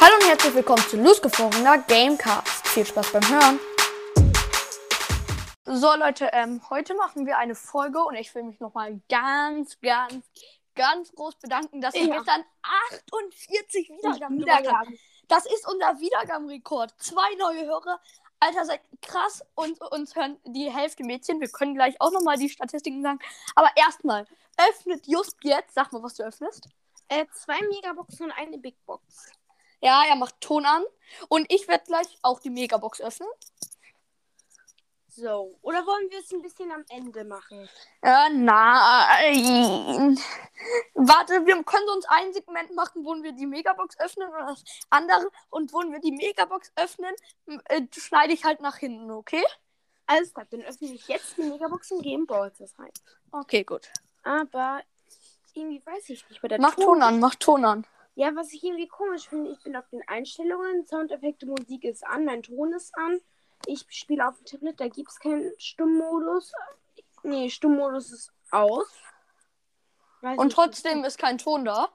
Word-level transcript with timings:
Hallo 0.00 0.14
und 0.20 0.26
herzlich 0.28 0.54
willkommen 0.54 0.82
zu 0.88 0.96
losgefrorener 0.96 1.78
Gamecast. 1.78 2.66
Viel 2.68 2.86
Spaß 2.86 3.12
beim 3.12 3.28
Hören. 3.28 3.60
So 5.64 5.94
Leute, 5.96 6.30
ähm, 6.32 6.60
heute 6.70 6.94
machen 6.94 7.26
wir 7.26 7.38
eine 7.38 7.54
Folge 7.54 8.02
und 8.02 8.14
ich 8.14 8.34
will 8.34 8.44
mich 8.44 8.60
nochmal 8.60 9.00
ganz, 9.08 9.78
ganz, 9.80 10.24
ganz 10.74 11.12
groß 11.12 11.36
bedanken, 11.36 11.80
dass 11.80 11.94
wir 11.94 12.04
Ja. 12.04 12.16
gestern 12.16 12.44
48 13.00 13.88
Wiedergaben 13.90 14.76
haben. 14.76 14.98
Das 15.28 15.44
ist 15.46 15.66
unser 15.68 15.98
Wiedergabenrekord. 15.98 16.94
Zwei 16.98 17.34
neue 17.38 17.66
Hörer. 17.66 18.00
Alter, 18.38 18.64
seid 18.64 18.80
krass 19.02 19.42
und 19.54 19.80
uns 19.80 20.14
hören 20.14 20.38
die 20.44 20.70
Hälfte 20.70 21.02
Mädchen. 21.04 21.40
Wir 21.40 21.48
können 21.48 21.74
gleich 21.74 22.00
auch 22.00 22.12
nochmal 22.12 22.36
die 22.36 22.50
Statistiken 22.50 23.02
sagen. 23.02 23.18
Aber 23.54 23.70
erstmal, 23.76 24.26
öffnet 24.58 25.06
just 25.06 25.36
jetzt. 25.42 25.74
Sag 25.74 25.90
mal, 25.92 26.02
was 26.02 26.14
du 26.14 26.22
öffnest. 26.22 26.68
Äh, 27.08 27.24
zwei 27.32 27.60
Megaboxen 27.68 28.26
und 28.26 28.32
eine 28.32 28.58
Big 28.58 28.76
Box. 28.84 29.30
Ja, 29.80 30.04
er 30.08 30.16
macht 30.16 30.40
Ton 30.40 30.64
an. 30.64 30.84
Und 31.28 31.50
ich 31.52 31.68
werde 31.68 31.84
gleich 31.86 32.18
auch 32.22 32.40
die 32.40 32.50
Megabox 32.50 33.00
öffnen. 33.00 33.28
So. 35.08 35.58
Oder 35.62 35.86
wollen 35.86 36.10
wir 36.10 36.18
es 36.18 36.30
ein 36.30 36.42
bisschen 36.42 36.70
am 36.70 36.84
Ende 36.90 37.24
machen? 37.24 37.68
Äh, 38.02 38.28
nein. 38.30 40.18
Warte, 40.94 41.46
wir 41.46 41.62
können 41.64 41.88
uns 41.88 42.04
ein 42.06 42.34
Segment 42.34 42.74
machen, 42.74 43.02
wo 43.02 43.14
wir 43.22 43.32
die 43.32 43.46
Megabox 43.46 43.98
öffnen 43.98 44.28
oder 44.28 44.46
das 44.46 44.62
andere. 44.90 45.30
Und 45.48 45.72
wo 45.72 45.80
wir 45.80 46.00
die 46.00 46.12
Megabox 46.12 46.70
öffnen, 46.76 47.14
äh, 47.64 47.82
schneide 47.96 48.34
ich 48.34 48.44
halt 48.44 48.60
nach 48.60 48.76
hinten, 48.76 49.10
okay? 49.10 49.42
Alles 50.06 50.34
klar, 50.34 50.46
dann 50.50 50.62
öffne 50.62 50.88
ich 50.88 51.08
jetzt 51.08 51.36
die 51.38 51.44
Megabox 51.44 51.92
und 51.92 52.02
gehe 52.02 52.18
Brawl 52.26 52.52
Stars 52.54 52.78
rein. 52.78 52.92
Okay, 53.32 53.64
gut. 53.64 53.90
Aber 54.22 54.82
irgendwie 55.54 55.84
weiß 55.84 56.10
ich 56.10 56.28
nicht. 56.28 56.42
Bei 56.42 56.48
der 56.48 56.60
Mach 56.60 56.74
Ton 56.74 57.02
an, 57.02 57.20
mach 57.20 57.34
Ton 57.36 57.64
an. 57.64 57.86
Ja, 58.16 58.34
was 58.34 58.52
ich 58.54 58.64
irgendwie 58.64 58.88
komisch 58.88 59.28
finde, 59.28 59.50
ich 59.52 59.62
bin 59.62 59.76
auf 59.76 59.86
den 59.90 60.02
Einstellungen, 60.08 60.86
Soundeffekte, 60.86 61.44
Musik 61.46 61.84
ist 61.84 62.04
an, 62.04 62.24
mein 62.24 62.42
Ton 62.42 62.72
ist 62.72 62.96
an. 62.96 63.20
Ich 63.66 63.84
spiele 63.90 64.26
auf 64.26 64.36
dem 64.38 64.46
Tablet, 64.46 64.80
da 64.80 64.88
gibt 64.88 65.10
es 65.10 65.20
keinen 65.20 65.52
Stummmodus. 65.58 66.52
Nee, 67.22 67.50
Stummmodus 67.50 68.12
ist 68.12 68.32
aus. 68.50 68.86
Weiß 70.22 70.38
Und 70.38 70.46
nicht. 70.46 70.54
trotzdem 70.54 71.04
ist 71.04 71.18
kein 71.18 71.36
Ton 71.36 71.66
da. 71.66 71.90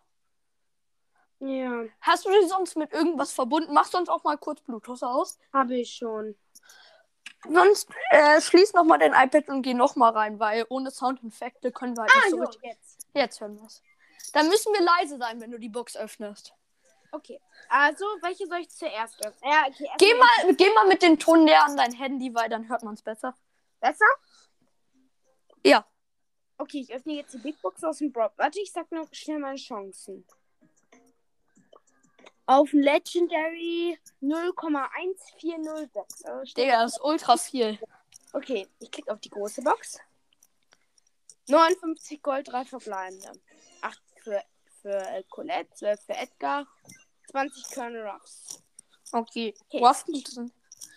Ja, 1.39 1.85
Hast 2.01 2.25
du 2.25 2.29
dich 2.29 2.47
sonst 2.49 2.77
mit 2.77 2.93
irgendwas 2.93 3.31
verbunden? 3.31 3.73
Mach 3.73 3.85
sonst 3.85 4.09
auch 4.09 4.23
mal 4.23 4.37
kurz 4.37 4.61
Bluetooth 4.61 5.01
aus. 5.01 5.39
habe 5.51 5.75
ich 5.75 5.91
schon. 5.91 6.35
Sonst 7.49 7.89
äh, 8.11 8.39
schließ 8.39 8.73
nochmal 8.73 8.99
dein 8.99 9.13
iPad 9.13 9.49
und 9.49 9.63
geh 9.63 9.73
nochmal 9.73 10.11
rein, 10.11 10.39
weil 10.39 10.67
ohne 10.69 10.91
Soundeffekte 10.91 11.71
können 11.71 11.97
wir 11.97 12.03
halt 12.03 12.11
nicht 12.15 12.29
so 12.29 12.37
jo, 12.37 12.43
richtig. 12.43 12.63
jetzt. 12.63 13.07
Jetzt 13.15 13.41
hören 13.41 13.55
wir 13.55 13.65
es. 13.65 13.81
Dann 14.33 14.47
müssen 14.47 14.73
wir 14.73 14.81
leise 14.81 15.17
sein, 15.17 15.41
wenn 15.41 15.51
du 15.51 15.59
die 15.59 15.69
Box 15.69 15.97
öffnest. 15.97 16.53
Okay. 17.11 17.39
Also, 17.69 18.05
welche 18.21 18.47
soll 18.47 18.59
ich 18.59 18.69
zuerst 18.69 19.19
öffnen? 19.25 19.51
Ja, 19.51 19.65
okay, 19.67 19.85
erst 19.85 19.97
Geh 19.99 20.13
mal, 20.13 20.53
geh 20.55 20.69
mal 20.73 20.87
mit 20.87 21.01
dem 21.01 21.19
Ton 21.19 21.43
näher 21.43 21.65
an 21.65 21.75
dein 21.75 21.91
Handy, 21.93 22.33
weil 22.33 22.47
dann 22.49 22.69
hört 22.69 22.83
man 22.83 22.93
es 22.93 23.01
besser. 23.01 23.35
Besser? 23.81 24.05
Ja. 25.65 25.85
Okay, 26.57 26.79
ich 26.81 26.93
öffne 26.93 27.13
jetzt 27.13 27.33
die 27.33 27.39
Big 27.39 27.61
Box 27.61 27.83
aus 27.83 27.97
dem 27.97 28.11
Brawl. 28.13 28.31
Warte, 28.37 28.59
ich 28.61 28.71
sag 28.71 28.89
noch 28.91 29.07
schnell 29.13 29.39
meine 29.39 29.57
Chancen. 29.57 30.25
Auf 32.45 32.71
Legendary 32.73 33.97
0,1406. 34.21 36.25
Also 36.25 36.45
steht- 36.45 36.65
Digga, 36.65 36.83
das 36.83 36.93
ist 36.93 37.01
ultra 37.01 37.37
viel. 37.37 37.79
Okay, 38.33 38.67
ich 38.79 38.91
klicke 38.91 39.11
auf 39.11 39.19
die 39.19 39.29
große 39.29 39.61
Box. 39.61 39.99
59 41.47 42.21
Gold, 42.21 42.47
3 42.51 42.65
verbleibende. 42.65 43.31
8 43.81 44.01
für, 44.23 44.43
für 44.81 45.23
Colette, 45.29 45.73
12 45.75 46.01
für 46.05 46.13
Edgar, 46.13 46.67
20 47.31 47.63
Colonel 47.73 48.07
Ruffs. 48.07 48.63
Okay. 49.11 49.53
Okay. 49.67 49.81
Waffen. 49.81 50.23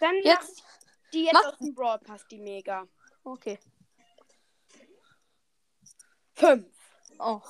Dann 0.01 0.17
Jetzt- 0.23 0.63
die 1.13 1.25
jetzt 1.25 1.35
mach- 1.35 1.53
aus 1.53 1.59
dem 1.59 1.75
Brawl 1.75 1.99
Pass, 2.01 2.27
die 2.29 2.39
Mega. 2.39 2.87
Okay. 3.25 3.59
5. 6.35 6.67
Oh. 7.19 7.41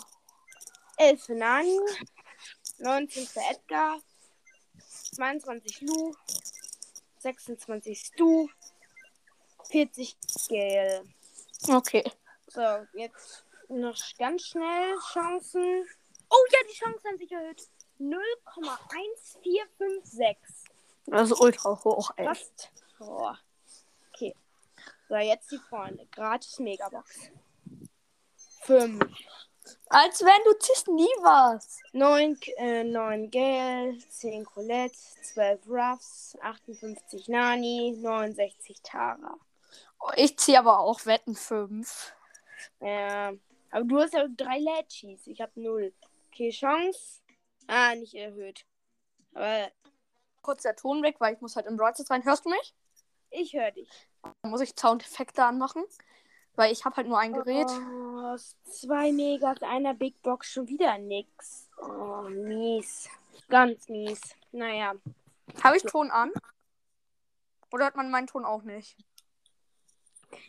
11 0.99 1.25
für 1.25 1.35
Nani, 1.35 1.79
19 2.79 3.27
für 3.27 3.41
Edgar, 3.51 4.01
22 5.15 5.81
Lu, 5.83 6.15
26 7.19 7.99
Stu, 7.99 8.49
40 9.71 10.17
Gale. 10.49 11.05
Okay. 11.69 12.05
So, 12.49 12.87
jetzt 12.93 13.44
noch 13.69 13.97
ganz 14.19 14.43
schnell 14.43 14.97
Chancen. 15.13 15.87
Oh 16.31 16.45
ja, 16.51 16.59
die 16.69 16.75
Chancen 16.75 17.09
haben 17.09 17.19
sich 17.19 17.31
erhöht. 17.33 17.63
0,1456. 18.01 20.37
Das 21.07 21.31
ist 21.31 21.41
ultra 21.41 21.79
hoch, 21.85 22.11
ey. 22.17 22.27
Fast. 22.27 22.71
Oh. 23.01 23.31
Okay. 24.13 24.35
So, 25.09 25.17
jetzt 25.17 25.51
die 25.51 25.59
Freunde. 25.59 26.07
Gratis 26.11 26.59
Megabox. 26.59 27.31
5. 28.63 29.01
Als 29.89 30.21
wenn 30.23 30.45
du 30.45 30.53
ziehst 30.59 30.89
nie 30.89 31.05
was. 31.21 31.81
9, 31.93 32.39
äh, 32.57 32.85
9 32.85 33.31
Gale, 33.31 33.99
10 33.99 34.45
Colette, 34.45 34.97
12 35.23 35.67
Ruffs, 35.69 36.37
58 36.43 37.29
Nani, 37.29 37.95
69 37.97 38.83
Tara. 38.83 39.39
Oh, 40.01 40.11
Ich 40.17 40.39
ziehe 40.39 40.59
aber 40.59 40.81
auch 40.81 41.07
Wetten 41.07 41.35
5. 41.35 42.15
Ja, 42.81 43.33
aber 43.75 43.85
du 43.85 43.99
hast 43.99 44.15
ja 44.15 44.27
drei 44.29 44.59
Lätschis. 44.59 45.27
Ich 45.27 45.41
habe 45.41 45.53
0. 45.61 45.93
Okay, 46.29 46.51
Chance. 46.51 47.21
Ah, 47.67 47.95
nicht 47.95 48.15
erhöht. 48.15 48.65
Aber 49.35 49.71
Kurz 50.45 50.63
der 50.63 50.77
Ton 50.77 51.03
weg, 51.03 51.17
weil 51.21 51.35
ich 51.35 51.41
muss 51.41 51.57
halt 51.57 51.67
im 51.67 51.77
Stars 51.77 52.11
rein. 52.11 52.25
Hörst 52.25 52.45
du 52.45 52.51
mich? 52.51 52.75
ich 53.31 53.55
höre 53.55 53.71
dich. 53.73 53.89
Dann 54.23 54.51
muss 54.51 54.61
ich 54.61 54.75
Soundeffekte 54.79 55.43
anmachen. 55.43 55.83
Weil 56.55 56.71
ich 56.71 56.85
habe 56.85 56.97
halt 56.97 57.09
nur 57.09 57.19
ein 57.19 57.33
Gerät. 57.33 57.67
Oh, 57.69 58.37
zwei 58.71 59.11
Megas, 59.11 59.63
einer 59.63 59.95
Big 59.95 60.21
Box, 60.23 60.53
schon 60.53 60.69
wieder 60.69 60.99
nix. 60.99 61.69
Oh, 61.79 62.29
mies. 62.29 63.09
Ganz 63.49 63.89
mies. 63.89 64.21
Naja. 64.53 64.95
Habe 65.65 65.77
ich 65.79 65.83
Ton 65.83 66.11
an? 66.13 66.31
Oder 67.73 67.87
hört 67.87 67.97
man 67.97 68.11
meinen 68.11 68.29
Ton 68.29 68.45
auch 68.45 68.63
nicht? 68.63 68.97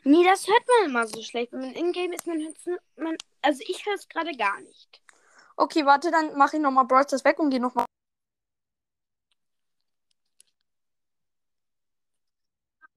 Nee, 0.03 0.23
das 0.23 0.47
hört 0.47 0.63
man 0.67 0.89
immer 0.89 1.07
so 1.07 1.21
schlecht. 1.21 1.51
Wenn 1.51 1.61
man 1.61 1.73
in-game 1.73 2.13
ist, 2.13 2.27
man 2.27 2.39
hört 2.39 2.57
man. 2.97 3.17
Also 3.41 3.63
ich 3.67 3.85
höre 3.85 3.95
es 3.95 4.07
gerade 4.07 4.35
gar 4.35 4.59
nicht. 4.61 5.01
Okay, 5.57 5.85
warte, 5.85 6.11
dann 6.11 6.37
mache 6.37 6.57
ich 6.57 6.61
nochmal 6.61 6.85
Brawl 6.85 7.03
Stars 7.03 7.23
weg 7.23 7.39
und 7.39 7.49
gehe 7.49 7.61
nochmal. 7.61 7.85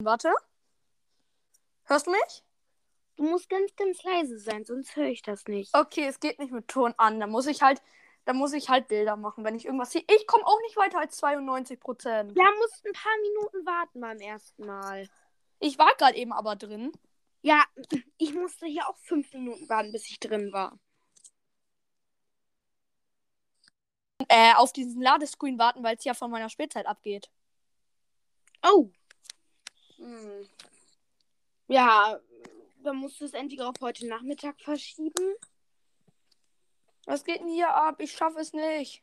Warte. 0.01 0.33
Hörst 1.85 2.07
du 2.07 2.11
mich? 2.11 2.45
Du 3.17 3.25
musst 3.25 3.49
ganz, 3.49 3.75
ganz 3.75 4.03
leise 4.05 4.39
sein, 4.39 4.65
sonst 4.65 4.95
höre 4.95 5.07
ich 5.07 5.23
das 5.23 5.47
nicht. 5.47 5.75
Okay, 5.75 6.05
es 6.07 6.21
geht 6.21 6.39
nicht 6.39 6.53
mit 6.53 6.69
Ton 6.69 6.95
an. 6.99 7.19
Da 7.19 7.27
muss 7.27 7.47
ich 7.47 7.63
halt, 7.63 7.83
da 8.25 8.33
muss 8.33 8.53
ich 8.53 8.69
halt 8.69 8.87
Bilder 8.87 9.17
machen, 9.17 9.45
wenn 9.45 9.57
ich 9.57 9.65
irgendwas 9.65 9.91
sehe. 9.91 10.05
Ich 10.07 10.27
komme 10.29 10.47
auch 10.47 10.61
nicht 10.63 10.77
weiter 10.77 11.01
als 11.01 11.17
92 11.17 11.81
Prozent. 11.81 12.37
Ja, 12.37 12.45
musst 12.59 12.87
ein 12.87 12.93
paar 12.93 13.17
Minuten 13.23 13.67
warten 13.67 14.01
beim 14.01 14.19
ersten 14.19 14.67
Mal. 14.67 15.09
Ich 15.61 15.79
war 15.79 15.95
gerade 15.97 16.17
eben 16.17 16.33
aber 16.33 16.57
drin. 16.57 16.93
Ja, 17.43 17.65
ich 18.19 18.35
musste 18.35 18.67
hier 18.67 18.89
auch 18.89 18.97
fünf 18.99 19.33
Minuten 19.33 19.69
warten, 19.69 19.93
bis 19.93 20.09
ich 20.11 20.21
drin 20.21 20.53
war. 20.53 20.79
Äh, 24.29 24.55
auf 24.55 24.73
diesen 24.73 25.01
Ladescreen 25.01 25.59
warten, 25.59 25.83
weil 25.83 25.97
es 25.97 26.05
ja 26.05 26.15
von 26.15 26.31
meiner 26.31 26.51
Spielzeit 26.51 26.87
abgeht. 26.87 27.31
Oh. 28.63 28.91
Hm. 29.97 30.49
Ja, 31.69 32.21
dann 32.83 32.97
musst 32.97 33.21
du 33.21 33.25
es 33.25 33.33
entweder 33.35 33.69
auf 33.69 33.77
heute 33.81 34.07
Nachmittag 34.07 34.61
verschieben. 34.61 35.35
Was 37.07 37.25
geht 37.25 37.41
denn 37.41 37.49
hier 37.49 37.73
ab? 37.75 38.01
Ich 38.01 38.13
schaffe 38.13 38.41
es 38.41 38.53
nicht. 38.53 39.03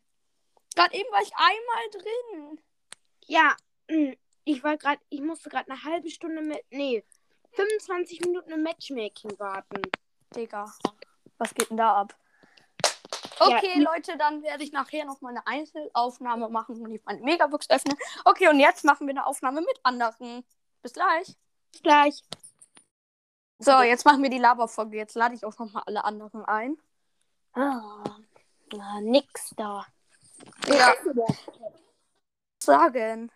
Gerade 0.76 0.96
eben 0.96 1.10
war 1.12 1.22
ich 1.22 1.34
einmal 1.36 1.90
drin. 1.92 2.62
Ja, 3.28 3.56
hm, 3.90 4.16
ich 4.46 4.64
war 4.64 4.78
gerade, 4.78 5.02
ich 5.10 5.22
musste 5.22 5.50
gerade 5.50 5.70
eine 5.72 5.84
halbe 5.84 6.10
Stunde 6.10 6.42
mit, 6.42 6.64
nee, 6.70 7.04
25 7.54 8.22
Minuten 8.22 8.52
im 8.52 8.64
Matchmaking 8.64 9.38
warten. 9.40 9.82
Digga. 10.36 10.72
Was 11.38 11.54
geht 11.54 11.70
denn 11.70 11.78
da 11.78 11.96
ab? 12.02 12.16
Ja, 13.40 13.48
Okay, 13.58 13.74
die- 13.76 13.82
Leute, 13.82 14.18
dann 14.18 14.42
werde 14.44 14.64
ich 14.64 14.72
nachher 14.72 15.04
noch 15.06 15.20
mal 15.22 15.30
eine 15.30 15.46
Einzelaufnahme 15.46 16.48
machen 16.50 16.82
und 16.82 16.92
ich 16.92 17.04
meine 17.04 17.22
Megabox 17.22 17.70
öffnen. 17.70 17.98
Okay, 18.24 18.48
und 18.48 18.60
jetzt 18.60 18.86
machen 18.86 19.08
wir 19.08 19.12
eine 19.12 19.26
Aufnahme 19.28 19.62
mit 19.62 19.80
anderen. 19.84 20.46
Bis 20.82 20.94
gleich. 20.94 21.36
Bis 21.72 21.82
gleich. 21.82 22.24
So, 23.60 23.82
jetzt 23.82 24.06
machen 24.06 24.22
wir 24.24 24.30
die 24.30 24.38
Laberfolge. 24.38 24.98
Jetzt 24.98 25.16
lade 25.16 25.36
ich 25.36 25.44
auch 25.46 25.58
noch 25.60 25.72
mal 25.74 25.84
alle 25.86 26.04
anderen 26.06 26.46
ein. 26.46 26.78
Ah, 27.54 28.04
na, 28.74 29.02
nix 29.02 29.54
da. 29.56 29.86
Ja. 30.68 30.94
Sagen. 32.62 33.32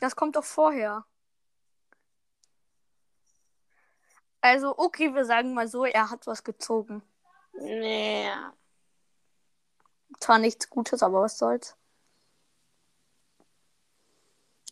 Das 0.00 0.16
kommt 0.16 0.36
doch 0.36 0.44
vorher. 0.44 1.04
Also, 4.40 4.78
okay, 4.78 5.14
wir 5.14 5.24
sagen 5.24 5.54
mal 5.54 5.66
so, 5.66 5.84
er 5.84 6.10
hat 6.10 6.26
was 6.26 6.44
gezogen. 6.44 7.02
Nee. 7.52 8.30
Zwar 10.20 10.38
nichts 10.38 10.70
Gutes, 10.70 11.02
aber 11.02 11.22
was 11.22 11.38
soll's. 11.38 11.76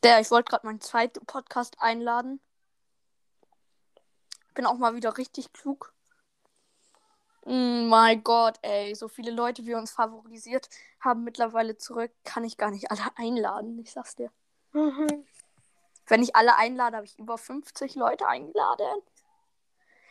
Der, 0.03 0.21
ich 0.21 0.31
wollte 0.31 0.51
gerade 0.51 0.67
meinen 0.67 0.81
zweiten 0.81 1.25
Podcast 1.27 1.77
einladen. 1.81 2.41
Bin 4.55 4.67
auch 4.67 4.79
mal 4.79 4.95
wieder 4.95 5.17
richtig 5.17 5.53
klug. 5.53 5.93
Mm, 7.47 7.89
mein 7.89 8.23
Gott, 8.23 8.59
ey, 8.63 8.95
so 8.95 9.09
viele 9.09 9.31
Leute, 9.31 9.67
wie 9.67 9.75
uns 9.75 9.91
favorisiert 9.91 10.69
haben 11.01 11.25
mittlerweile 11.25 11.77
zurück, 11.77 12.13
kann 12.25 12.45
ich 12.45 12.57
gar 12.57 12.71
nicht 12.71 12.91
alle 12.91 13.17
einladen. 13.17 13.79
Ich 13.79 13.93
sag's 13.93 14.15
dir. 14.15 14.31
Mhm. 14.75 15.25
Wenn 16.07 16.23
ich 16.23 16.37
alle 16.37 16.57
einlade, 16.57 16.97
habe 16.97 17.07
ich 17.07 17.19
über 17.19 17.39
50 17.39 17.95
Leute 17.95 18.27
eingeladen. 18.27 19.03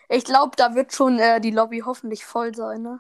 Ich 0.10 0.26
glaube, 0.26 0.56
da 0.56 0.74
wird 0.74 0.94
schon 0.94 1.20
äh, 1.20 1.40
die 1.40 1.52
Lobby 1.52 1.84
hoffentlich 1.86 2.26
voll 2.26 2.56
sein, 2.56 2.82
ne? 2.82 3.00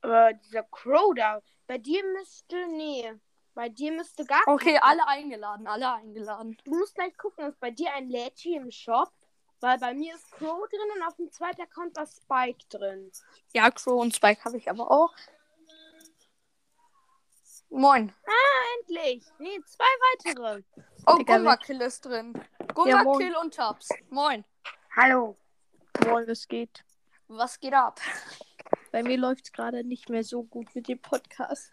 Aber 0.00 0.32
dieser 0.32 0.62
Crow 0.62 1.14
da, 1.14 1.40
bei 1.66 1.78
dir 1.78 2.02
müsste, 2.16 2.66
nee, 2.68 3.12
bei 3.54 3.68
dir 3.68 3.92
müsste 3.92 4.24
gar 4.24 4.40
Okay, 4.46 4.78
alle 4.80 5.06
eingeladen, 5.08 5.66
alle 5.66 5.92
eingeladen. 5.92 6.56
Du 6.64 6.78
musst 6.78 6.94
gleich 6.94 7.16
gucken, 7.16 7.46
ist 7.46 7.58
bei 7.58 7.70
dir 7.70 7.92
ein 7.94 8.08
Lädchen 8.08 8.62
im 8.62 8.70
Shop? 8.70 9.10
Weil 9.60 9.78
bei 9.78 9.92
mir 9.92 10.14
ist 10.14 10.30
Crow 10.30 10.68
drin 10.68 10.80
und 10.94 11.02
auf 11.02 11.16
dem 11.16 11.32
zweiten 11.32 11.62
Account 11.62 11.96
war 11.96 12.06
Spike 12.06 12.64
drin. 12.68 13.10
Ja, 13.52 13.70
Crow 13.70 14.00
und 14.00 14.14
Spike 14.14 14.44
habe 14.44 14.56
ich 14.56 14.70
aber 14.70 14.88
auch. 14.90 15.12
Moin. 17.70 18.12
Endlich! 18.80 19.24
Nee, 19.38 19.60
zwei 19.66 19.84
weitere. 19.84 20.62
Oh, 21.06 21.16
Digga, 21.16 21.36
Gumba 21.36 21.56
Kill 21.56 21.80
ist 21.80 22.04
drin. 22.04 22.32
Gumba 22.74 22.90
Ja, 22.90 23.40
und 23.40 23.54
Tabs. 23.54 23.88
Moin. 24.10 24.44
Hallo. 24.96 25.36
Moin, 26.06 26.26
was 26.26 26.48
geht? 26.48 26.84
Was 27.28 27.60
geht 27.60 27.74
ab? 27.74 28.00
Bei 28.90 29.02
mir 29.02 29.18
läuft 29.18 29.44
es 29.44 29.52
gerade 29.52 29.84
nicht 29.84 30.08
mehr 30.08 30.24
so 30.24 30.42
gut 30.44 30.74
mit 30.74 30.88
dem 30.88 30.98
Podcast. 31.00 31.70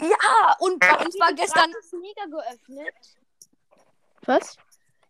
Ja, 0.00 0.56
und 0.60 0.80
bei 0.80 0.96
uns 1.04 1.18
war 1.20 1.32
gestern. 1.34 1.70
Gratis 1.70 1.92
Mega 1.92 2.24
geöffnet. 2.24 3.18
Was? 4.22 4.56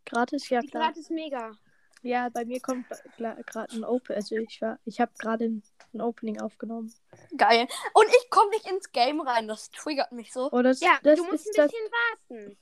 Gratis, 0.05 0.49
ja 0.49 0.61
klar. 0.63 0.85
Gratis 0.85 1.11
Mega. 1.11 1.57
Ja, 2.03 2.29
bei 2.29 2.45
mir 2.45 2.61
kommt 2.61 2.87
gerade 3.17 3.73
ein 3.73 3.85
Open. 3.85 4.17
Also 4.17 4.37
ich 4.37 4.61
war, 4.61 4.79
ich 4.85 5.01
habe 5.01 5.13
gerade 5.19 5.45
ein, 5.45 5.63
ein 5.95 6.01
Opening 6.01 6.41
aufgenommen. 6.41 6.93
Geil. 7.37 7.67
Und 7.93 8.07
ich 8.09 8.31
komme 8.31 8.51
nicht 8.51 8.67
ins 8.67 8.91
Game 8.93 9.21
rein. 9.21 9.49
Das 9.49 9.71
triggert 9.71 10.13
mich 10.13 10.33
so. 10.33 10.49
Oh, 10.53 10.63
das, 10.63 10.81
Ja, 10.81 10.99
das 11.03 11.19
du 11.19 11.25
musst 11.25 11.47
ist 11.47 11.59
ein 11.59 11.65
das 11.65 11.71
bisschen 11.73 11.91
warten. 12.39 12.57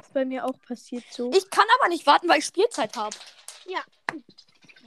ist 0.00 0.12
bei 0.12 0.24
mir 0.24 0.44
auch 0.44 0.60
passiert 0.66 1.04
so. 1.10 1.30
Ich 1.32 1.48
kann 1.50 1.64
aber 1.80 1.88
nicht 1.88 2.06
warten, 2.06 2.28
weil 2.28 2.38
ich 2.38 2.44
Spielzeit 2.46 2.96
habe. 2.96 3.16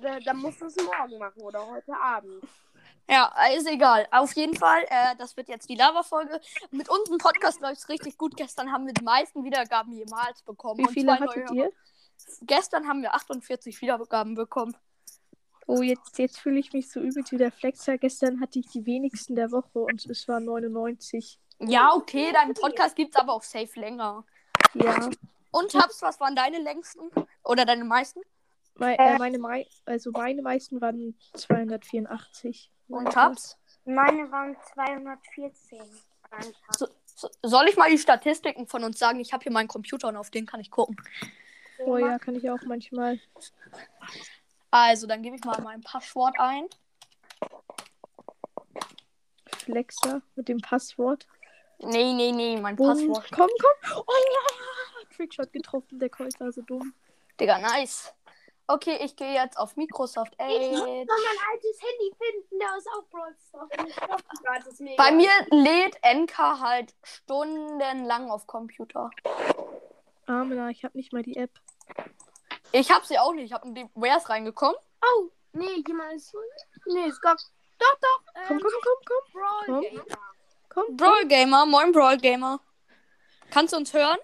Da, 0.01 0.19
dann 0.19 0.37
musst 0.37 0.59
du 0.61 0.65
es 0.65 0.75
morgen 0.77 1.19
machen 1.19 1.41
oder 1.41 1.65
heute 1.67 1.93
Abend. 1.95 2.43
Ja, 3.09 3.31
ist 3.55 3.67
egal. 3.67 4.07
Auf 4.11 4.33
jeden 4.35 4.55
Fall, 4.55 4.83
äh, 4.89 5.15
das 5.17 5.35
wird 5.37 5.47
jetzt 5.49 5.69
die 5.69 5.75
Lava-Folge. 5.75 6.39
Mit 6.71 6.89
unserem 6.89 7.17
Podcast 7.19 7.59
läuft 7.61 7.77
es 7.81 7.89
richtig 7.89 8.17
gut. 8.17 8.35
Gestern 8.35 8.71
haben 8.71 8.85
wir 8.87 8.93
die 8.93 9.03
meisten 9.03 9.43
Wiedergaben 9.43 9.91
jemals 9.93 10.41
bekommen. 10.43 10.79
Wie 10.79 10.87
Und 10.87 10.93
viele 10.93 11.15
zwei 11.17 11.19
hattet 11.25 11.49
neue- 11.51 11.57
ihr? 11.65 11.71
Gestern 12.43 12.87
haben 12.87 13.01
wir 13.01 13.13
48 13.13 13.79
Wiedergaben 13.81 14.35
bekommen. 14.35 14.75
Oh, 15.67 15.81
jetzt, 15.81 16.17
jetzt 16.17 16.39
fühle 16.39 16.59
ich 16.59 16.73
mich 16.73 16.89
so 16.89 16.99
übel 16.99 17.23
wie 17.29 17.37
der 17.37 17.51
Flexer. 17.51 17.97
Gestern 17.97 18.41
hatte 18.41 18.59
ich 18.59 18.67
die 18.67 18.85
wenigsten 18.85 19.35
der 19.35 19.51
Woche 19.51 19.79
und 19.79 20.05
es 20.05 20.27
waren 20.27 20.45
99. 20.45 21.39
Ja, 21.59 21.93
okay, 21.93 22.31
deinen 22.33 22.53
Podcast 22.53 22.95
gibt 22.95 23.15
es 23.15 23.21
aber 23.21 23.33
auf 23.33 23.45
Safe 23.45 23.79
länger. 23.79 24.25
Ja. 24.73 25.09
Und 25.51 25.71
Tabs, 25.71 26.01
was 26.01 26.19
waren 26.19 26.35
deine 26.35 26.59
längsten? 26.59 27.09
Oder 27.43 27.65
deine 27.65 27.83
meisten? 27.83 28.21
Mei- 28.75 28.95
äh, 28.95 29.17
meine, 29.17 29.37
mei 29.37 29.67
also 29.85 30.11
meine 30.11 30.41
meisten 30.41 30.81
waren 30.81 31.15
284. 31.33 32.71
Und 32.87 33.11
Tabs? 33.11 33.57
Meine 33.85 34.31
waren 34.31 34.55
214. 34.73 35.79
So, 36.77 36.87
so, 37.05 37.29
soll 37.43 37.67
ich 37.67 37.75
mal 37.77 37.89
die 37.89 37.97
Statistiken 37.97 38.67
von 38.67 38.83
uns 38.83 38.97
sagen? 38.97 39.19
Ich 39.19 39.33
habe 39.33 39.43
hier 39.43 39.51
meinen 39.51 39.67
Computer 39.67 40.07
und 40.07 40.17
auf 40.17 40.31
den 40.31 40.45
kann 40.45 40.59
ich 40.59 40.71
gucken. 40.71 40.95
Oh 41.85 41.97
ja, 41.97 42.17
kann 42.19 42.35
ich 42.35 42.49
auch 42.49 42.61
manchmal. 42.65 43.19
Also, 44.71 45.05
dann 45.05 45.21
gebe 45.21 45.35
ich 45.35 45.43
mal 45.43 45.61
mein 45.61 45.81
Passwort 45.81 46.39
ein. 46.39 46.67
Flexer 49.57 50.21
mit 50.35 50.47
dem 50.47 50.59
Passwort. 50.59 51.27
Nee, 51.79 52.13
nee, 52.13 52.31
nee, 52.31 52.59
mein 52.59 52.75
Boom. 52.75 52.87
Passwort. 52.87 53.29
Komm, 53.31 53.49
komm. 53.59 54.03
Oh 54.07 54.13
ja. 54.13 55.15
Trickshot 55.15 55.51
getroffen, 55.53 55.99
der 55.99 56.09
Colt 56.09 56.39
war 56.39 56.51
so 56.51 56.61
dumm. 56.61 56.93
Digga, 57.39 57.59
nice. 57.59 58.13
Okay, 58.67 58.97
ich 59.03 59.15
gehe 59.15 59.33
jetzt 59.33 59.57
auf 59.57 59.75
Microsoft 59.75 60.33
Ich 60.35 60.39
Edge. 60.45 60.69
muss 60.69 60.79
noch 60.79 60.85
mein 60.87 61.37
altes 61.51 61.81
Handy 61.81 62.15
finden, 62.17 62.59
da 62.59 62.77
ist 62.77 62.87
auch 62.87 63.03
Brawl 63.09 63.35
ich. 64.89 64.97
Bei 64.97 65.11
mir 65.11 65.29
lädt 65.49 65.97
NK 66.03 66.37
halt 66.37 66.95
stundenlang 67.03 68.31
auf 68.31 68.47
Computer. 68.47 69.09
Amena, 70.27 70.69
ich 70.69 70.85
habe 70.85 70.97
nicht 70.97 71.11
mal 71.11 71.23
die 71.23 71.35
App. 71.35 71.51
Ich 72.71 72.89
habe 72.91 73.05
sie 73.05 73.17
auch 73.19 73.33
nicht. 73.33 73.45
Ich 73.45 73.53
habe 73.53 73.67
in 73.67 73.75
die 73.75 73.89
Wer 73.95 74.17
ist 74.17 74.29
reingekommen? 74.29 74.75
Oh, 75.03 75.29
nee, 75.53 75.83
jemand 75.87 76.13
ist. 76.13 76.33
Nee, 76.85 77.05
ist 77.07 77.21
gar. 77.21 77.35
Doch, 77.35 77.97
doch. 77.99 78.21
Ähm, 78.35 78.47
Komm, 78.47 78.59
komm, 78.59 78.71
komm, 78.83 79.05
komm. 79.05 79.41
Brawl 79.41 79.65
komm. 79.65 79.81
Gamer. 79.81 80.17
Komm. 80.69 80.97
Brawl 80.97 81.25
Gamer, 81.25 81.65
moin 81.65 81.91
Brawl 81.91 82.17
Gamer. 82.17 82.59
Kannst 83.49 83.73
du 83.73 83.77
uns 83.77 83.93
hören? 83.93 84.17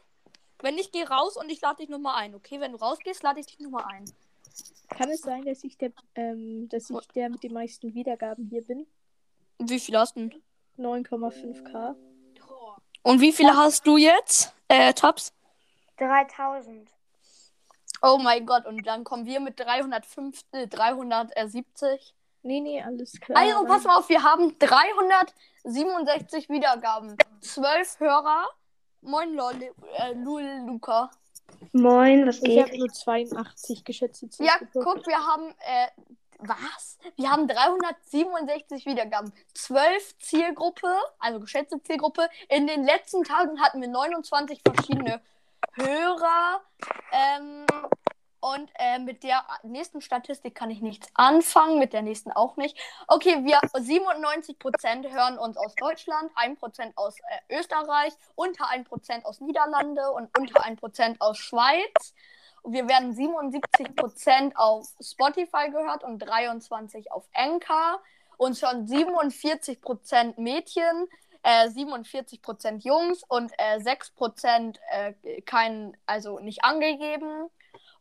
Wenn 0.59 0.77
ich 0.77 0.91
gehe 0.91 1.07
raus 1.07 1.37
und 1.37 1.49
ich 1.49 1.61
lade 1.61 1.77
dich 1.77 1.89
nochmal 1.89 2.15
ein, 2.15 2.33
okay? 2.33 2.59
Wenn 2.59 2.71
du 2.71 2.77
rausgehst, 2.77 3.21
lade 3.23 3.39
ich 3.39 3.47
dich 3.47 3.59
nochmal 3.59 3.85
ein. 3.85 4.05
Kann 4.89 5.09
es 5.09 5.21
sein, 5.21 5.43
dass 5.45 5.63
ich 5.63 5.77
der, 5.77 5.91
ähm, 6.15 6.67
dass 6.69 6.89
ich 6.89 7.07
der 7.09 7.29
mit 7.29 7.43
den 7.43 7.53
meisten 7.53 7.93
Wiedergaben 7.93 8.47
hier 8.49 8.63
bin? 8.63 8.87
Wie 9.59 9.79
viel 9.79 9.97
hast 9.97 10.15
du? 10.15 10.29
denn? 10.29 10.43
9,5k. 10.77 11.95
Und 13.03 13.21
wie 13.21 13.31
viele 13.33 13.55
hast 13.55 13.85
du 13.85 13.97
jetzt? 13.97 14.53
Äh, 14.67 14.93
Tabs? 14.93 15.33
3000. 15.97 16.89
Oh 18.01 18.17
mein 18.17 18.45
Gott, 18.45 18.65
und 18.65 18.85
dann 18.85 19.03
kommen 19.03 19.25
wir 19.25 19.39
mit 19.39 19.59
305, 19.59 20.41
äh, 20.51 20.67
370. 20.67 22.13
Nee, 22.43 22.59
nee, 22.61 22.81
alles 22.81 23.19
klar. 23.19 23.41
Also, 23.41 23.65
pass 23.65 23.83
mal 23.83 23.97
auf, 23.97 24.07
wir 24.09 24.23
haben 24.23 24.57
367 24.59 26.49
Wiedergaben. 26.49 27.17
12 27.41 27.99
Hörer. 27.99 28.47
Moin, 29.01 29.33
Lol, 29.33 29.53
äh, 29.97 30.13
Lul, 30.13 30.43
Luca. 30.65 31.09
Moin, 31.71 32.27
was 32.27 32.41
Ich 32.41 32.61
habe 32.61 32.77
nur 32.77 32.89
82 32.89 33.83
geschätzte 33.83 34.27
Ja, 34.39 34.57
Zielgruppe. 34.59 34.79
guck, 34.83 35.07
wir 35.07 35.17
haben, 35.17 35.49
äh, 35.59 35.87
was? 36.39 36.97
Wir 37.15 37.31
haben 37.31 37.47
367 37.47 38.85
Wiedergaben. 38.85 39.31
12 39.53 40.17
Zielgruppe, 40.19 40.93
also 41.19 41.39
geschätzte 41.39 41.81
Zielgruppe. 41.81 42.29
In 42.49 42.67
den 42.67 42.83
letzten 42.83 43.23
Tagen 43.23 43.59
hatten 43.61 43.81
wir 43.81 43.87
29 43.87 44.61
verschiedene 44.61 45.21
Hörer. 45.73 46.61
Ähm, 47.11 47.65
und 48.39 48.69
äh, 48.75 48.99
mit 48.99 49.23
der 49.23 49.43
nächsten 49.63 49.99
Statistik 49.99 50.53
kann 50.53 50.69
ich 50.69 50.81
nichts 50.81 51.07
anfangen, 51.15 51.79
mit 51.79 51.91
der 51.91 52.03
nächsten 52.03 52.31
auch 52.31 52.55
nicht. 52.55 52.77
Okay, 53.07 53.43
wir 53.43 53.59
97% 53.59 55.11
hören 55.11 55.37
uns 55.39 55.57
aus 55.57 55.73
Deutschland, 55.75 56.31
1% 56.35 56.91
aus 56.95 57.15
äh, 57.19 57.57
Österreich, 57.57 58.13
unter 58.35 58.65
1% 58.65 59.23
aus 59.23 59.41
Niederlande 59.41 60.11
und 60.11 60.37
unter 60.37 60.63
1% 60.63 61.15
aus 61.19 61.37
Schweiz. 61.37 62.13
Und 62.61 62.73
wir 62.73 62.87
werden 62.87 63.15
77% 63.15 64.55
auf 64.55 64.87
Spotify 65.01 65.69
gehört 65.71 66.03
und 66.03 66.23
23% 66.23 67.09
auf 67.09 67.27
Anchor. 67.33 68.01
Uns 68.37 68.61
hören 68.61 68.85
47% 68.87 70.39
Mädchen, 70.39 71.07
äh, 71.47 71.69
47% 71.69 72.83
Jungs 72.83 73.23
und 73.23 73.53
äh, 73.57 73.77
6% 73.77 74.77
äh, 74.91 75.41
kein, 75.41 75.95
also 76.05 76.39
nicht 76.39 76.65
angegeben. 76.65 77.49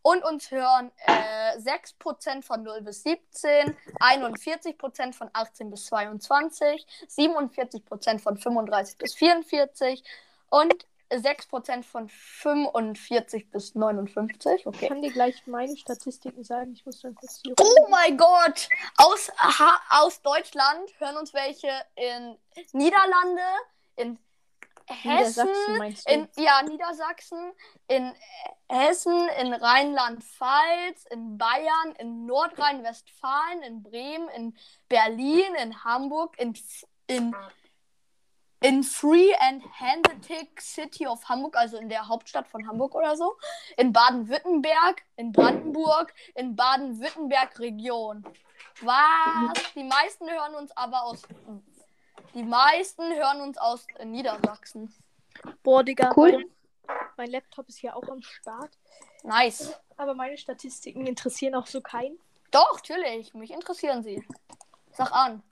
Und 0.03 0.25
uns 0.25 0.51
hören 0.51 0.91
äh, 1.07 1.57
6% 1.59 2.43
von 2.43 2.63
0 2.65 2.83
bis 2.83 3.05
17, 3.05 3.77
41% 4.01 5.13
von 5.13 5.31
18 5.33 5.71
bis 5.71 5.87
22, 5.87 6.87
47% 7.09 8.19
von 8.19 8.37
35 8.37 8.99
bis 8.99 9.15
44 9.15 10.03
und 10.49 10.87
6% 11.11 11.85
von 11.85 12.09
45 12.09 13.51
bis 13.51 13.75
59. 13.75 14.61
Ich 14.61 14.67
Okay. 14.67 14.89
kann 14.89 15.03
dir 15.03 15.13
gleich 15.13 15.47
meine 15.47 15.77
Statistiken 15.77 16.43
sagen. 16.45 16.73
Ich 16.73 16.85
muss 16.85 17.01
dann 17.01 17.15
kurz 17.15 17.41
hier 17.43 17.55
Oh 17.61 17.87
mein 17.91 18.17
Gott! 18.17 18.69
Aus, 18.97 19.31
aha, 19.39 19.81
aus 19.91 20.21
Deutschland 20.23 20.91
hören 20.99 21.17
uns 21.17 21.33
welche 21.33 21.71
in 21.95 22.37
Niederlande, 22.73 23.43
in 23.97 24.19
Hessen, 24.89 25.49
Niedersachsen 25.49 25.79
meinst 25.79 26.09
du? 26.09 26.13
in 26.13 26.29
ja, 26.37 26.63
Niedersachsen, 26.63 27.53
in 27.89 28.15
Hessen, 28.69 29.29
in 29.41 29.53
Rheinland-Pfalz, 29.53 31.07
in 31.11 31.39
Bayern, 31.39 31.95
in 31.99 32.27
Nordrhein-Westfalen, 32.27 33.63
in 33.63 33.83
Bremen, 33.83 34.29
in 34.29 34.57
Berlin, 34.89 35.55
in 35.61 35.85
Hamburg, 35.85 36.39
in, 36.39 36.55
in, 37.09 37.35
in 38.67 38.83
Free 38.83 39.33
and 39.41 39.63
Hanseatic 39.81 40.61
City 40.61 41.07
of 41.07 41.29
Hamburg, 41.29 41.57
also 41.57 41.77
in 41.77 41.89
der 41.89 42.09
Hauptstadt 42.09 42.49
von 42.49 42.67
Hamburg 42.67 42.95
oder 42.97 43.17
so, 43.17 43.37
in 43.77 43.93
Baden-Württemberg, 43.93 45.03
in 45.17 45.31
Brandenburg, 45.31 46.13
in 46.35 46.57
Baden-Württemberg 46.57 47.59
Region. 47.61 48.25
Was? 48.81 49.73
Die 49.75 49.85
meisten 49.85 50.29
hören 50.29 50.57
uns 50.57 50.77
aber 50.77 51.05
aus. 51.05 51.23
Die 52.35 52.43
meisten 52.43 53.15
hören 53.15 53.41
uns 53.41 53.57
aus 53.57 53.87
Niedersachsen. 54.05 54.93
Boah, 55.63 55.85
Digga. 55.85 56.13
Cool. 56.17 56.45
Mein 57.17 57.31
Laptop 57.31 57.69
ist 57.69 57.79
hier 57.79 57.97
auch 57.97 58.09
am 58.09 58.23
Start. 58.23 58.77
Nice. 59.23 59.79
Aber 59.97 60.15
meine 60.15 60.37
Statistiken 60.37 61.07
interessieren 61.07 61.55
auch 61.55 61.67
so 61.67 61.81
keinen. 61.81 62.19
Doch, 62.51 62.77
natürlich. 62.77 63.33
Mich 63.33 63.53
interessieren 63.53 64.03
sie. 64.03 64.27
Sag 64.91 65.13
an. 65.13 65.43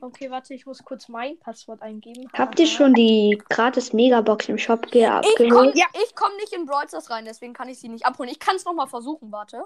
Okay, 0.00 0.30
warte, 0.30 0.52
ich 0.54 0.66
muss 0.66 0.84
kurz 0.84 1.08
mein 1.08 1.38
Passwort 1.38 1.80
eingeben. 1.82 2.28
Habt 2.34 2.60
ihr 2.60 2.66
schon 2.66 2.92
die 2.92 3.42
gratis 3.48 3.92
Megabox 3.92 4.48
im 4.48 4.58
Shop 4.58 4.82
ge 4.90 5.02
Ich 5.02 5.08
komme 5.08 5.18
abgeholt? 5.18 5.76
Ja. 5.76 5.86
komm 6.14 6.36
nicht 6.36 6.52
in 6.52 6.66
Brawl 6.66 6.86
Stars 6.86 7.10
rein, 7.10 7.24
deswegen 7.24 7.54
kann 7.54 7.68
ich 7.68 7.78
sie 7.80 7.88
nicht 7.88 8.04
abholen. 8.04 8.28
Ich 8.30 8.38
kann 8.38 8.56
es 8.56 8.64
nochmal 8.64 8.86
versuchen, 8.88 9.32
warte. 9.32 9.64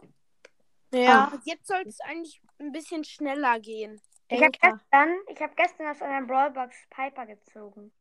Ja, 0.92 1.32
jetzt 1.44 1.66
soll 1.68 1.82
es 1.86 2.00
eigentlich 2.00 2.40
ein 2.58 2.72
bisschen 2.72 3.04
schneller 3.04 3.58
gehen. 3.60 4.00
Ich 4.28 4.40
habe 4.40 4.50
gestern, 4.52 5.18
ich 5.28 5.40
hab 5.40 5.56
gestern 5.56 5.88
aus 5.88 6.02
einer 6.02 6.26
Brawlbox 6.26 6.76
Piper 6.90 7.26
gezogen. 7.26 7.92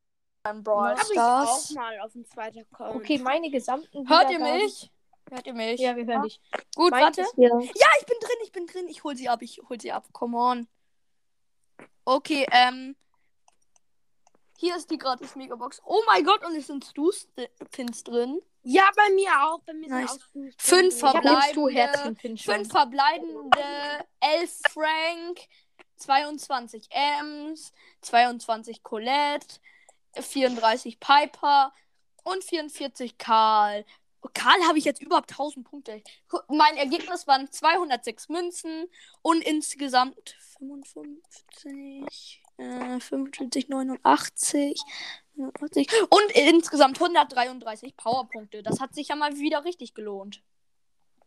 Beim 0.44 0.64
Brawl 0.64 0.92
Habe 0.92 1.02
ich 1.12 1.20
auch 1.20 1.44
Stars. 1.46 1.72
mal 1.72 2.00
auf 2.02 2.14
dem 2.14 2.26
zweiten 2.26 2.60
Account. 2.60 2.96
Okay, 2.96 3.18
meine 3.20 3.50
gesamten. 3.50 4.08
Hört 4.08 4.30
ihr 4.32 4.38
Wiedergaben- 4.40 4.64
mich? 4.64 4.92
Hört 5.32 5.46
ihr 5.48 5.54
mich? 5.54 5.80
Ja, 5.80 5.96
wir 5.96 6.06
hören 6.06 6.24
dich. 6.24 6.40
Gut, 6.76 6.92
Mein 6.92 7.04
warte. 7.04 7.22
ist- 7.22 7.34
Ja. 7.38 7.50
Ja, 7.60 7.88
ich 8.00 8.06
bin 8.06 8.18
drin, 8.22 8.38
ich 8.44 8.52
bin 8.52 8.66
drin. 8.68 8.88
Ich 8.88 9.04
hol 9.04 9.16
sie 9.16 9.30
ab, 9.30 9.42
ich 9.42 9.60
hol 9.68 9.80
sie 9.80 9.92
ab. 9.92 10.08
Come 10.14 10.38
on. 10.38 10.68
Okay, 12.10 12.44
ähm. 12.52 12.96
Hier 14.58 14.76
ist 14.76 14.90
die 14.90 14.98
gratis 14.98 15.36
Megabox. 15.36 15.80
Oh 15.86 16.02
mein 16.08 16.26
Gott, 16.26 16.44
und 16.44 16.56
es 16.56 16.66
sind 16.66 16.84
Stu-Pins 16.84 18.04
drin. 18.04 18.42
Ja, 18.64 18.90
bei 18.96 19.14
mir 19.14 19.30
auch. 19.44 19.60
Bei 19.60 19.74
mir 19.74 19.90
Nice. 19.90 20.14
sind 20.34 20.50
auch 20.50 20.54
fünf 20.58 20.98
verbleibende-? 20.98 22.16
Fünf 22.36 22.72
verbleibende, 22.72 23.62
11 24.22 24.60
Frank, 24.72 25.40
22 25.98 26.88
Ems, 26.90 27.74
22 28.02 28.82
Colette, 28.82 29.60
34 30.20 31.00
Piper 31.00 31.72
und 32.24 32.44
44 32.44 33.20
Karl. 33.20 33.86
Karl 34.34 34.62
habe 34.68 34.78
ich 34.78 34.86
jetzt 34.86 35.02
überhaupt 35.02 35.32
1000 35.32 35.66
Punkte. 35.68 36.02
Mein 36.50 36.76
Ergebnis 36.78 37.28
waren 37.28 37.52
206 37.52 38.30
Münzen 38.30 38.90
und 39.22 39.42
insgesamt 39.44 40.36
55, 40.60 42.42
äh, 42.58 43.00
45, 43.00 43.70
89, 43.70 44.82
89 45.36 45.90
und 46.10 46.32
insgesamt 46.34 47.00
133 47.00 47.96
Powerpunkte. 47.96 48.62
Das 48.62 48.80
hat 48.82 48.94
sich 48.94 49.08
ja 49.08 49.16
mal 49.16 49.38
wieder 49.38 49.64
richtig 49.64 49.94
gelohnt. 49.94 50.44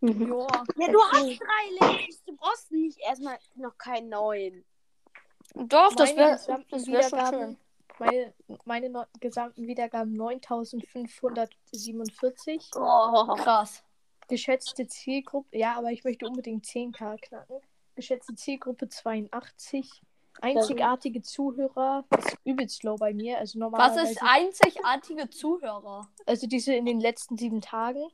Mhm. 0.00 0.28
Joa. 0.28 0.64
Ja, 0.76 0.88
du 0.88 1.00
hast 1.12 1.40
drei 1.40 1.70
Legends. 1.80 2.24
Du 2.24 2.36
brauchst 2.36 2.70
nicht 2.72 2.98
erstmal 2.98 3.38
noch 3.54 3.78
keinen 3.78 4.08
neuen. 4.08 4.64
Doch, 5.54 5.94
das 5.94 6.14
Meine 6.14 6.40
wäre 6.46 6.64
das 6.70 6.86
wär 6.86 7.02
schon 7.08 7.26
schön. 7.26 7.56
Meine, 8.04 8.34
meine 8.64 8.90
no 8.90 9.04
gesamten 9.20 9.64
Wiedergaben 9.66 10.12
9547. 10.14 12.70
Oh, 12.74 13.26
krass. 13.36 13.82
Geschätzte 14.28 14.86
Zielgruppe, 14.86 15.56
ja, 15.56 15.76
aber 15.76 15.90
ich 15.92 16.04
möchte 16.04 16.26
unbedingt 16.26 16.64
10k 16.64 17.20
knacken. 17.20 17.60
Geschätzte 17.94 18.34
Zielgruppe 18.34 18.88
82. 18.88 20.02
Einzigartige 20.40 21.20
Zuhörer 21.22 22.04
ist 22.18 22.38
übelst 22.44 22.82
low 22.84 22.96
bei 22.96 23.12
mir. 23.12 23.36
Also 23.38 23.58
Was 23.58 23.60
normalerweise. 23.60 24.12
ist 24.12 24.22
einzigartige 24.22 25.28
Zuhörer? 25.30 26.08
Also 26.26 26.46
diese 26.46 26.74
in 26.74 26.86
den 26.86 27.00
letzten 27.00 27.36
sieben 27.36 27.60
Tagen. 27.60 28.08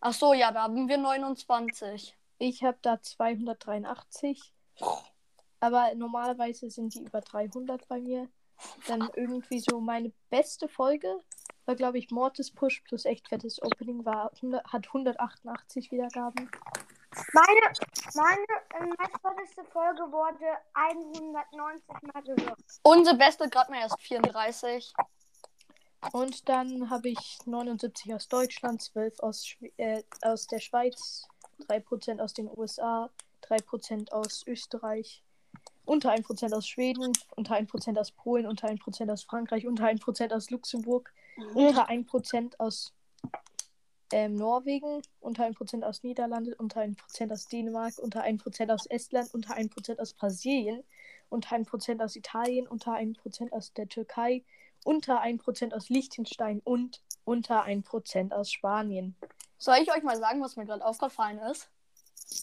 Ach 0.00 0.14
so, 0.14 0.32
ja, 0.32 0.50
da 0.50 0.62
haben 0.62 0.88
wir 0.88 0.98
29. 0.98 2.16
Ich 2.38 2.64
habe 2.64 2.78
da 2.82 3.02
283. 3.02 4.52
Aber 5.60 5.94
normalerweise 5.94 6.70
sind 6.70 6.94
die 6.94 7.02
über 7.02 7.20
300 7.20 7.86
bei 7.88 8.00
mir. 8.00 8.28
Dann 8.86 9.08
irgendwie 9.14 9.60
so 9.60 9.80
meine 9.80 10.12
beste 10.30 10.68
Folge 10.68 11.20
war, 11.66 11.76
glaube 11.76 11.98
ich, 11.98 12.10
Mortis 12.10 12.50
Push 12.50 12.82
plus 12.82 13.04
echt 13.04 13.28
fettes 13.28 13.62
Opening 13.62 14.04
war 14.04 14.32
100, 14.36 14.64
hat 14.72 14.86
188 14.86 15.90
Wiedergaben. 15.92 16.50
Meine, 17.32 17.60
meine 18.14 18.46
äh, 18.74 18.94
meistverdichte 18.98 19.64
Folge 19.64 20.02
wurde 20.10 20.46
190 20.74 21.86
Mal 22.12 22.22
gehört. 22.22 22.58
Unsere 22.82 23.16
beste 23.16 23.48
gerade 23.48 23.70
mal 23.70 23.80
erst 23.80 24.00
34. 24.00 24.92
Und 26.12 26.48
dann 26.48 26.90
habe 26.90 27.08
ich 27.08 27.38
79 27.44 28.14
aus 28.14 28.28
Deutschland, 28.28 28.82
12 28.82 29.20
aus, 29.20 29.46
Schwe 29.46 29.72
äh, 29.78 30.02
aus 30.22 30.46
der 30.46 30.60
Schweiz, 30.60 31.26
3% 31.68 32.20
aus 32.20 32.34
den 32.34 32.48
USA, 32.56 33.10
3% 33.42 34.12
aus 34.12 34.46
Österreich, 34.46 35.24
unter 35.88 36.12
1% 36.12 36.52
aus 36.54 36.68
Schweden, 36.68 37.12
unter 37.34 37.54
1% 37.56 37.98
aus 37.98 38.12
Polen, 38.12 38.46
unter 38.46 38.68
1% 38.68 39.10
aus 39.10 39.22
Frankreich, 39.22 39.66
unter 39.66 39.86
1% 39.86 40.34
aus 40.34 40.50
Luxemburg, 40.50 41.14
unter 41.54 41.88
1% 41.88 42.52
aus 42.58 42.92
ähm, 44.12 44.34
Norwegen, 44.34 45.00
unter 45.20 45.46
1% 45.46 45.82
aus 45.82 46.02
Niederlande, 46.02 46.54
unter 46.56 46.82
1% 46.82 47.32
aus 47.32 47.48
Dänemark, 47.48 47.94
unter 47.98 48.22
1% 48.22 48.70
aus 48.70 48.84
Estland, 48.86 49.32
unter 49.32 49.56
1% 49.56 49.98
aus 49.98 50.12
Brasilien, 50.12 50.84
unter 51.30 51.56
1% 51.56 52.04
aus 52.04 52.16
Italien, 52.16 52.66
unter 52.66 52.92
1% 52.92 53.52
aus 53.52 53.72
der 53.72 53.88
Türkei, 53.88 54.44
unter 54.84 55.22
1% 55.22 55.72
aus 55.72 55.88
Liechtenstein 55.88 56.60
und 56.64 57.02
unter 57.24 57.64
1% 57.64 58.32
aus 58.32 58.52
Spanien. 58.52 59.16
Soll 59.56 59.76
ich 59.82 59.90
euch 59.90 60.02
mal 60.02 60.18
sagen, 60.18 60.42
was 60.42 60.56
mir 60.56 60.66
gerade 60.66 60.84
aufgefallen 60.84 61.38
ist? 61.38 61.70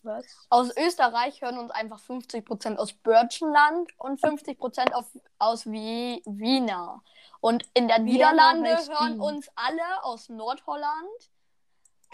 Was? 0.03 0.25
Aus 0.49 0.75
Österreich 0.77 1.41
hören 1.41 1.57
uns 1.57 1.71
einfach 1.71 1.99
50% 1.99 2.77
aus 2.77 2.93
Birchenland 2.93 3.91
und 3.97 4.19
50% 4.19 4.91
auf, 4.93 5.05
aus 5.37 5.65
Wie 5.65 6.23
Wiener. 6.25 7.03
Und 7.39 7.67
in 7.73 7.87
der 7.87 7.97
Vienna 7.97 8.31
Niederlande 8.31 8.69
hören 8.69 9.19
uns 9.19 9.49
alle 9.55 10.03
aus 10.03 10.29
Nordholland. 10.29 11.29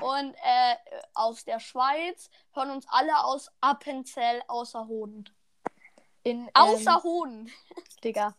Und 0.02 0.34
äh, 0.34 0.76
aus 1.14 1.46
der 1.46 1.60
Schweiz 1.60 2.30
hören 2.54 2.72
uns 2.72 2.86
alle 2.90 3.24
aus 3.24 3.50
Appenzell 3.62 4.42
außer 4.48 4.88
Hoden. 4.88 5.30
In, 6.24 6.50
Außer 6.54 6.96
ähm, 6.96 7.04
Hoden. 7.04 7.52
Digga. 8.04 8.36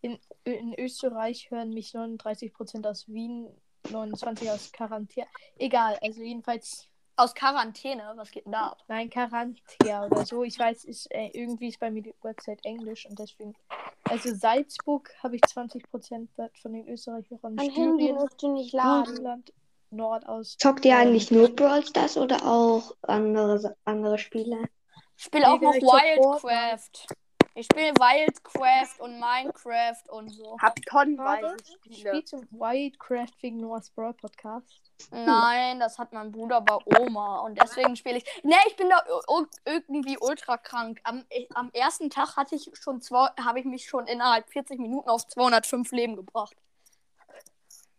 In, 0.00 0.18
in 0.44 0.74
Österreich 0.78 1.50
hören 1.50 1.70
mich 1.70 1.94
39% 1.94 2.86
aus 2.88 3.08
Wien, 3.08 3.48
29 3.90 4.50
aus 4.50 4.72
Quarantäne. 4.72 5.26
Egal, 5.56 5.98
also 6.02 6.20
jedenfalls, 6.20 6.88
Aus 7.16 7.34
Quarantäne. 7.34 8.12
Was 8.16 8.30
geht 8.30 8.44
denn 8.44 8.52
da 8.52 8.68
ab? 8.68 8.78
nein, 8.88 9.08
Quarantäne 9.08 10.06
oder 10.06 10.26
so. 10.26 10.42
Ich 10.42 10.58
weiß, 10.58 10.84
ist, 10.84 11.10
äh, 11.12 11.28
irgendwie 11.32 11.68
ist 11.68 11.78
bei 11.78 11.90
mir 11.90 12.02
die 12.02 12.14
Website 12.22 12.64
Englisch 12.64 13.06
und 13.06 13.18
deswegen. 13.18 13.54
Also 14.04 14.34
Salzburg 14.34 15.10
habe 15.22 15.36
ich 15.36 15.42
20% 15.42 16.28
von 16.60 16.72
den 16.72 16.88
Österreichern. 16.88 17.38
Mein 17.42 17.58
Handy 17.70 18.06
Syrien, 18.06 18.16
möchte 18.16 18.48
nicht 18.48 18.72
laden. 18.72 19.04
Burgenland, 19.04 19.52
Nordaus. 19.90 20.56
Zockt 20.58 20.84
ihr 20.84 20.96
eigentlich 20.96 21.30
nur 21.30 21.48
Brawl 21.48 21.84
Stars 21.86 22.16
oder 22.16 22.44
auch 22.44 22.94
andere, 23.02 23.76
andere 23.84 24.18
Spiele? 24.18 24.68
Ich 25.16 25.24
spiele 25.24 25.48
auch 25.48 25.60
noch 25.60 25.74
ich 25.74 25.82
Wildcraft. 25.82 27.06
Ich 27.54 27.66
spiele 27.66 27.92
Wildcraft 27.92 28.98
und 28.98 29.20
Minecraft 29.20 30.10
und 30.10 30.30
so. 30.30 30.56
Hab 30.60 30.74
tonnenweise 30.82 31.56
Spiele. 31.64 32.10
Spielst 32.10 32.32
du 32.32 32.42
Wildcraft 32.50 33.42
wegen 33.42 33.58
Noah's 33.58 33.90
Brawl 33.90 34.14
Podcast? 34.14 34.83
Nein, 35.10 35.80
das 35.80 35.98
hat 35.98 36.12
mein 36.12 36.32
Bruder 36.32 36.60
bei 36.60 36.78
Oma 36.98 37.40
und 37.40 37.60
deswegen 37.60 37.96
spiele 37.96 38.18
ich. 38.18 38.24
Ne, 38.42 38.54
ich 38.68 38.76
bin 38.76 38.88
da 38.88 39.04
irgendwie 39.64 40.18
ultra 40.18 40.56
krank. 40.56 41.00
Am, 41.04 41.24
am 41.54 41.70
ersten 41.72 42.10
Tag 42.10 42.36
hatte 42.36 42.54
ich 42.54 42.70
schon 42.74 43.00
zwei, 43.00 43.28
habe 43.40 43.60
ich 43.60 43.64
mich 43.64 43.86
schon 43.86 44.06
innerhalb 44.06 44.48
40 44.50 44.78
Minuten 44.78 45.08
auf 45.08 45.26
205 45.26 45.90
Leben 45.92 46.16
gebracht. 46.16 46.56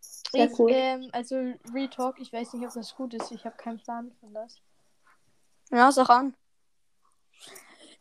Sehr 0.00 0.50
ich, 0.50 0.58
cool. 0.58 0.70
ähm, 0.72 1.10
also 1.12 1.36
Retalk, 1.72 2.18
ich 2.18 2.32
weiß 2.32 2.54
nicht, 2.54 2.66
ob 2.66 2.74
das 2.74 2.94
gut 2.94 3.14
ist. 3.14 3.30
Ich 3.30 3.44
habe 3.44 3.56
keinen 3.56 3.78
Plan 3.78 4.12
von 4.20 4.34
das. 4.34 4.60
Ja, 5.70 5.90
sag 5.92 6.10
an. 6.10 6.34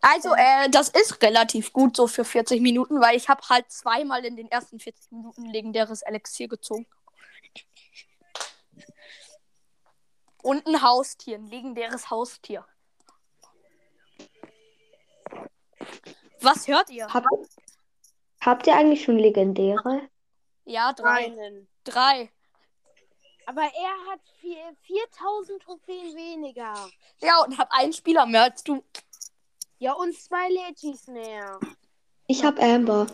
Also, 0.01 0.33
äh, 0.35 0.69
das 0.69 0.89
ist 0.89 1.21
relativ 1.23 1.73
gut 1.73 1.95
so 1.95 2.07
für 2.07 2.25
40 2.25 2.61
Minuten, 2.61 3.01
weil 3.01 3.15
ich 3.15 3.27
habe 3.27 3.41
halt 3.49 3.71
zweimal 3.71 4.23
in 4.23 4.35
den 4.35 4.49
ersten 4.51 4.79
40 4.79 5.11
Minuten 5.11 5.45
legendäres 5.45 6.01
Elixier 6.03 6.47
gezogen. 6.47 6.85
Und 10.45 10.67
ein 10.67 10.79
Haustier, 10.83 11.37
ein 11.39 11.47
legendäres 11.47 12.11
Haustier. 12.11 12.63
Was 16.39 16.67
hört 16.67 16.91
ihr? 16.91 17.11
Habt, 17.11 17.25
habt 18.41 18.67
ihr 18.67 18.75
eigentlich 18.75 19.03
schon 19.03 19.17
legendäre? 19.17 20.07
Ja, 20.65 20.93
drei. 20.93 21.25
Einen. 21.25 21.67
Drei. 21.83 22.31
Aber 23.47 23.63
er 23.63 24.11
hat 24.11 24.19
vier- 24.39 24.75
4000 24.83 25.63
Trophäen 25.63 26.15
weniger. 26.15 26.75
Ja, 27.21 27.41
und 27.43 27.57
hab 27.57 27.71
einen 27.71 27.93
Spieler 27.93 28.27
mehr 28.27 28.43
als 28.43 28.63
du. 28.63 28.83
Ja, 29.79 29.93
und 29.93 30.15
zwei 30.15 30.47
Legis 30.49 31.07
mehr. 31.07 31.59
Ich 32.27 32.43
hab 32.43 32.61
Amber. 32.61 33.07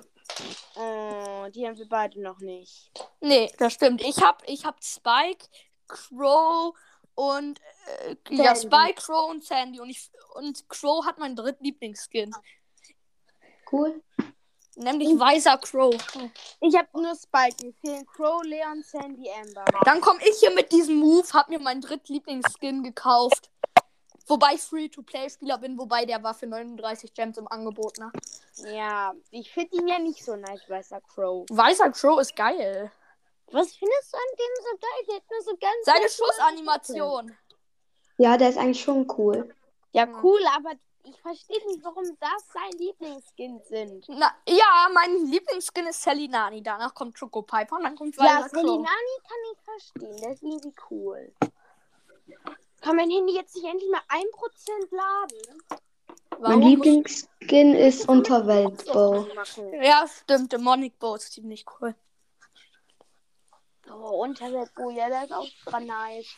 Oh, 0.76 1.48
die 1.56 1.66
haben 1.66 1.78
wir 1.78 1.88
beide 1.88 2.22
noch 2.22 2.40
nicht. 2.40 2.92
Nee, 3.22 3.50
das 3.58 3.72
stimmt. 3.72 4.02
Ich 4.02 4.22
hab, 4.22 4.44
ich 4.50 4.66
hab 4.66 4.84
Spike, 4.84 5.46
Crow 5.88 6.76
und 7.22 7.62
äh, 7.86 8.16
ja. 8.30 8.56
Spike, 8.56 8.96
Crow 8.96 9.30
und 9.30 9.44
Sandy. 9.44 9.80
Und, 9.80 9.90
ich, 9.92 10.10
und 10.34 10.68
Crow 10.70 11.06
hat 11.06 11.20
meinen 11.20 11.36
dritten 11.36 11.64
Lieblingsskin. 11.64 12.34
Cool. 13.72 14.02
Nämlich 14.76 15.10
weißer 15.10 15.60
Crow. 15.60 15.94
Ich 16.62 16.76
habe 16.76 16.88
nur 17.00 17.16
Spike. 17.16 17.64
Mir 17.64 17.74
fehlen 17.74 18.06
Crow, 18.08 18.42
Leon, 18.44 18.82
Sandy, 18.84 19.30
Amber. 19.30 19.66
Dann 19.86 20.02
komme 20.02 20.20
ich 20.28 20.40
hier 20.40 20.52
mit 20.52 20.72
diesem 20.72 20.96
Move, 20.96 21.28
hab 21.34 21.50
mir 21.50 21.60
meinen 21.60 21.82
drittlieblingsskin 21.82 22.82
gekauft. 22.82 23.52
Wobei 24.26 24.56
ich 24.56 24.62
Free-to-Play-Spieler 24.62 25.60
bin, 25.60 25.78
wobei 25.78 26.06
der 26.06 26.24
war 26.24 26.34
für 26.34 26.48
39 26.48 27.14
Gems 27.14 27.38
im 27.38 27.48
Angebot, 27.50 27.98
ne? 28.00 28.12
Ja, 28.74 29.14
ich 29.30 29.52
finde 29.52 29.76
ihn 29.76 29.88
ja 29.88 30.00
nicht 30.00 30.24
so 30.24 30.36
nice, 30.36 30.68
weißer 30.68 31.02
Crow. 31.02 31.46
Weißer 31.50 31.92
Crow 31.92 32.20
ist 32.20 32.36
geil. 32.36 32.92
Was 33.52 33.76
findest 33.76 34.14
du 34.14 34.18
an 34.18 34.38
dem 34.38 34.64
so 34.64 34.78
geil? 34.80 35.06
Der 35.08 35.16
hat 35.16 35.24
nur 35.30 35.42
so 35.42 35.58
ganz. 35.58 35.86
Seine 35.86 36.10
Schussanimation. 36.10 37.38
Ja, 38.18 38.38
der 38.38 38.50
ist 38.50 38.58
eigentlich 38.58 38.82
schon 38.82 39.08
cool. 39.18 39.54
Ja, 39.94 40.08
cool, 40.24 40.40
aber 40.56 40.72
ich 41.04 41.20
verstehe 41.20 41.66
nicht, 41.68 41.84
warum 41.84 42.06
das 42.20 42.48
sein 42.54 42.72
Lieblingskind 42.78 43.66
sind. 43.66 44.06
Na, 44.08 44.34
ja, 44.48 44.90
mein 44.94 45.26
Lieblingsskin 45.26 45.88
ist 45.88 46.02
Selinani. 46.04 46.62
Danach 46.62 46.94
kommt 46.94 47.18
Choco 47.20 47.42
Piper 47.42 47.78
und 47.78 47.84
dann 47.84 47.96
kommt 47.96 48.16
Ja. 48.18 48.48
Selinani 48.48 48.86
kann 48.86 49.38
ich 49.52 49.60
verstehen. 49.64 50.18
Der 50.18 50.32
ist 50.34 50.44
irgendwie 50.44 50.74
cool. 50.90 51.34
Kann 52.82 52.96
mein 52.96 53.10
Handy 53.10 53.34
jetzt 53.36 53.56
nicht 53.56 53.66
endlich 53.66 53.90
mal 53.90 54.02
1% 54.10 54.96
laden? 54.96 55.64
Mein 56.40 56.62
Lieblingsskin 56.62 57.76
ist 57.76 58.08
Unterweltbau. 58.08 59.28
Ja, 59.82 60.08
stimmt. 60.08 60.52
Demonic 60.54 60.98
Bow 60.98 61.16
ist 61.16 61.34
ziemlich 61.34 61.66
cool. 61.80 61.94
Oh, 63.94 64.24
Unterweltbo, 64.24 64.90
ja, 64.92 65.10
der 65.10 65.24
ist 65.24 65.34
auch 65.34 65.48
dran 65.66 65.86
nice. 65.86 66.36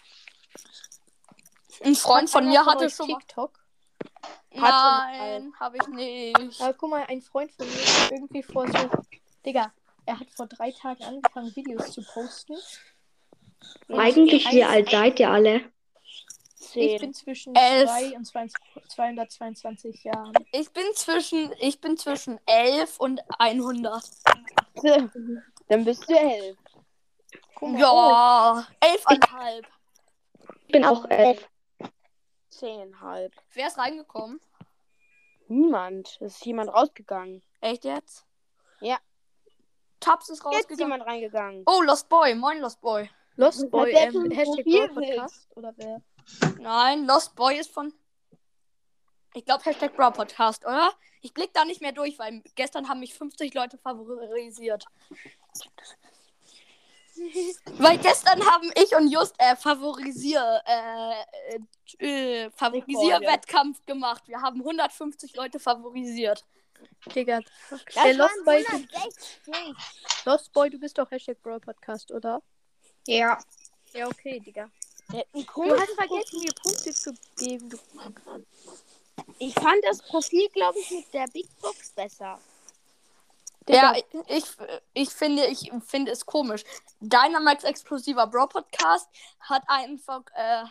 Ein 1.84 1.96
Freund 1.96 2.30
von 2.30 2.48
mir 2.48 2.66
hatte 2.66 2.90
schon. 2.90 3.08
TikTok. 3.08 3.60
Nein, 4.52 5.54
habe 5.60 5.78
ich 5.78 5.88
nicht. 5.88 6.62
Aber 6.62 6.74
guck 6.74 6.90
mal, 6.92 7.06
ein 7.08 7.22
Freund 7.22 7.52
von 7.52 7.68
mir 7.68 7.76
hat 7.76 8.12
irgendwie 8.12 8.44
vor 8.44 8.68
so. 8.68 8.90
Digga, 9.46 9.74
er 10.06 10.20
hat 10.20 10.30
vor 10.32 10.48
drei 10.48 10.72
Tagen 10.72 11.04
angefangen, 11.04 11.56
Videos 11.56 11.92
zu 11.92 12.04
posten. 12.04 12.56
Eigentlich, 13.90 14.52
wie 14.52 14.64
alt 14.64 14.90
seid 14.90 15.20
ihr 15.20 15.30
alle? 15.30 15.62
Ich 16.76 17.00
bin 17.00 17.14
zwischen 17.14 17.56
Elf. 17.56 17.90
2 17.90 18.16
und 18.16 18.26
20 18.26 18.58
222 18.90 20.04
Jahren. 20.06 20.34
Ich 20.52 20.72
bin 20.72 20.86
zwischen, 20.96 21.52
ich 21.60 21.80
bin 21.80 21.98
zwischen 21.98 22.40
11 22.46 23.00
und 23.00 23.22
100. 23.38 24.04
Dann 25.68 25.86
bist 25.86 26.10
du 26.10 26.14
elf. 26.14 26.58
Guck 27.64 27.72
mal, 27.72 27.80
Ja, 27.80 28.68
11,5. 28.82 29.64
Ich 30.66 30.72
bin 30.74 30.84
auch 30.84 31.06
elf. 31.10 31.48
Zehnhalb. 32.50 33.34
Wer 33.54 33.68
ist 33.68 33.78
reingekommen? 33.78 34.42
Niemand. 35.48 36.18
Es 36.20 36.36
ist 36.36 36.46
jemand 36.46 36.74
rausgegangen. 36.74 37.42
Echt 37.62 37.86
jetzt? 37.86 38.26
Ja. 38.82 38.98
Taps 40.02 40.28
ist 40.28 40.40
Jetzt 40.40 40.40
ist 40.40 40.46
rausgegangen. 40.46 40.78
jemand 40.92 41.06
reingegangen. 41.06 41.64
Oh, 41.66 41.82
Lost 41.82 42.10
Boy. 42.10 42.36
Moin, 42.36 42.60
Lost 42.60 42.82
Boy. 42.82 43.10
Lost 43.38 43.72
Boy, 43.72 43.94
der 43.94 44.14
ähm, 44.14 44.30
Hashtag 44.32 44.66
Brawl 44.66 44.90
Podcast 44.90 45.48
oder 45.56 45.74
wer? 45.78 46.02
Nein, 46.60 47.06
Lost 47.06 47.34
Boy 47.34 47.58
ist 47.58 47.72
von. 47.72 47.94
Ich 49.36 49.46
glaube, 49.46 49.64
Hashtag 49.64 49.96
Brawl 49.96 50.12
Podcast, 50.12 50.66
oder? 50.66 50.92
Ich 51.22 51.34
blick 51.34 51.54
da 51.54 51.64
nicht 51.64 51.80
mehr 51.80 51.94
durch, 51.94 52.20
weil 52.20 52.44
gestern 52.56 52.90
haben 52.90 53.00
mich 53.00 53.14
50 53.14 53.54
Leute 53.54 53.78
favorisiert. 53.78 54.86
Weil 57.78 57.98
gestern 58.00 58.46
haben 58.46 58.72
ich 58.76 58.96
und 58.96 59.10
Just 59.10 59.36
äh, 59.38 59.56
Favorisier, 59.56 60.62
äh, 60.66 61.56
äh, 62.02 62.46
äh, 62.46 62.50
Favorisier-Wettkampf 62.52 63.86
gemacht. 63.86 64.24
Wir 64.28 64.42
haben 64.42 64.60
150 64.60 65.36
Leute 65.36 65.60
favorisiert. 65.60 66.44
Digga. 67.16 67.40
Das 67.70 67.84
Der 67.96 68.14
Lost 68.14 68.46
Boy, 68.46 68.64
du, 68.64 68.72
160. 68.72 70.26
Lost 70.26 70.54
Boy, 70.54 70.70
du 70.70 70.80
bist 70.80 70.98
doch 70.98 71.10
Hashtag 71.12 71.42
Brawl 71.42 71.60
Podcast, 71.60 72.12
oder? 72.12 72.42
Ja. 73.08 73.38
Ja, 73.94 74.08
okay, 74.08 74.40
Digga. 74.40 74.70
Du 75.10 75.80
hast 75.80 75.94
vergessen, 75.94 76.40
mir 76.40 76.54
Punkte 76.64 76.94
zu 76.94 77.14
geben. 77.38 77.70
Du 77.70 77.78
Ich 79.38 79.54
fand 79.54 79.84
das 79.84 80.02
Profil, 80.02 80.48
glaube 80.50 80.80
ich, 80.80 80.90
mit 80.90 81.14
der 81.14 81.28
Big 81.28 81.48
Box 81.62 81.92
besser. 81.92 82.40
Ja, 83.70 83.94
ich, 84.28 84.46
ich 84.94 85.10
finde, 85.10 85.46
ich 85.48 85.72
finde 85.86 86.12
es 86.12 86.26
komisch. 86.26 86.64
Dynamax 87.00 87.64
explosiver 87.64 88.28
Bro 88.28 88.48
Podcast 88.48 89.08
hat 89.40 89.64
einfach, 89.68 90.24
äh, 90.36 90.64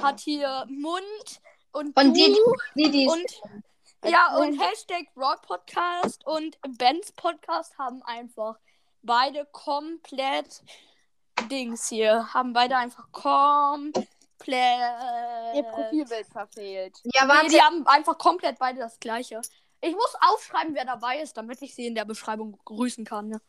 hat 0.00 0.20
hier 0.20 0.64
Mund 0.68 1.40
und 1.72 1.96
Und 1.96 2.08
du 2.08 2.12
die, 2.12 2.36
die, 2.76 2.90
die 2.90 3.06
und 3.06 3.42
ja 4.04 4.36
und 4.36 4.60
Hashtag 4.60 5.12
Bro 5.14 5.34
Podcast 5.42 6.26
und 6.26 6.58
Ben's 6.78 7.12
Podcast 7.12 7.76
haben 7.78 8.02
einfach 8.02 8.58
beide 9.02 9.46
komplett 9.46 10.62
Dings 11.50 11.88
hier, 11.88 12.32
haben 12.32 12.52
beide 12.52 12.76
einfach 12.76 13.10
komplett. 13.12 14.06
Ihr 15.54 15.62
Profilbild 15.64 16.26
verfehlt. 16.26 16.96
Ja, 17.04 17.26
Nee, 17.42 17.48
die 17.48 17.60
haben 17.60 17.86
einfach 17.86 18.16
komplett 18.18 18.58
beide 18.58 18.80
das 18.80 18.98
gleiche. 18.98 19.40
Ich 19.80 19.94
muss 19.94 20.14
aufschreiben, 20.20 20.74
wer 20.74 20.84
dabei 20.84 21.20
ist, 21.20 21.36
damit 21.36 21.62
ich 21.62 21.74
sie 21.74 21.86
in 21.86 21.94
der 21.94 22.04
Beschreibung 22.04 22.58
grüßen 22.64 23.04
kann. 23.04 23.28
Ne? 23.28 23.40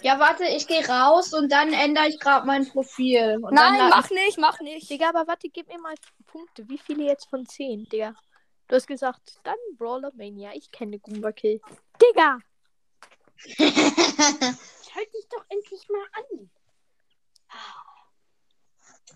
Ja, 0.00 0.18
warte, 0.18 0.44
ich 0.44 0.66
gehe 0.66 0.86
raus 0.86 1.34
und 1.34 1.50
dann 1.50 1.72
ändere 1.72 2.08
ich 2.08 2.20
gerade 2.20 2.46
mein 2.46 2.68
Profil. 2.68 3.40
Und 3.42 3.54
Nein, 3.54 3.78
dann 3.78 3.90
mach 3.90 4.08
nicht, 4.10 4.38
mach 4.38 4.60
nicht. 4.60 4.88
Digga, 4.88 5.08
aber 5.10 5.26
warte, 5.26 5.48
gib 5.48 5.68
mir 5.68 5.78
mal 5.78 5.94
Punkte. 6.26 6.68
Wie 6.68 6.78
viele 6.78 7.04
jetzt 7.04 7.28
von 7.28 7.44
10, 7.44 7.88
Digga? 7.88 8.14
Du 8.68 8.76
hast 8.76 8.86
gesagt, 8.86 9.40
dann 9.44 9.56
Brawler 9.76 10.12
Mania. 10.14 10.52
Ich 10.54 10.70
kenne 10.70 10.98
Goomba 10.98 11.32
Kill. 11.32 11.60
Digga! 12.00 12.38
Halt 13.58 15.14
dich 15.14 15.28
doch 15.28 15.44
endlich 15.48 15.88
mal 15.88 16.06
an. 16.12 16.50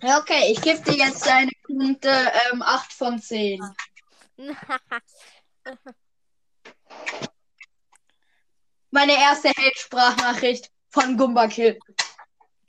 Ja, 0.03 0.19
okay, 0.19 0.53
ich 0.53 0.61
gebe 0.61 0.81
dir 0.83 1.07
jetzt 1.07 1.27
deine 1.27 1.51
Punkte 1.65 2.11
ähm, 2.51 2.63
8 2.63 2.93
von 2.93 3.21
10. 3.21 3.63
Meine 8.91 9.15
erste 9.15 9.49
Hate-Sprachnachricht 9.49 10.71
von 10.91 11.17
Gumba 11.17 11.49
Kill. 11.49 11.79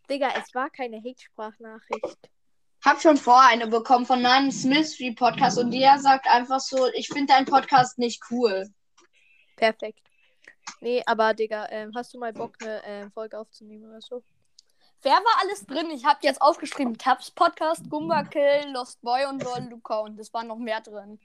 Digga, 0.09 0.29
es 0.37 0.53
war 0.55 0.69
keine 0.69 0.97
Hate-Sprachnachricht. 0.97 2.29
Hab 2.85 3.01
schon 3.01 3.17
vorher 3.17 3.49
eine 3.49 3.67
bekommen 3.67 4.05
von 4.05 4.21
Nan's 4.21 4.63
Mystery 4.63 5.13
Podcast 5.13 5.57
und 5.57 5.71
der 5.71 5.99
sagt 5.99 6.27
einfach 6.27 6.59
so, 6.59 6.87
ich 6.93 7.07
finde 7.07 7.33
deinen 7.33 7.45
Podcast 7.45 7.97
nicht 7.97 8.21
cool. 8.29 8.69
Perfekt. 9.55 9.99
Nee, 10.81 11.01
aber 11.05 11.33
Digga, 11.33 11.67
ähm, 11.69 11.91
hast 11.95 12.13
du 12.13 12.19
mal 12.19 12.33
Bock, 12.33 12.55
eine 12.61 12.83
ähm, 12.85 13.11
Folge 13.11 13.37
aufzunehmen 13.37 13.89
oder 13.89 14.01
so? 14.01 14.23
Wer 15.01 15.13
war 15.13 15.41
alles 15.41 15.65
drin? 15.65 15.91
Ich 15.91 16.05
habe 16.05 16.19
jetzt 16.23 16.41
aufgeschrieben: 16.41 16.97
Tabs 16.97 17.31
Podcast, 17.31 17.89
Gumba 17.89 18.23
Kill, 18.23 18.69
Lost 18.71 19.01
Boy 19.01 19.25
und 19.25 19.43
Lol 19.43 19.67
Luca. 19.69 19.99
Und 19.99 20.17
es 20.17 20.33
waren 20.33 20.47
noch 20.47 20.57
mehr 20.57 20.79
drin. 20.79 21.19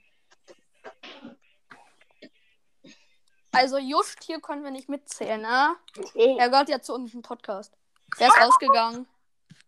Also, 3.51 3.77
Just 3.77 4.23
hier 4.23 4.39
können 4.39 4.63
wir 4.63 4.71
nicht 4.71 4.89
mitzählen, 4.89 5.41
ne? 5.41 5.75
Er 6.15 6.49
gehört 6.49 6.69
ja 6.69 6.81
zu 6.81 6.93
unserem 6.93 7.21
Podcast. 7.21 7.73
Wer 8.17 8.27
ist 8.27 8.41
rausgegangen? 8.41 9.07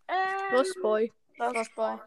Ähm, 0.07 0.17
Lost 0.55 0.81
Boy. 0.81 1.11
Lost 1.37 1.75
Boy. 1.75 1.97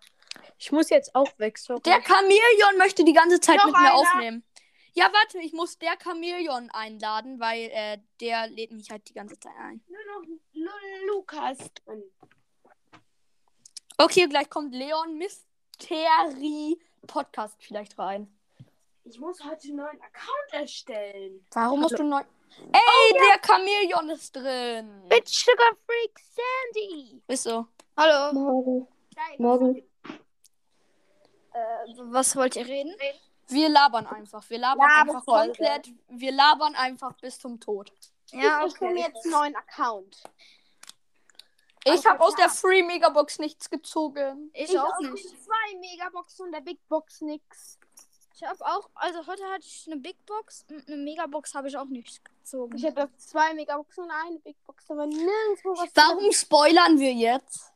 Ich 0.58 0.70
muss 0.72 0.90
jetzt 0.90 1.14
auch 1.14 1.28
weg, 1.38 1.58
sorry. 1.58 1.80
Der 1.82 2.02
Chamäleon 2.02 2.78
möchte 2.78 3.04
die 3.04 3.12
ganze 3.12 3.40
Zeit 3.40 3.56
Noch 3.58 3.66
mit 3.66 3.74
mir 3.74 3.80
einer. 3.80 3.94
aufnehmen. 3.94 4.44
Ja, 4.92 5.10
warte, 5.12 5.38
ich 5.38 5.52
muss 5.52 5.78
der 5.78 5.96
Chamäleon 6.00 6.70
einladen, 6.70 7.40
weil 7.40 7.68
äh, 7.72 7.98
der 8.20 8.46
lädt 8.48 8.70
mich 8.70 8.90
halt 8.90 9.08
die 9.08 9.12
ganze 9.14 9.38
Zeit 9.40 9.52
ein. 9.58 9.82
nur 9.88 9.98
noch 10.20 10.28
Lu- 10.52 11.06
Lukas 11.08 11.58
drin. 11.84 12.02
Okay, 13.98 14.26
gleich 14.28 14.48
kommt 14.50 14.72
Leon 14.74 15.16
Mystery 15.18 16.78
Podcast 17.06 17.56
vielleicht 17.60 17.98
rein. 17.98 18.28
Ich 19.06 19.18
muss 19.18 19.44
heute 19.44 19.68
einen 19.68 19.76
neuen 19.76 20.00
Account 20.00 20.52
erstellen. 20.52 21.46
Warum 21.52 21.80
musst 21.80 21.98
du 21.98 22.04
neu. 22.04 22.22
Ey, 22.72 23.12
der 23.12 23.40
Chamäleon 23.46 24.08
ist 24.10 24.34
drin. 24.34 25.06
Mit 25.08 25.28
Sugar 25.28 25.76
Freak 25.84 26.18
Sandy. 26.18 27.22
Ist 27.28 27.42
so. 27.42 27.66
Hallo. 27.98 28.32
Morgen. 28.32 28.88
Morgen. 29.38 29.76
Äh, 31.52 31.86
was 32.04 32.34
wollt 32.34 32.56
ihr 32.56 32.66
reden? 32.66 32.94
Wir 33.48 33.68
labern 33.68 34.06
einfach. 34.06 34.48
Wir 34.48 34.58
labern 34.58 34.88
Ja, 34.88 35.00
einfach 35.02 35.24
voll, 35.24 35.46
komplett. 35.48 35.92
Wir 36.08 36.32
labern 36.32 36.74
einfach 36.74 37.12
bis 37.20 37.38
zum 37.38 37.60
Tod. 37.60 37.92
Ja, 38.30 38.64
Ich 38.64 38.80
mir 38.80 38.96
jetzt 38.96 39.22
einen 39.24 39.32
neuen 39.32 39.56
Account. 39.56 40.22
Ich 41.84 42.06
habe 42.06 42.20
aus 42.20 42.34
der 42.36 42.48
Free 42.48 42.82
Megabox 42.82 43.38
nichts 43.38 43.68
gezogen. 43.68 44.50
Ich, 44.54 44.78
auch 44.78 44.90
habe 44.94 45.10
nicht. 45.10 45.28
zwei 45.28 45.78
Megaboxen 45.78 46.46
und 46.46 46.52
der 46.52 46.62
Big 46.62 46.80
Box 46.88 47.20
nix. 47.20 47.78
Ich 48.36 48.42
habe 48.42 48.66
auch, 48.66 48.90
also 48.94 49.24
heute 49.28 49.44
hatte 49.44 49.64
ich 49.64 49.84
eine 49.86 50.00
Big 50.00 50.16
Box 50.26 50.66
und 50.68 50.88
eine 50.88 50.96
Megabox 50.96 51.54
habe 51.54 51.68
ich 51.68 51.76
auch 51.76 51.84
nicht 51.84 52.20
gezogen. 52.24 52.76
Ich 52.76 52.84
habe 52.84 53.08
zwei 53.16 53.54
Megaboxen 53.54 54.04
und 54.04 54.10
eine 54.10 54.38
Big 54.40 54.56
Box, 54.64 54.90
aber 54.90 55.06
nirgendwo 55.06 55.70
was. 55.76 55.88
Warum 55.94 56.32
spoilern 56.32 56.98
wir 56.98 57.12
jetzt? 57.12 57.72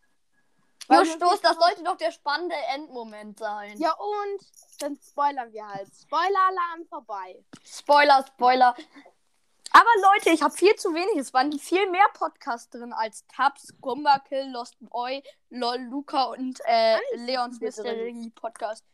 Weil 0.89 1.05
wir 1.05 1.13
Stoß, 1.13 1.41
das 1.43 1.57
sollte 1.57 1.85
doch 1.85 1.97
der 1.97 2.11
spannende 2.11 2.57
Endmoment 2.75 3.39
sein. 3.39 3.79
Ja 3.79 3.93
und? 3.93 4.41
Dann 4.81 4.99
spoilern 5.01 5.53
wir 5.53 5.65
halt. 5.65 5.89
Spoiler-Alarm 5.95 6.87
vorbei. 6.89 7.45
Spoiler, 7.63 8.25
Spoiler. 8.27 8.75
Aber 9.71 9.91
Leute, 10.15 10.31
ich 10.31 10.43
habe 10.43 10.55
viel 10.55 10.75
zu 10.75 10.93
wenig. 10.93 11.19
Es 11.19 11.33
waren 11.33 11.53
viel 11.59 11.89
mehr 11.91 12.07
Podcasts 12.15 12.71
drin 12.71 12.93
als 12.93 13.25
Tabs, 13.29 13.75
Gumbakill, 13.81 14.51
Lost 14.51 14.77
Boy, 14.81 15.23
LOL, 15.51 15.79
Luca 15.83 16.25
und 16.25 16.59
äh, 16.65 16.99
Leons 17.15 17.59
drin. 17.59 17.67
Mystery 17.67 18.33
Podcast. 18.35 18.85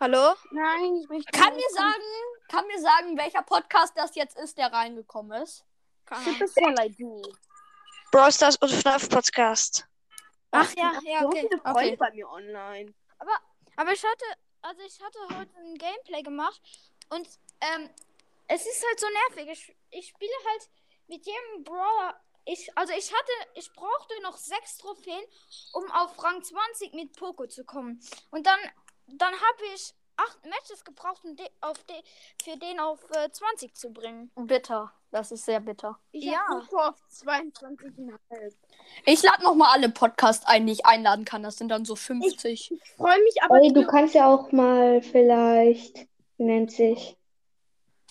Hallo? 0.00 0.34
Nein, 0.50 0.96
ich 0.96 1.08
möchte. 1.08 1.32
Kann 1.32 1.54
mir 1.54 1.70
sagen, 1.72 2.02
kann 2.48 2.66
mir 2.66 2.80
sagen, 2.80 3.16
welcher 3.16 3.42
Podcast 3.42 3.92
das 3.96 4.14
jetzt 4.14 4.36
ist, 4.38 4.58
der 4.58 4.72
reingekommen 4.72 5.42
ist? 5.42 5.64
Brawl 8.12 8.32
Stars 8.32 8.56
und 8.56 8.70
FNAF 8.70 9.08
Podcast. 9.08 9.86
Ach 10.50 10.72
ja, 10.76 10.92
ja, 11.04 11.20
so 11.22 11.28
okay. 11.28 11.40
viele 11.48 11.60
Freunde 11.60 11.78
Okay. 11.78 11.96
bei 11.96 12.10
mir 12.12 12.28
online. 12.28 12.94
Aber 13.76 13.92
ich 13.92 14.02
hatte, 14.04 14.24
also 14.62 14.82
ich 14.82 15.00
hatte 15.02 15.18
heute 15.38 15.56
ein 15.58 15.74
Gameplay 15.74 16.22
gemacht 16.22 16.60
und 17.10 17.28
ähm, 17.60 17.90
es 18.48 18.66
ist 18.66 18.84
halt 18.86 19.00
so 19.00 19.06
nervig. 19.08 19.50
Ich, 19.52 19.76
ich 19.90 20.08
spiele 20.08 20.32
halt 20.50 20.70
mit 21.08 21.26
jedem 21.26 21.64
Brawler. 21.64 22.20
Ich, 22.44 22.70
also 22.76 22.92
ich 22.92 23.12
hatte, 23.12 23.32
ich 23.54 23.72
brauchte 23.72 24.14
noch 24.22 24.36
sechs 24.36 24.78
Trophäen, 24.78 25.24
um 25.72 25.90
auf 25.90 26.22
Rang 26.22 26.42
20 26.42 26.94
mit 26.94 27.16
Poco 27.16 27.46
zu 27.46 27.64
kommen. 27.64 28.00
Und 28.30 28.46
dann, 28.46 28.58
dann 29.06 29.32
habe 29.32 29.62
ich 29.74 29.92
acht 30.18 30.44
Matches 30.46 30.82
gebraucht, 30.84 31.20
um 31.24 31.36
de, 31.36 31.46
auf 31.60 31.76
de, 31.84 31.94
für 32.42 32.56
den 32.58 32.80
auf 32.80 32.98
äh, 33.10 33.30
20 33.30 33.74
zu 33.74 33.90
bringen. 33.90 34.30
Bitter. 34.34 34.90
Das 35.10 35.30
ist 35.30 35.44
sehr 35.44 35.60
bitter. 35.60 35.98
Ich 36.12 36.24
Ja. 36.24 36.40
auf 36.72 36.96
22,5. 37.12 38.52
Ich 39.04 39.22
lade 39.22 39.42
noch 39.44 39.54
mal 39.54 39.72
alle 39.72 39.88
Podcasts 39.90 40.46
ein, 40.46 40.66
die 40.66 40.72
ich 40.72 40.86
einladen 40.86 41.24
kann. 41.24 41.42
Das 41.42 41.56
sind 41.56 41.68
dann 41.68 41.84
so 41.84 41.96
50. 41.96 42.70
Ich 42.72 42.80
freue 42.96 43.22
mich 43.22 43.42
aber. 43.42 43.60
Ey, 43.62 43.72
du 43.72 43.86
kannst 43.86 44.14
ja 44.14 44.26
auch 44.26 44.52
mal 44.52 45.02
vielleicht, 45.02 46.06
wie 46.38 46.44
nennt 46.44 46.72
sich, 46.72 47.16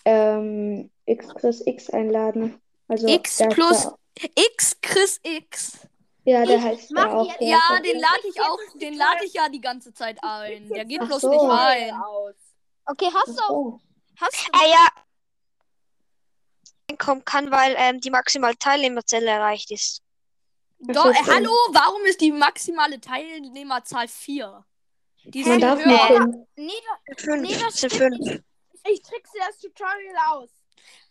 ähm, 0.06 0.92
X 1.06 1.34
Chris 1.36 1.62
X 1.66 1.90
einladen. 1.90 2.60
Also 2.88 3.08
X 3.08 3.42
plus- 3.50 3.90
X 4.36 4.78
Chris 4.82 5.20
X. 5.24 5.88
Ja, 6.26 6.44
der 6.44 6.58
Ich 6.58 6.64
heißt 6.64 6.92
mach 6.92 7.06
ja 7.06 7.14
auch. 7.14 7.28
jetzt- 7.28 7.42
Ja, 7.42 7.76
ist 7.76 7.86
den 7.86 8.00
lade 8.00 8.28
ich 8.28 8.42
auch, 8.42 8.60
den 8.76 8.94
lade 8.98 9.26
ich 9.26 9.34
ja 9.34 9.48
die 9.50 9.62
ganze 9.62 9.94
Zeit 9.94 10.18
ein. 10.24 10.68
Der 10.70 10.84
geht 10.86 11.00
Ach 11.02 11.08
bloß 11.08 11.22
so. 11.22 11.30
nicht 11.30 11.42
rein. 11.42 11.94
Okay, 12.88 13.10
hast 13.14 13.38
du 13.40 13.44
auch, 13.44 13.80
hast 14.20 14.48
du, 14.48 14.60
Äh, 14.60 14.72
ja. 14.72 14.88
Kommen 16.98 17.26
kann, 17.26 17.52
weil 17.52 17.76
ähm, 17.78 18.00
die 18.00 18.10
maximale 18.10 18.58
Teilnehmerzahl 18.58 19.24
erreicht 19.28 19.70
ist. 19.72 20.02
Doch, 20.80 21.06
äh, 21.08 21.14
hallo, 21.28 21.52
warum 21.72 22.04
ist 22.06 22.22
die 22.22 22.32
maximale 22.32 23.00
Teilnehmerzahl 23.02 24.08
4? 24.08 24.64
Die 25.26 25.42
Man 25.44 25.52
sind 25.54 25.62
darf 25.62 25.84
höher. 25.84 26.26
nicht. 26.28 26.48
Nee, 26.56 27.68
stimmt 27.68 27.94
fünf. 27.94 28.42
Ich 28.88 29.02
trickse 29.02 29.34
das 29.40 29.58
Tutorial 29.58 30.16
aus. 30.30 30.50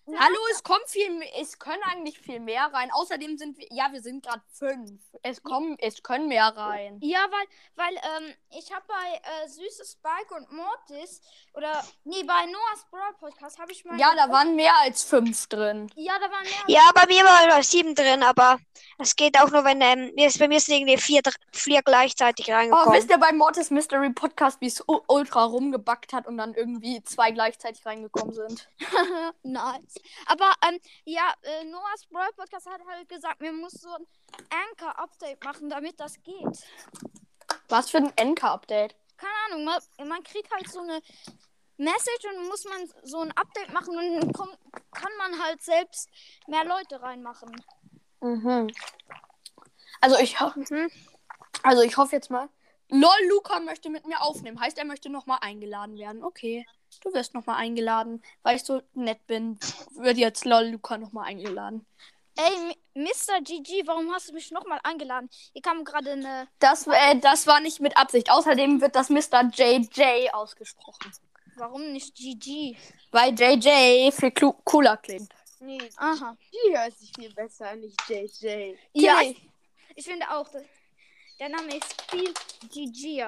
Hallo, 0.07 0.37
es 0.53 0.63
kommt 0.63 0.85
viel, 0.89 1.11
mehr- 1.11 1.31
es 1.41 1.59
können 1.59 1.83
eigentlich 1.91 2.19
viel 2.19 2.39
mehr 2.39 2.71
rein. 2.75 2.91
Außerdem 2.93 3.39
sind 3.39 3.57
wir, 3.57 3.67
ja, 3.71 3.89
wir 3.91 4.03
sind 4.03 4.23
gerade 4.25 4.43
fünf. 4.53 5.01
Es 5.23 5.43
kommen, 5.43 5.77
es 5.81 6.03
können 6.03 6.29
mehr 6.29 6.49
rein. 6.55 6.99
Ja, 7.01 7.27
weil, 7.31 7.47
weil 7.87 7.95
ähm, 7.97 8.35
ich 8.51 8.71
habe 8.71 8.85
bei 8.87 9.15
äh, 9.45 9.49
Süßes 9.49 9.93
Spike 9.93 10.35
und 10.35 10.53
Mortis 10.53 11.23
oder 11.55 11.83
nee, 12.05 12.23
bei 12.23 12.45
Noahs 12.45 12.85
Brawl 12.91 13.15
Podcast 13.19 13.59
habe 13.59 13.73
ich 13.73 13.83
mal 13.87 13.99
Ja, 13.99 14.13
da 14.15 14.31
waren 14.31 14.55
mehr 14.57 14.75
als 14.83 15.03
fünf 15.05 15.47
drin. 15.47 15.91
Ja, 15.95 16.19
da 16.19 16.31
waren 16.31 16.45
mehr. 16.45 16.77
Ja, 16.77 16.91
bei 16.95 17.07
mir 17.07 17.25
war 17.25 17.47
nur 17.55 17.63
sieben 17.63 17.95
drin, 17.95 18.23
aber 18.23 18.59
es 18.99 19.17
geht 19.17 19.41
auch 19.41 19.51
nur, 19.51 19.65
wenn 19.65 19.81
ähm, 19.81 20.13
mir 20.15 20.27
ist- 20.27 20.39
bei 20.39 20.49
mir 20.49 20.61
sind 20.61 20.75
irgendwie 20.77 20.99
vier, 20.99 21.23
vier 21.53 21.81
gleichzeitig 21.83 22.49
Oh, 22.51 22.53
reingekommen. 22.53 22.93
wisst 22.93 23.09
ihr 23.09 23.19
beim 23.19 23.39
Mortis 23.39 23.71
Mystery 23.71 24.11
Podcast, 24.11 24.61
wie 24.61 24.67
es 24.67 24.85
ultra 25.09 25.45
rumgebackt 25.45 26.13
hat 26.13 26.27
und 26.27 26.37
dann 26.37 26.53
irgendwie 26.53 27.03
zwei 27.05 27.31
gleichzeitig 27.31 27.87
reingekommen 27.87 28.35
sind? 28.35 28.69
nice. 29.43 29.94
Aber 30.27 30.53
ähm, 30.67 30.79
ja, 31.05 31.33
äh, 31.43 31.65
Noahs 31.65 32.07
Brawl 32.11 32.31
Podcast 32.37 32.67
hat 32.67 32.81
halt 32.87 33.09
gesagt, 33.09 33.41
mir 33.41 33.53
muss 33.53 33.73
so 33.73 33.91
ein 33.91 34.07
Anchor 34.51 34.99
Update 34.99 35.43
machen, 35.45 35.69
damit 35.69 35.99
das 36.01 36.23
geht. 36.23 36.65
Was 37.69 37.91
für 37.91 37.99
ein 37.99 38.13
Enka-Update? 38.17 38.95
Keine 39.17 39.33
Ahnung, 39.47 39.65
man, 39.65 40.09
man 40.09 40.23
kriegt 40.23 40.53
halt 40.53 40.69
so 40.71 40.81
eine 40.81 41.01
Message 41.77 42.25
und 42.33 42.49
muss 42.49 42.65
man 42.65 42.89
so 43.03 43.21
ein 43.21 43.33
Update 43.33 43.73
machen 43.73 43.97
und 43.97 44.21
dann 44.21 44.33
kommt, 44.33 44.59
kann 44.93 45.13
man 45.19 45.43
halt 45.43 45.63
selbst 45.63 46.09
mehr 46.47 46.65
Leute 46.65 47.01
reinmachen. 47.01 47.51
Mhm. 48.21 48.71
Also 50.01 50.19
ich, 50.19 50.41
ho 50.41 50.53
Mhm. 50.55 50.91
also 51.63 51.83
ich 51.83 51.97
hoffe 51.97 52.17
jetzt 52.17 52.31
mal. 52.31 52.49
LOL 52.91 53.29
Luca 53.29 53.61
möchte 53.61 53.91
mit 53.91 54.07
mir 54.07 54.21
aufnehmen. 54.21 54.61
Heißt, 54.61 54.79
er 54.79 54.85
möchte 54.85 55.09
nochmal 55.09 55.39
eingeladen 55.41 55.97
werden. 55.97 56.23
Okay. 56.23 56.67
Du 57.01 57.13
wirst 57.13 57.35
nochmal 57.35 57.57
eingeladen. 57.57 58.23
Weil 58.43 58.57
ich 58.57 58.65
so 58.65 58.83
nett 58.95 59.27
bin, 59.27 59.59
wird 59.97 60.17
jetzt 60.17 60.45
LOL 60.45 60.67
Luca 60.67 60.99
nochmal 60.99 61.27
eingeladen. 61.27 61.87
Ey, 62.37 62.77
Mr. 62.95 63.41
GG, 63.43 63.87
warum 63.87 64.13
hast 64.13 64.29
du 64.29 64.33
mich 64.33 64.51
nochmal 64.51 64.81
eingeladen? 64.83 65.29
Hier 65.53 65.63
kam 65.63 65.85
gerade 65.85 66.13
eine. 66.13 66.49
Das, 66.59 66.87
äh, 66.87 67.17
das 67.21 67.47
war 67.47 67.61
nicht 67.61 67.81
mit 67.81 67.97
Absicht. 67.97 68.31
Außerdem 68.31 68.81
wird 68.81 68.97
das 68.97 69.09
Mr. 69.09 69.51
JJ 69.53 70.31
ausgesprochen. 70.33 71.13
Warum 71.57 71.93
nicht 71.93 72.17
GG? 72.17 72.77
Weil 73.13 73.39
JJ 73.39 74.11
viel 74.11 74.33
cooler 74.65 74.97
klingt. 74.97 75.33
Nee, 75.61 75.79
Aha. 75.97 76.37
die 76.53 76.77
hört 76.77 76.99
sich 76.99 77.13
viel 77.17 77.33
besser 77.33 77.71
an, 77.71 77.81
nicht 77.81 77.99
JJ. 78.09 78.77
Ja, 78.93 79.21
ich, 79.23 79.41
ich 79.95 80.05
finde 80.05 80.29
auch, 80.31 80.49
der 81.39 81.49
Name 81.49 81.77
ist 81.77 82.03
viel 82.11 82.35
GG. 82.69 83.25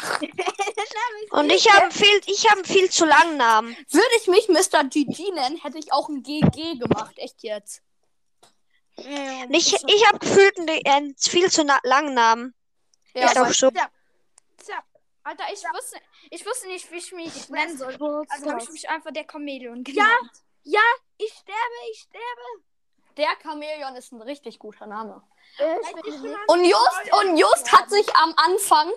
Und 1.30 1.50
ich 1.50 1.70
habe 1.72 1.90
viel, 1.90 2.20
ich 2.26 2.48
habe 2.50 2.56
einen 2.58 2.64
viel 2.64 2.90
zu 2.90 3.04
langen 3.04 3.36
Namen. 3.36 3.76
Würde 3.90 4.08
ich 4.20 4.26
mich 4.28 4.48
Mr. 4.48 4.84
GG 4.84 5.30
nennen, 5.32 5.56
hätte 5.58 5.78
ich 5.78 5.92
auch 5.92 6.08
ein 6.08 6.22
GG 6.22 6.76
gemacht. 6.78 7.14
Echt 7.18 7.42
jetzt. 7.42 7.82
Ähm, 8.98 9.48
Ich, 9.50 9.72
ich 9.86 10.06
habe 10.06 10.18
gefühlt 10.18 10.58
einen, 10.58 10.86
einen 10.86 11.16
viel 11.16 11.50
zu 11.50 11.62
langen 11.84 12.14
Namen. 12.14 12.54
Ja, 13.14 13.26
ist 13.26 13.38
auch 13.38 13.52
so. 13.52 13.70
Zap. 14.58 14.84
Alter, 15.24 15.44
ich 15.52 15.62
wusste, 15.62 15.98
ich 16.30 16.44
wusste 16.44 16.66
nicht, 16.66 16.90
wie 16.90 16.96
ich 16.96 17.12
mich 17.12 17.48
nennen 17.48 17.78
soll. 17.78 17.94
Also 18.28 18.50
habe 18.50 18.60
ich 18.62 18.70
mich 18.70 18.88
einfach 18.88 19.12
der 19.12 19.24
Chamäleon 19.30 19.84
Ja. 19.86 19.92
genannt. 19.92 20.32
Ich 21.18 21.32
sterbe, 21.32 21.90
ich 21.92 22.00
sterbe. 22.00 22.64
der 23.16 23.28
Chamäleon 23.42 23.94
ist 23.96 24.12
ein 24.12 24.20
richtig 24.22 24.58
guter 24.58 24.86
Name. 24.86 25.22
Und 26.48 26.64
Just, 26.64 27.12
und 27.20 27.36
Just 27.36 27.72
hat 27.72 27.90
sich 27.90 28.14
am 28.16 28.34
Anfang, 28.36 28.90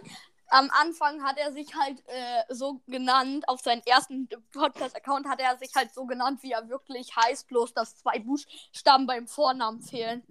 am 0.49 0.69
Anfang 0.71 1.23
hat 1.23 1.38
er 1.38 1.51
sich 1.53 1.73
halt 1.75 2.03
äh, 2.08 2.43
so 2.49 2.81
genannt, 2.88 3.47
auf 3.47 3.62
seinen 3.62 3.81
ersten 3.86 4.29
Podcast-Account 4.51 5.27
hat 5.27 5.39
er 5.39 5.58
sich 5.58 5.73
halt 5.75 5.93
so 5.93 6.05
genannt, 6.05 6.43
wie 6.43 6.51
er 6.51 6.69
wirklich 6.69 7.15
heißt, 7.15 7.47
bloß 7.47 7.73
dass 7.73 7.97
zwei 7.97 8.19
Buchstaben 8.19 9.08
beim 9.08 9.27
Vornamen 9.27 9.81
fehlen. 9.81 10.23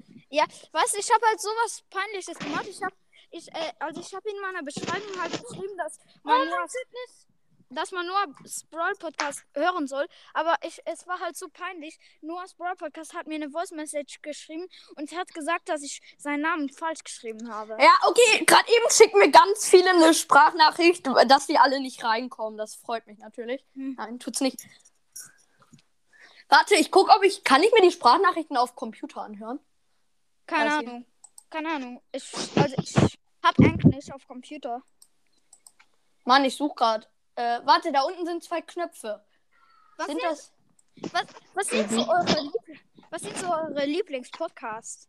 Weißt 0.72 0.94
du, 0.94 0.98
ich 0.98 1.12
habe 1.12 1.26
halt 1.26 1.40
sowas 1.40 1.82
Peinliches 1.90 2.38
gemacht. 2.38 2.66
Ich 2.68 2.82
habe, 2.82 2.94
ich, 3.30 3.48
äh, 3.48 3.72
also 3.78 4.00
ich 4.00 4.14
habe 4.14 4.28
in 4.28 4.40
meiner 4.40 4.62
Beschreibung 4.62 5.20
halt 5.20 5.32
geschrieben, 5.32 5.76
dass 5.76 5.98
man 6.22 6.38
nur, 6.48 6.58
dass 7.70 7.92
man 7.92 8.06
nur 8.06 8.16
Brawl 8.70 8.94
Podcast 8.98 9.44
hören 9.54 9.86
soll. 9.86 10.06
Aber 10.32 10.56
ich, 10.62 10.80
es 10.84 11.06
war 11.06 11.20
halt 11.20 11.36
so 11.36 11.48
peinlich. 11.48 11.98
Noahs 12.20 12.54
Brawl 12.54 12.76
Podcast 12.76 13.14
hat 13.14 13.26
mir 13.26 13.36
eine 13.36 13.50
Voice 13.50 13.72
Message 13.72 14.20
geschrieben 14.22 14.66
und 14.96 15.12
hat 15.16 15.32
gesagt, 15.34 15.68
dass 15.68 15.82
ich 15.82 16.00
seinen 16.18 16.42
Namen 16.42 16.68
falsch 16.70 17.04
geschrieben 17.04 17.52
habe. 17.52 17.76
Ja, 17.80 17.92
okay, 18.06 18.44
gerade 18.44 18.68
eben 18.68 18.90
schicken 18.90 19.18
mir 19.18 19.30
ganz 19.30 19.68
viele 19.68 19.90
eine 19.90 20.14
Sprachnachricht, 20.14 21.06
dass 21.28 21.46
die 21.46 21.58
alle 21.58 21.80
nicht 21.80 22.04
reinkommen. 22.04 22.58
Das 22.58 22.74
freut 22.74 23.06
mich 23.06 23.18
natürlich. 23.18 23.64
Hm. 23.74 23.94
Nein, 23.96 24.18
tut's 24.18 24.40
nicht. 24.40 24.60
Warte, 26.48 26.74
ich 26.74 26.90
gucke, 26.90 27.10
ob 27.16 27.22
ich. 27.24 27.42
Kann 27.44 27.62
ich 27.62 27.72
mir 27.72 27.82
die 27.82 27.90
Sprachnachrichten 27.90 28.56
auf 28.56 28.76
Computer 28.76 29.22
anhören? 29.22 29.58
Keine 30.46 30.70
Weiß 30.70 30.82
ich. 30.82 30.88
Ahnung. 30.88 31.06
Keine 31.50 31.68
Ahnung. 31.70 32.02
Ich, 32.12 32.32
also 32.56 32.74
ich 32.78 32.94
habe 33.42 33.64
Englisch 33.64 34.10
auf 34.10 34.26
Computer. 34.26 34.82
Mann, 36.24 36.44
ich 36.44 36.56
suche 36.56 36.74
gerade. 36.74 37.06
Äh, 37.36 37.60
warte, 37.64 37.92
da 37.92 38.02
unten 38.02 38.24
sind 38.26 38.44
zwei 38.44 38.60
Knöpfe. 38.60 39.24
Was 39.96 40.06
sind 40.06 40.20
sind, 40.20 40.30
das? 40.30 40.52
was, 41.12 41.24
was 41.54 41.66
sind 41.68 41.90
so 41.90 42.08
eure, 42.08 42.40
Liebl 42.40 42.80
was 43.10 43.22
sind 43.22 43.36
so 43.38 43.46
eure 43.46 43.84
Lieblingspodcasts? 43.84 45.08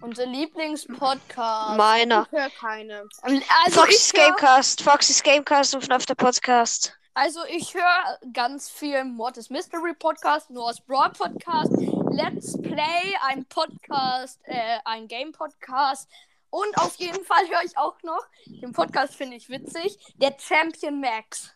Unsere 0.00 0.28
Lieblingspodcast. 0.28 1.76
Meiner. 1.76 2.26
Ich 2.30 2.38
höre 2.38 2.50
keine. 2.50 3.08
Also 3.22 3.80
Foxys 3.80 4.12
hör, 4.14 4.24
Gamecast, 4.26 4.82
Foxys 4.82 5.22
Gamecast 5.22 5.74
und 5.74 5.84
FNAF 5.84 6.06
der 6.06 6.14
Podcast. 6.16 6.96
also 7.14 7.40
ich 7.46 7.74
höre 7.74 8.18
ganz 8.32 8.68
viel 8.68 9.04
Mortis 9.04 9.48
Mystery 9.48 9.94
Podcast, 9.94 10.50
Noah's 10.50 10.80
Broad 10.80 11.16
Podcast, 11.16 11.72
Let's 12.10 12.60
Play, 12.60 13.14
ein 13.22 13.44
Podcast, 13.46 14.40
äh, 14.44 14.78
ein 14.84 15.08
Game 15.08 15.32
Podcast. 15.32 16.08
Und 16.50 16.76
auf 16.78 16.96
jeden 16.96 17.24
Fall 17.24 17.48
höre 17.48 17.64
ich 17.64 17.76
auch 17.76 18.02
noch, 18.02 18.24
den 18.46 18.72
Podcast 18.72 19.14
finde 19.14 19.36
ich 19.36 19.48
witzig, 19.48 19.98
der 20.16 20.36
Champion 20.38 21.00
Max. 21.00 21.55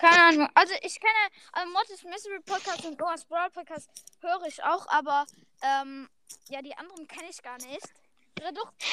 Keine 0.00 0.22
Ahnung. 0.22 0.48
Also 0.54 0.74
ich 0.80 0.98
kenne 0.98 1.12
also 1.52 1.70
Mortis 1.72 2.02
Mystery 2.04 2.40
Podcast 2.40 2.86
und 2.86 2.98
Noah's 2.98 3.24
Brawl 3.26 3.50
Podcast 3.50 3.90
höre 4.20 4.46
ich 4.46 4.62
auch, 4.64 4.86
aber 4.88 5.26
ähm, 5.62 6.08
ja, 6.48 6.62
die 6.62 6.76
anderen 6.76 7.06
kenne 7.06 7.28
ich 7.28 7.42
gar 7.42 7.58
nicht. 7.58 7.86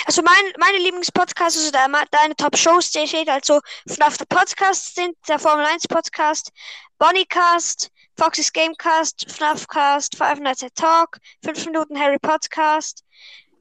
Also 0.06 0.22
mein, 0.22 0.54
meine 0.58 0.78
Lieblingspodcasts, 0.80 1.58
also 1.58 1.72
de, 1.72 2.06
deine 2.12 2.36
Top-Shows, 2.36 2.92
die 2.92 3.08
steht 3.08 3.30
also 3.30 3.62
FNAF 3.88 4.18
der 4.18 4.26
Podcast 4.26 4.96
sind, 4.96 5.16
der 5.30 5.40
Formel 5.40 5.66
1 5.66 5.88
Podcast, 5.88 6.52
Bonnycast, 7.00 7.90
Foxys 8.18 8.52
Gamecast, 8.52 9.32
FNAFcast, 9.32 10.18
Five 10.18 10.40
Nights 10.40 10.64
at 10.64 10.76
Talk, 10.76 11.20
5 11.46 11.68
Minuten 11.68 11.98
Harry 11.98 12.20
Podcast, 12.20 13.06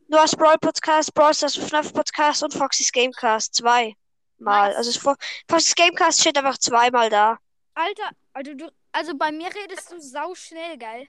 Noah's 0.08 0.34
Brawl 0.34 0.58
Podcast, 0.58 1.14
Brawl 1.14 1.34
Stars 1.34 1.54
FNAF 1.54 1.92
Podcast 1.92 2.42
und 2.42 2.52
Foxys 2.52 2.90
Gamecast. 2.90 3.54
Zwei. 3.54 3.94
Mal. 4.38 4.68
Nice. 4.68 4.76
Also 4.76 4.90
es 4.90 4.96
vor- 4.96 5.16
Foxys 5.48 5.74
Gamecast 5.74 6.20
steht 6.20 6.36
einfach 6.38 6.58
zweimal 6.58 7.08
da. 7.10 7.38
Alter, 7.74 8.10
also, 8.32 8.54
du, 8.54 8.70
also 8.92 9.16
bei 9.16 9.30
mir 9.32 9.48
redest 9.54 9.92
du 9.92 10.00
sau 10.00 10.34
schnell, 10.34 10.78
geil. 10.78 11.06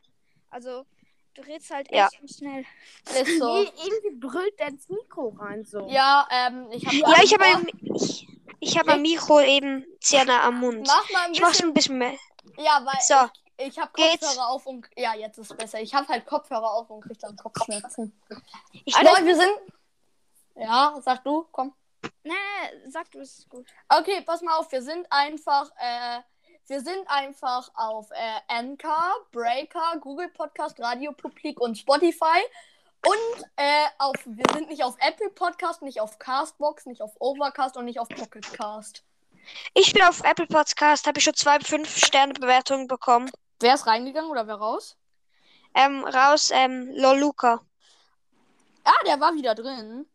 Also, 0.50 0.86
du 1.34 1.42
redest 1.42 1.70
halt 1.72 1.90
Ja. 1.92 2.08
echt 2.08 2.38
schnell. 2.38 2.66
Ist 3.06 3.40
so. 3.40 3.58
Irgendwie 3.58 4.16
brüllt 4.20 4.58
der 4.60 4.68
ins 4.70 4.88
Mikro 4.90 5.30
rein 5.40 5.64
so. 5.66 5.88
Ja, 5.90 6.28
ähm, 6.32 6.68
ich 6.72 6.86
habe. 6.86 6.96
Ja, 6.98 7.24
ich 7.24 7.34
habe 7.34 7.68
ich, 7.96 8.28
ich 8.60 8.78
hab 8.78 8.86
mein 8.86 9.02
Mikro 9.02 9.40
eben 9.42 9.86
sehr 10.02 10.26
nah 10.26 10.42
am 10.44 10.60
Mund. 10.60 10.86
Mach 10.88 11.10
mal 11.12 11.26
ein 11.26 11.34
Ich 11.34 11.42
mach's 11.42 11.52
bisschen. 11.54 11.70
ein 11.70 11.74
bisschen 11.74 11.98
mehr. 11.98 12.16
Ja, 12.58 12.82
weil 12.86 13.00
So. 13.02 13.30
ich, 13.58 13.68
ich 13.68 13.80
habe 13.80 13.92
Geht's? 13.94 14.26
Kopfhörer 14.26 14.48
auf 14.50 14.66
und. 14.66 14.88
Ja, 14.96 15.16
jetzt 15.16 15.38
ist 15.38 15.56
besser. 15.58 15.80
Ich 15.82 15.94
habe 15.94 16.08
halt 16.08 16.26
Kopfhörer 16.26 16.72
auf 16.72 16.90
und 16.90 17.02
krieg 17.02 17.20
dann 17.20 17.36
Kopfschmerzen. 17.36 18.20
Ich 18.86 18.96
Alter, 18.96 19.26
wir 19.26 19.36
sind. 19.36 19.52
Ja, 20.56 20.98
sag 21.04 21.24
du, 21.24 21.46
komm. 21.52 21.74
Nee, 22.24 22.34
nee, 22.34 22.90
sag 22.90 23.12
du, 23.12 23.20
es 23.20 23.40
ist 23.40 23.50
gut. 23.50 23.66
Okay, 23.90 24.22
pass 24.26 24.42
mal 24.42 24.58
auf, 24.58 24.72
wir 24.72 24.82
sind 24.82 25.06
einfach, 25.10 25.72
äh, 25.78 26.20
wir 26.68 26.82
sind 26.82 27.08
einfach 27.08 27.70
auf 27.76 28.10
äh, 28.12 28.54
Anchor, 28.54 29.16
Breaker, 29.32 29.98
Google 30.02 30.30
Podcast, 30.30 30.80
Radio 30.80 31.12
Publik 31.14 31.60
und 31.60 31.78
Spotify. 31.78 32.42
Und 33.06 33.46
äh, 33.56 33.86
auf, 34.00 34.16
wir 34.26 34.46
sind 34.54 34.70
nicht 34.70 34.84
auf 34.84 34.96
Apple 35.00 35.30
Podcast, 35.30 35.82
nicht 35.82 36.02
auf 36.02 36.20
Castbox, 36.20 36.88
nicht 36.88 37.02
auf 37.02 37.12
Overcast 37.20 37.78
und 37.78 37.86
nicht 37.86 38.00
auf 38.00 38.10
Pocket 38.10 38.52
Cast. 38.54 39.04
Ich 39.74 39.94
bin 39.94 40.04
auf 40.04 40.24
Apple 40.24 40.48
Podcast, 40.48 41.08
habe 41.08 41.20
ich 41.20 41.24
schon 41.24 41.36
zwei 41.36 41.58
5-Sterne-Bewertungen 41.58 42.88
bekommen. 42.88 43.32
Wer 43.60 43.76
ist 43.76 43.88
reingegangen 43.88 44.30
oder 44.30 44.48
wer 44.48 44.56
raus? 44.56 44.98
Ähm, 45.74 46.04
raus, 46.04 46.52
ähm, 46.52 46.90
Loluca. 46.96 47.62
Ah, 48.84 49.04
der 49.06 49.20
war 49.20 49.34
wieder 49.36 49.56
drin. 49.56 50.06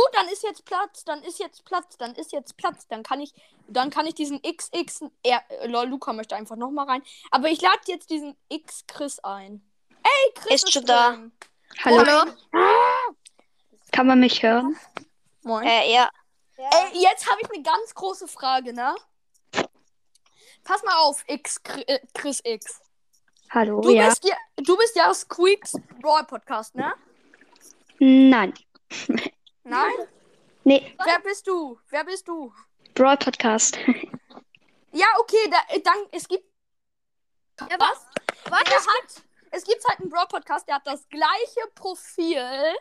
Gut, 0.00 0.14
dann 0.14 0.28
ist 0.28 0.42
jetzt 0.42 0.64
Platz, 0.64 1.04
dann 1.04 1.22
ist 1.22 1.38
jetzt 1.38 1.62
Platz, 1.66 1.98
dann 1.98 2.14
ist 2.14 2.32
jetzt 2.32 2.56
Platz. 2.56 2.86
Dann 2.88 3.02
kann 3.02 3.20
ich, 3.20 3.34
dann 3.68 3.90
kann 3.90 4.06
ich 4.06 4.14
diesen 4.14 4.40
XX, 4.40 5.04
er, 5.22 5.42
äh, 5.50 5.66
lol, 5.66 5.86
Luca 5.86 6.14
möchte 6.14 6.36
einfach 6.36 6.56
nochmal 6.56 6.86
rein. 6.86 7.02
Aber 7.30 7.48
ich 7.48 7.60
lade 7.60 7.80
jetzt 7.86 8.08
diesen 8.08 8.34
X 8.48 8.84
Chris 8.86 9.18
ein. 9.18 9.62
Ey, 10.02 10.32
Chris 10.34 10.62
Ist 10.62 10.72
schon 10.72 10.86
da. 10.86 11.10
drin. 11.10 11.32
Hallo, 11.84 12.32
kann 13.92 14.06
man 14.06 14.20
mich 14.20 14.42
hören? 14.42 14.74
Moin. 15.42 15.66
Äh, 15.66 15.92
ja. 15.92 16.08
Ey, 16.56 17.02
jetzt 17.02 17.30
habe 17.30 17.40
ich 17.42 17.50
eine 17.52 17.62
ganz 17.62 17.94
große 17.94 18.26
Frage, 18.26 18.72
ne? 18.72 18.94
Pass 20.64 20.82
mal 20.82 20.96
auf, 20.96 21.22
X 21.26 21.60
äh, 21.86 21.98
Chris 22.14 22.40
X. 22.44 22.80
Hallo, 23.50 23.82
Du 23.82 23.90
ja. 23.90 24.08
bist 24.08 24.24
ja, 24.24 24.36
du 24.56 24.76
bist 24.78 24.96
ja 24.96 25.12
Squeaks 25.12 25.74
Brawl 26.00 26.24
Podcast, 26.24 26.74
ne? 26.74 26.94
Nein. 27.98 28.54
Nein? 29.64 29.92
Nee, 30.64 30.94
Wer 31.04 31.20
bist 31.20 31.46
du? 31.46 31.78
Wer 31.88 32.04
bist 32.04 32.26
du? 32.28 32.52
Brawl 32.94 33.16
Podcast. 33.16 33.78
Ja, 34.92 35.06
okay, 35.20 35.48
da, 35.48 35.58
äh, 35.72 35.80
dann, 35.80 35.98
es 36.10 36.26
gibt. 36.26 36.44
Ja, 37.60 37.76
was? 37.78 38.04
Warte, 38.50 38.64
Der 38.70 38.78
hat, 38.80 39.22
es 39.52 39.62
gibt 39.62 39.86
halt 39.88 40.00
einen 40.00 40.10
Brawl-Podcast, 40.10 40.66
der 40.66 40.74
hat 40.76 40.86
das 40.86 41.08
gleiche 41.08 41.60
Profil, 41.76 42.74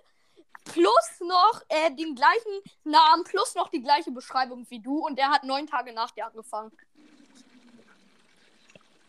plus 0.65 1.19
noch 1.19 1.61
äh, 1.69 1.91
den 1.91 2.15
gleichen 2.15 2.61
Namen, 2.83 3.23
plus 3.25 3.53
noch 3.53 3.69
die 3.69 3.83
gleiche 3.83 4.09
Beschreibung 4.09 4.65
wie 4.71 4.79
du 4.79 5.05
und 5.05 5.19
der 5.19 5.29
hat 5.29 5.43
neun 5.43 5.67
Tage 5.67 5.93
nach 5.93 6.09
dir 6.09 6.25
angefangen. 6.25 6.71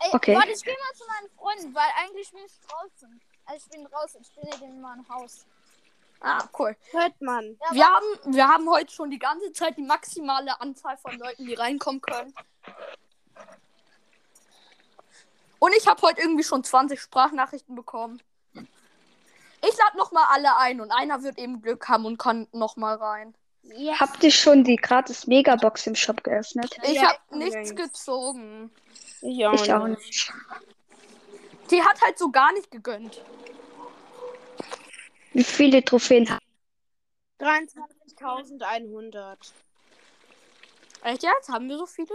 ey, 0.01 0.11
Okay. 0.13 0.35
warte, 0.37 0.51
ich 0.53 0.63
geh 0.63 0.71
mal 0.73 0.95
zu 0.95 1.07
meinen 1.07 1.31
Freunden, 1.39 1.75
weil 1.75 1.89
eigentlich 2.03 2.31
bin 2.33 2.45
ich 2.45 2.53
draußen. 2.69 3.21
Also 3.47 3.65
ich 3.65 3.71
bin 3.71 3.85
draußen, 3.87 4.21
ich 4.21 4.31
bin 4.59 4.69
in 4.69 4.81
meinem 4.83 5.09
Haus. 5.09 5.47
Ah, 6.21 6.45
cool. 6.59 6.77
Hört 6.91 7.21
man. 7.21 7.57
Ja, 7.61 7.75
Wir 7.75 7.87
haben, 7.87 8.35
wir 8.35 8.49
haben 8.49 8.69
heute 8.71 8.93
schon 8.93 9.11
die 9.11 9.19
ganze 9.19 9.53
Zeit 9.53 9.77
die 9.79 9.83
maximale 9.83 10.61
Anzahl 10.61 10.97
von 10.99 11.19
Leuten, 11.19 11.47
die 11.47 11.55
reinkommen 11.55 12.01
können. 12.03 12.35
Und 15.59 15.75
ich 15.77 15.87
habe 15.87 16.01
heute 16.03 16.21
irgendwie 16.21 16.45
schon 16.45 16.65
20 16.65 17.01
Sprachnachrichten 17.01 17.75
bekommen. 17.75 18.21
Ich 18.55 19.77
lade 19.77 19.99
nochmal 19.99 20.25
alle 20.31 20.57
ein 20.57 20.81
und 20.81 20.91
einer 20.91 21.23
wird 21.23 21.39
eben 21.39 21.61
Glück 21.61 21.89
haben 21.89 22.07
und 22.07 22.19
kann 22.19 22.49
nochmal 22.53 22.97
rein. 22.97 23.35
Ja. 23.63 24.01
Habt 24.01 24.23
ihr 24.25 24.31
schon 24.31 24.65
die 24.65 24.77
gratis 24.77 25.27
Megabox 25.27 25.87
im 25.87 25.95
Shop 25.95 26.25
geöffnet? 26.25 26.75
Ich 26.83 26.95
Ja, 26.95 27.09
habe 27.09 27.19
ich 27.31 27.37
nichts 27.37 27.57
nicht. 27.71 27.77
gezogen. 27.77 28.71
Ich 29.21 29.47
auch, 29.47 29.53
Ich 29.53 29.71
auch 29.73 29.87
nicht. 29.87 29.99
nicht. 30.07 30.33
Die 31.71 31.83
hat 31.83 32.01
halt 32.01 32.19
so 32.19 32.31
gar 32.31 32.53
nicht 32.55 32.71
gegönnt. 32.71 33.23
Wie 35.33 35.45
viele 35.45 35.85
Trophäen 35.85 36.29
habt 36.29 36.43
23.100. 37.41 39.53
Echt 41.03 41.23
jetzt? 41.23 41.49
Haben 41.49 41.69
wir 41.69 41.79
so 41.79 41.87
viele? 41.87 42.15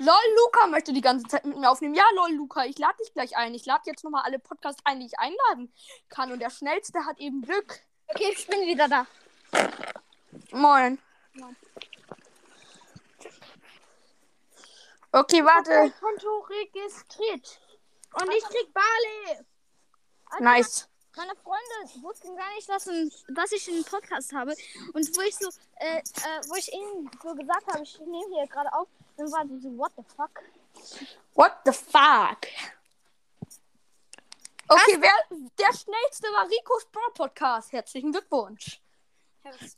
Lol, 0.00 0.14
Luca 0.36 0.68
möchte 0.68 0.92
die 0.92 1.00
ganze 1.00 1.26
Zeit 1.26 1.44
mit 1.44 1.58
mir 1.58 1.68
aufnehmen. 1.68 1.94
Ja, 1.94 2.04
lol, 2.14 2.30
Luca, 2.30 2.64
ich 2.64 2.78
lade 2.78 2.96
dich 2.98 3.12
gleich 3.12 3.36
ein. 3.36 3.52
Ich 3.54 3.66
lade 3.66 3.82
jetzt 3.86 4.04
nochmal 4.04 4.22
alle 4.24 4.38
Podcasts 4.38 4.80
ein, 4.84 5.00
die 5.00 5.06
ich 5.06 5.18
einladen 5.18 5.72
kann. 6.08 6.30
Und 6.30 6.38
der 6.38 6.50
Schnellste 6.50 7.04
hat 7.04 7.18
eben 7.18 7.42
Glück. 7.42 7.80
Okay, 8.06 8.32
ich 8.32 8.46
bin 8.46 8.60
wieder 8.60 8.88
da. 8.88 9.06
Moin. 10.52 11.00
Okay, 15.10 15.44
warte. 15.44 15.92
Konto 15.98 16.46
registriert. 16.48 17.60
Und 18.14 18.30
ich 18.30 18.44
krieg 18.44 18.72
Barley. 18.72 19.44
Nice. 20.40 20.88
Meine 21.16 21.34
Freunde 21.36 22.02
wussten 22.02 22.36
gar 22.36 22.54
nicht, 22.54 22.68
dass, 22.68 22.86
ein, 22.86 23.10
dass 23.30 23.50
ich 23.50 23.68
einen 23.68 23.84
Podcast 23.84 24.32
habe. 24.32 24.54
Und 24.92 25.16
wo 25.16 25.20
ich 25.22 25.36
so, 25.36 25.48
äh, 25.76 25.98
äh, 25.98 26.48
wo 26.48 26.54
ich 26.54 26.72
ihnen 26.72 27.10
so 27.22 27.34
gesagt 27.34 27.66
habe, 27.66 27.82
ich 27.82 27.98
nehme 27.98 28.36
hier 28.36 28.46
gerade 28.46 28.72
auf, 28.72 28.86
dann 29.16 29.30
waren 29.32 29.48
die 29.48 29.58
so, 29.60 29.76
what 29.76 29.92
the 29.96 30.04
fuck? 30.16 30.42
What 31.34 31.52
the 31.64 31.72
fuck? 31.72 32.46
Okay, 34.68 34.98
wer, 35.00 35.38
der 35.58 35.72
schnellste 35.74 36.28
war 36.28 36.48
Ricos 36.48 36.84
Brawl 36.92 37.10
Podcast. 37.14 37.72
Herzlichen 37.72 38.12
Glückwunsch. 38.12 38.80
Was? 39.42 39.76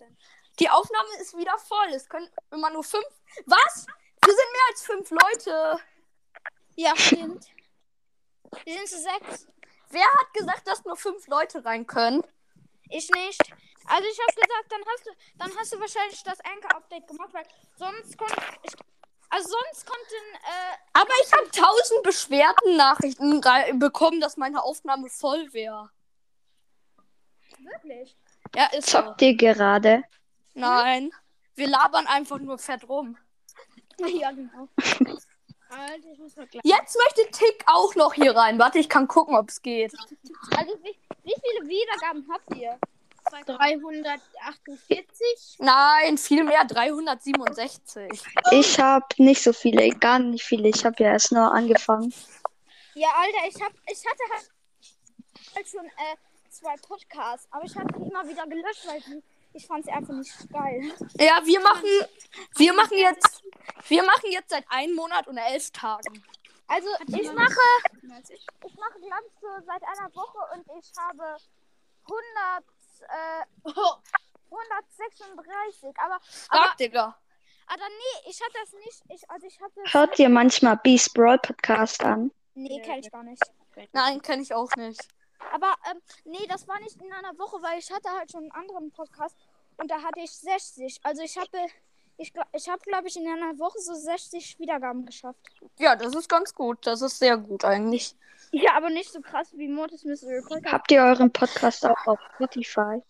Die 0.58 0.68
Aufnahme 0.68 1.08
ist 1.20 1.36
wieder 1.36 1.56
voll. 1.58 1.88
Es 1.94 2.08
können 2.08 2.28
immer 2.50 2.70
nur 2.70 2.84
fünf. 2.84 3.06
Was? 3.46 3.86
Wir 4.22 4.34
sind 4.34 4.52
mehr 4.52 4.62
als 4.68 4.82
fünf 4.82 5.10
Leute. 5.10 5.80
Ja, 6.74 6.94
stimmt. 6.96 7.46
Wir 8.64 8.74
sind 8.74 8.88
zu 8.88 9.00
sechs. 9.00 9.46
Wer 9.90 10.04
hat 10.04 10.32
gesagt, 10.32 10.66
dass 10.66 10.84
nur 10.84 10.96
fünf 10.96 11.26
Leute 11.26 11.64
rein 11.64 11.86
können? 11.86 12.22
Ich 12.88 13.10
nicht. 13.10 13.40
Also 13.86 14.08
ich 14.08 14.18
habe 14.20 14.40
gesagt, 14.40 14.70
dann 14.70 14.80
hast 14.86 15.06
du, 15.06 15.10
dann 15.38 15.56
hast 15.56 15.72
du 15.74 15.80
wahrscheinlich 15.80 16.22
das 16.22 16.38
Anchor-Update 16.40 17.06
gemacht, 17.08 17.30
weil 17.32 17.44
sonst 17.76 18.16
konnte 18.16 18.34
ich, 18.62 18.72
also 19.30 19.48
sonst 19.48 19.86
konnten, 19.86 20.34
äh, 20.34 20.76
Aber 20.92 21.12
ich 21.24 21.32
habe 21.32 21.50
tausend 21.50 22.02
Beschwerden-Nachrichten 22.02 23.40
bekommen, 23.78 24.20
dass 24.20 24.36
meine 24.36 24.62
Aufnahme 24.62 25.08
voll 25.08 25.52
wäre. 25.52 25.90
wirklich. 27.58 28.16
Ja, 28.54 28.66
ist 28.66 28.90
so. 28.90 28.98
Zockt 29.02 29.22
ihr 29.22 29.36
gerade? 29.36 30.02
Nein. 30.54 31.12
Wir 31.54 31.68
labern 31.68 32.06
einfach 32.06 32.38
nur 32.38 32.58
fett 32.58 32.88
rum. 32.88 33.16
Ja, 33.98 34.30
genau. 34.30 34.66
Alter, 35.70 36.08
ich 36.12 36.18
muss 36.18 36.36
mal 36.36 36.46
gleich. 36.46 36.62
Jetzt 36.64 36.96
möchte 36.96 37.30
Tick 37.30 37.62
auch 37.66 37.94
noch 37.94 38.14
hier 38.14 38.34
rein. 38.34 38.58
Warte, 38.58 38.78
ich 38.78 38.88
kann 38.88 39.06
gucken, 39.06 39.36
ob 39.36 39.48
es 39.48 39.60
geht. 39.62 39.92
Also 40.56 40.72
wie, 40.82 40.96
wie 41.22 41.34
viele 41.40 41.68
Wiedergaben 41.68 42.26
habt 42.30 42.56
ihr? 42.56 42.78
348. 43.46 45.58
Nein, 45.58 46.18
viel 46.18 46.44
mehr. 46.44 46.64
367. 46.64 48.10
Ich 48.50 48.80
habe 48.80 49.06
nicht 49.18 49.42
so 49.42 49.52
viele, 49.52 49.90
gar 49.90 50.18
nicht 50.18 50.44
viele. 50.44 50.68
Ich 50.68 50.84
habe 50.84 51.02
ja 51.02 51.12
erst 51.12 51.32
nur 51.32 51.52
angefangen. 51.52 52.12
Ja, 52.94 53.08
Alter, 53.16 53.48
ich 53.48 53.62
hab, 53.62 53.72
ich 53.86 54.04
hatte 54.04 54.22
halt, 54.32 54.50
halt 55.54 55.68
schon 55.68 55.86
äh, 55.86 56.16
zwei 56.50 56.74
Podcasts, 56.82 57.46
aber 57.50 57.64
ich 57.64 57.74
habe 57.76 57.90
die 57.92 58.02
immer 58.08 58.28
wieder 58.28 58.46
gelöscht, 58.46 58.86
weil 58.86 59.00
die, 59.00 59.22
ich 59.52 59.66
fand 59.66 59.84
sie 59.84 59.90
einfach 59.90 60.14
nicht 60.14 60.32
geil. 60.52 60.92
Ja, 61.18 61.40
wir 61.44 61.60
machen, 61.60 61.88
wir 62.56 62.72
machen 62.72 62.96
jetzt, 62.98 63.42
wir 63.88 64.02
machen 64.02 64.30
jetzt 64.30 64.50
seit 64.50 64.64
einem 64.70 64.94
Monat 64.94 65.26
und 65.28 65.36
elf 65.36 65.70
Tagen. 65.70 66.22
Also 66.68 66.88
ich 67.08 67.32
mache, 67.32 67.60
ich 68.02 68.08
mache 68.76 68.98
glaube 69.00 69.26
ich 69.26 69.40
so 69.40 69.48
seit 69.66 69.82
einer 69.82 70.14
Woche 70.14 70.38
und 70.54 70.64
ich 70.78 70.92
habe 70.96 71.36
100, 72.04 72.64
äh, 73.08 73.44
136, 74.50 75.88
aber, 75.98 76.14
aber, 76.14 76.64
Sag, 76.64 76.76
Digga. 76.76 77.16
aber 77.66 77.82
nee, 77.88 78.30
ich 78.30 78.40
hatte 78.40 78.52
das 78.62 78.72
nicht, 78.72 79.02
ich, 79.08 79.30
also 79.30 79.46
ich 79.46 79.60
hatte, 79.60 79.80
Hört 79.84 80.18
ihr 80.18 80.28
manchmal 80.28 80.76
Beast 80.76 81.12
Brawl 81.14 81.38
Podcast 81.38 82.04
an? 82.04 82.30
nee, 82.54 82.80
kenn 82.82 83.00
ich 83.00 83.10
gar 83.10 83.22
nicht. 83.24 83.42
Nein, 83.92 84.20
kenne 84.22 84.42
ich 84.42 84.54
auch 84.54 84.70
nicht. 84.76 85.00
Aber 85.52 85.74
ähm, 85.90 86.00
nee, 86.24 86.46
das 86.48 86.66
war 86.68 86.78
nicht 86.80 87.00
in 87.00 87.12
einer 87.12 87.38
Woche, 87.38 87.62
weil 87.62 87.78
ich 87.78 87.90
hatte 87.90 88.10
halt 88.10 88.30
schon 88.30 88.42
einen 88.42 88.52
anderen 88.52 88.90
Podcast 88.90 89.36
und 89.76 89.90
da 89.90 90.02
hatte 90.02 90.20
ich 90.20 90.30
60. 90.30 91.00
Also 91.02 91.22
ich 91.22 91.36
habe 91.36 91.58
ich, 92.16 92.32
ich 92.52 92.68
habe 92.68 92.80
glaube 92.82 93.08
ich 93.08 93.16
in 93.16 93.26
einer 93.26 93.58
Woche 93.58 93.78
so 93.80 93.94
60 93.94 94.58
Wiedergaben 94.58 95.06
geschafft. 95.06 95.40
Ja, 95.78 95.96
das 95.96 96.14
ist 96.14 96.28
ganz 96.28 96.54
gut. 96.54 96.86
Das 96.86 97.02
ist 97.02 97.18
sehr 97.18 97.36
gut 97.36 97.64
eigentlich. 97.64 98.14
Ja, 98.52 98.72
aber 98.76 98.90
nicht 98.90 99.12
so 99.12 99.20
krass 99.20 99.52
wie 99.56 99.68
Mortis 99.68 100.04
Mystery 100.04 100.42
Podcast. 100.42 100.72
Habt 100.72 100.90
ihr 100.92 101.02
euren 101.02 101.32
Podcast 101.32 101.86
auch 101.86 102.06
auf 102.06 102.18
Spotify? 102.34 103.00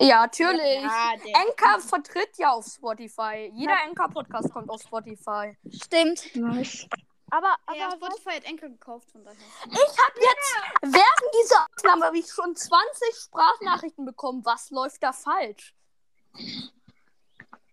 Ja, 0.00 0.22
natürlich. 0.22 0.82
Ja, 0.82 1.12
Anchor 1.34 1.80
vertritt 1.80 2.30
ja 2.38 2.52
auf 2.52 2.66
Spotify. 2.66 3.50
Jeder 3.54 3.76
Anchor-Podcast 3.84 4.50
kommt 4.50 4.70
auf 4.70 4.80
Spotify. 4.80 5.56
Stimmt. 5.70 6.34
Nice. 6.34 6.86
Aber, 7.30 7.56
aber 7.66 7.76
Ja, 7.76 7.90
Spotify 7.92 8.36
hat 8.36 8.44
Enkel 8.44 8.70
gekauft, 8.70 9.10
von 9.10 9.24
daher. 9.24 9.38
Ich 9.38 9.78
habe 9.78 10.20
jetzt 10.20 10.54
während 10.82 11.34
dieser 11.42 11.66
Aufnahme 11.76 12.06
habe 12.06 12.18
ich 12.18 12.30
schon 12.30 12.54
20 12.54 13.14
Sprachnachrichten 13.14 14.04
bekommen. 14.04 14.44
Was 14.44 14.70
läuft 14.70 15.02
da 15.02 15.12
falsch? 15.12 15.74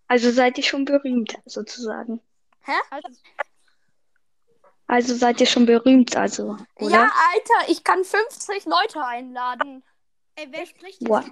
Also 0.08 0.32
seid 0.32 0.58
ihr 0.58 0.64
schon 0.64 0.86
berühmt, 0.86 1.38
sozusagen. 1.46 2.22
also, 2.90 3.08
Also 4.88 5.16
seid 5.16 5.42
ihr 5.42 5.48
schon 5.48 5.66
berühmt, 5.66 6.16
also, 6.16 6.58
oder? 6.76 6.90
Ja, 6.90 7.12
Alter, 7.34 7.70
ich 7.72 7.84
kann 7.84 8.04
50 8.04 8.66
Leute 8.66 9.04
einladen. 9.04 9.84
Ey, 10.36 10.48
wer 10.52 10.66
spricht 10.66 11.02
jetzt? 11.02 11.10
What? 11.10 11.26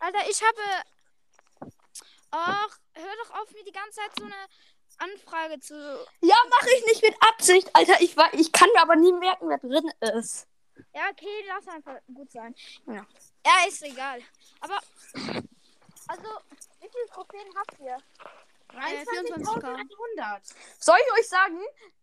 Alter, 0.00 0.28
ich 0.28 0.42
habe. 0.42 1.70
Ach, 2.30 2.78
hör 2.94 3.16
doch 3.22 3.30
auf, 3.40 3.52
mir 3.52 3.62
die 3.64 3.70
ganze 3.72 4.00
Zeit 4.00 4.10
so 4.18 4.24
eine 4.24 4.34
Anfrage 5.04 5.60
zu. 5.60 5.74
Ja, 6.20 6.36
mache 6.50 6.70
ich 6.78 6.84
nicht 6.86 7.02
mit 7.02 7.14
Absicht, 7.32 7.70
Alter. 7.74 8.00
Ich, 8.00 8.16
wa- 8.16 8.30
ich 8.32 8.52
kann 8.52 8.68
mir 8.74 8.82
aber 8.82 8.96
nie 8.96 9.12
merken, 9.12 9.48
wer 9.48 9.58
drin 9.58 9.90
ist. 10.18 10.46
Ja, 10.94 11.02
okay, 11.10 11.44
lass 11.48 11.68
einfach 11.68 11.96
gut 12.12 12.30
sein. 12.32 12.54
Ja. 12.86 13.06
Ja, 13.46 13.68
ist 13.68 13.82
egal. 13.82 14.20
Aber. 14.60 14.78
Also, 16.08 16.28
wie 16.80 16.88
viele 16.90 17.06
Trophäen 17.12 17.46
habt 17.56 17.78
ihr? 17.80 17.96
Äh, 18.74 19.04
24k. 19.04 19.64
100. 19.66 19.88
Soll 20.80 20.96
ich 21.06 21.20
euch 21.20 21.28
sagen, 21.28 21.58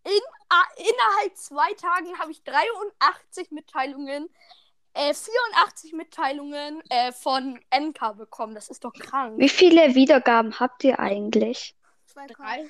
in, 0.05 0.21
ah, 0.49 0.63
innerhalb 0.77 1.35
zwei 1.37 1.73
Tagen 1.73 2.17
habe 2.17 2.31
ich 2.31 2.43
83 2.43 3.51
Mitteilungen, 3.51 4.29
äh, 4.93 5.13
84 5.13 5.93
Mitteilungen 5.93 6.81
äh, 6.89 7.11
von 7.11 7.59
NK 7.77 8.13
bekommen. 8.17 8.55
Das 8.55 8.69
ist 8.69 8.83
doch 8.85 8.93
krank. 8.93 9.37
Wie 9.37 9.49
viele 9.49 9.95
Wiedergaben 9.95 10.59
habt 10.59 10.83
ihr 10.85 10.99
eigentlich? 10.99 11.75
300. 12.15 12.69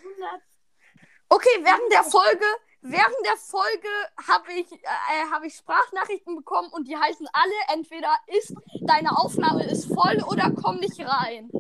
Okay, 1.29 1.49
während 1.61 1.91
der 1.91 2.03
Folge, 2.03 2.45
während 2.81 3.15
der 3.25 3.37
Folge 3.37 3.87
habe 4.27 4.51
ich, 4.53 4.71
äh, 4.71 5.31
habe 5.31 5.47
ich 5.47 5.55
Sprachnachrichten 5.55 6.35
bekommen 6.35 6.69
und 6.73 6.87
die 6.87 6.97
heißen 6.97 7.27
alle 7.31 7.53
entweder 7.73 8.13
ist 8.27 8.53
deine 8.81 9.17
Aufnahme 9.17 9.63
ist 9.63 9.85
voll 9.85 10.21
oder 10.27 10.51
komm 10.61 10.77
nicht 10.77 10.99
rein. 10.99 11.49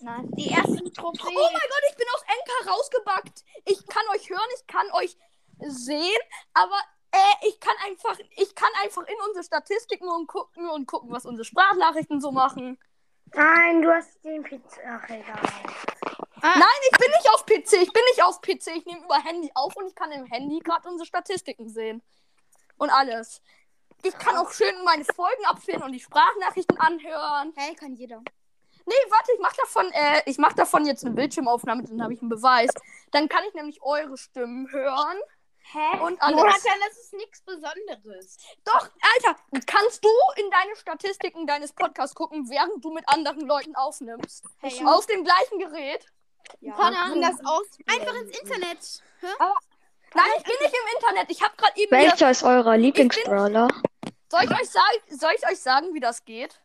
Nein. 0.00 0.30
Die 0.36 0.50
ersten 0.50 0.86
Oh 0.86 0.90
Trophäen. 0.90 1.34
mein 1.34 1.52
Gott, 1.52 1.82
ich 1.90 1.96
bin 1.96 2.06
aus 2.14 2.22
NK 2.22 2.70
rausgebackt. 2.70 3.44
Ich 3.64 3.86
kann 3.86 4.02
euch 4.14 4.28
hören, 4.30 4.48
ich 4.56 4.66
kann 4.66 4.86
euch 4.92 5.16
sehen, 5.66 6.20
aber 6.52 6.78
äh, 7.10 7.48
ich 7.48 7.58
kann 7.58 7.74
einfach, 7.84 8.18
ich 8.36 8.54
kann 8.54 8.70
einfach 8.82 9.06
in 9.06 9.16
unsere 9.26 9.44
Statistiken 9.44 10.08
und 10.08 10.26
gucken 10.26 10.68
und 10.68 10.86
gucken, 10.86 11.10
was 11.10 11.24
unsere 11.26 11.44
Sprachnachrichten 11.44 12.20
so 12.20 12.30
machen. 12.32 12.78
Nein, 13.34 13.82
du 13.82 13.92
hast 13.92 14.24
den 14.24 14.42
Pizza. 14.42 14.80
Ach, 14.86 15.08
egal. 15.08 15.40
Nein, 16.40 16.80
ich 16.90 16.98
bin 16.98 17.10
nicht 17.10 17.30
auf 17.32 17.46
PC, 17.46 17.82
ich 17.82 17.92
bin 17.92 18.02
nicht 18.10 18.22
auf 18.22 18.40
PC, 18.40 18.76
ich 18.76 18.86
nehme 18.86 19.04
über 19.04 19.16
Handy 19.16 19.50
auf 19.54 19.74
und 19.76 19.86
ich 19.86 19.94
kann 19.94 20.12
im 20.12 20.26
Handy 20.26 20.58
gerade 20.60 20.88
unsere 20.88 21.06
Statistiken 21.06 21.68
sehen. 21.68 22.02
Und 22.76 22.90
alles. 22.90 23.40
Ich 24.02 24.16
kann 24.18 24.36
auch 24.36 24.52
schön 24.52 24.74
meine 24.84 25.04
Folgen 25.04 25.44
abspielen 25.46 25.82
und 25.82 25.92
die 25.92 26.00
Sprachnachrichten 26.00 26.78
anhören. 26.78 27.52
Hey, 27.56 27.74
kann 27.74 27.94
jeder. 27.94 28.22
Nee, 28.86 28.94
warte, 29.08 29.32
ich 29.32 29.40
mach 29.40 29.54
davon, 29.54 29.90
äh, 29.92 30.22
ich 30.26 30.36
mach 30.36 30.52
davon 30.52 30.84
jetzt 30.84 31.04
eine 31.04 31.14
Bildschirmaufnahme, 31.14 31.84
dann 31.84 32.02
habe 32.02 32.12
ich 32.12 32.20
einen 32.20 32.28
Beweis. 32.28 32.70
Dann 33.12 33.28
kann 33.28 33.42
ich 33.48 33.54
nämlich 33.54 33.82
eure 33.82 34.18
Stimmen 34.18 34.70
hören. 34.70 35.16
Hä? 35.72 36.00
Und 36.00 36.20
alles. 36.22 36.38
Jonathan, 36.38 36.80
das 36.86 36.98
ist 36.98 37.12
nichts 37.14 37.40
Besonderes. 37.42 38.36
Doch, 38.64 38.88
Alter, 39.14 39.40
kannst 39.66 40.04
du 40.04 40.10
in 40.36 40.50
deine 40.50 40.76
Statistiken 40.76 41.46
deines 41.46 41.72
Podcasts 41.72 42.14
gucken, 42.14 42.48
während 42.48 42.84
du 42.84 42.92
mit 42.92 43.08
anderen 43.08 43.40
Leuten 43.40 43.74
aufnimmst? 43.74 44.44
Hey, 44.58 44.72
ja. 44.78 44.86
Auf 44.86 45.06
dem 45.06 45.24
gleichen 45.24 45.58
Gerät? 45.58 46.06
Ja, 46.60 46.74
Ahnung. 46.74 47.22
das 47.22 47.40
aus. 47.44 47.66
Einfach 47.86 48.14
ins 48.14 48.38
Internet. 48.38 49.02
Nein, 50.14 50.26
ich 50.36 50.44
bin 50.44 50.54
nicht 50.60 50.74
im 50.74 50.96
Internet. 51.00 51.30
Ich 51.30 51.42
habe 51.42 51.56
gerade 51.56 51.72
eben. 51.76 51.90
Welcher 51.90 52.30
ist 52.30 52.42
eurer 52.42 52.76
Lieblingsbrawler? 52.76 53.68
Soll 54.30 54.44
ich 54.44 54.50
euch 54.50 54.70
sagen, 54.70 55.18
soll 55.18 55.32
ich 55.36 55.46
euch 55.48 55.60
sagen, 55.60 55.94
wie 55.94 56.00
das 56.00 56.24
geht? 56.24 56.60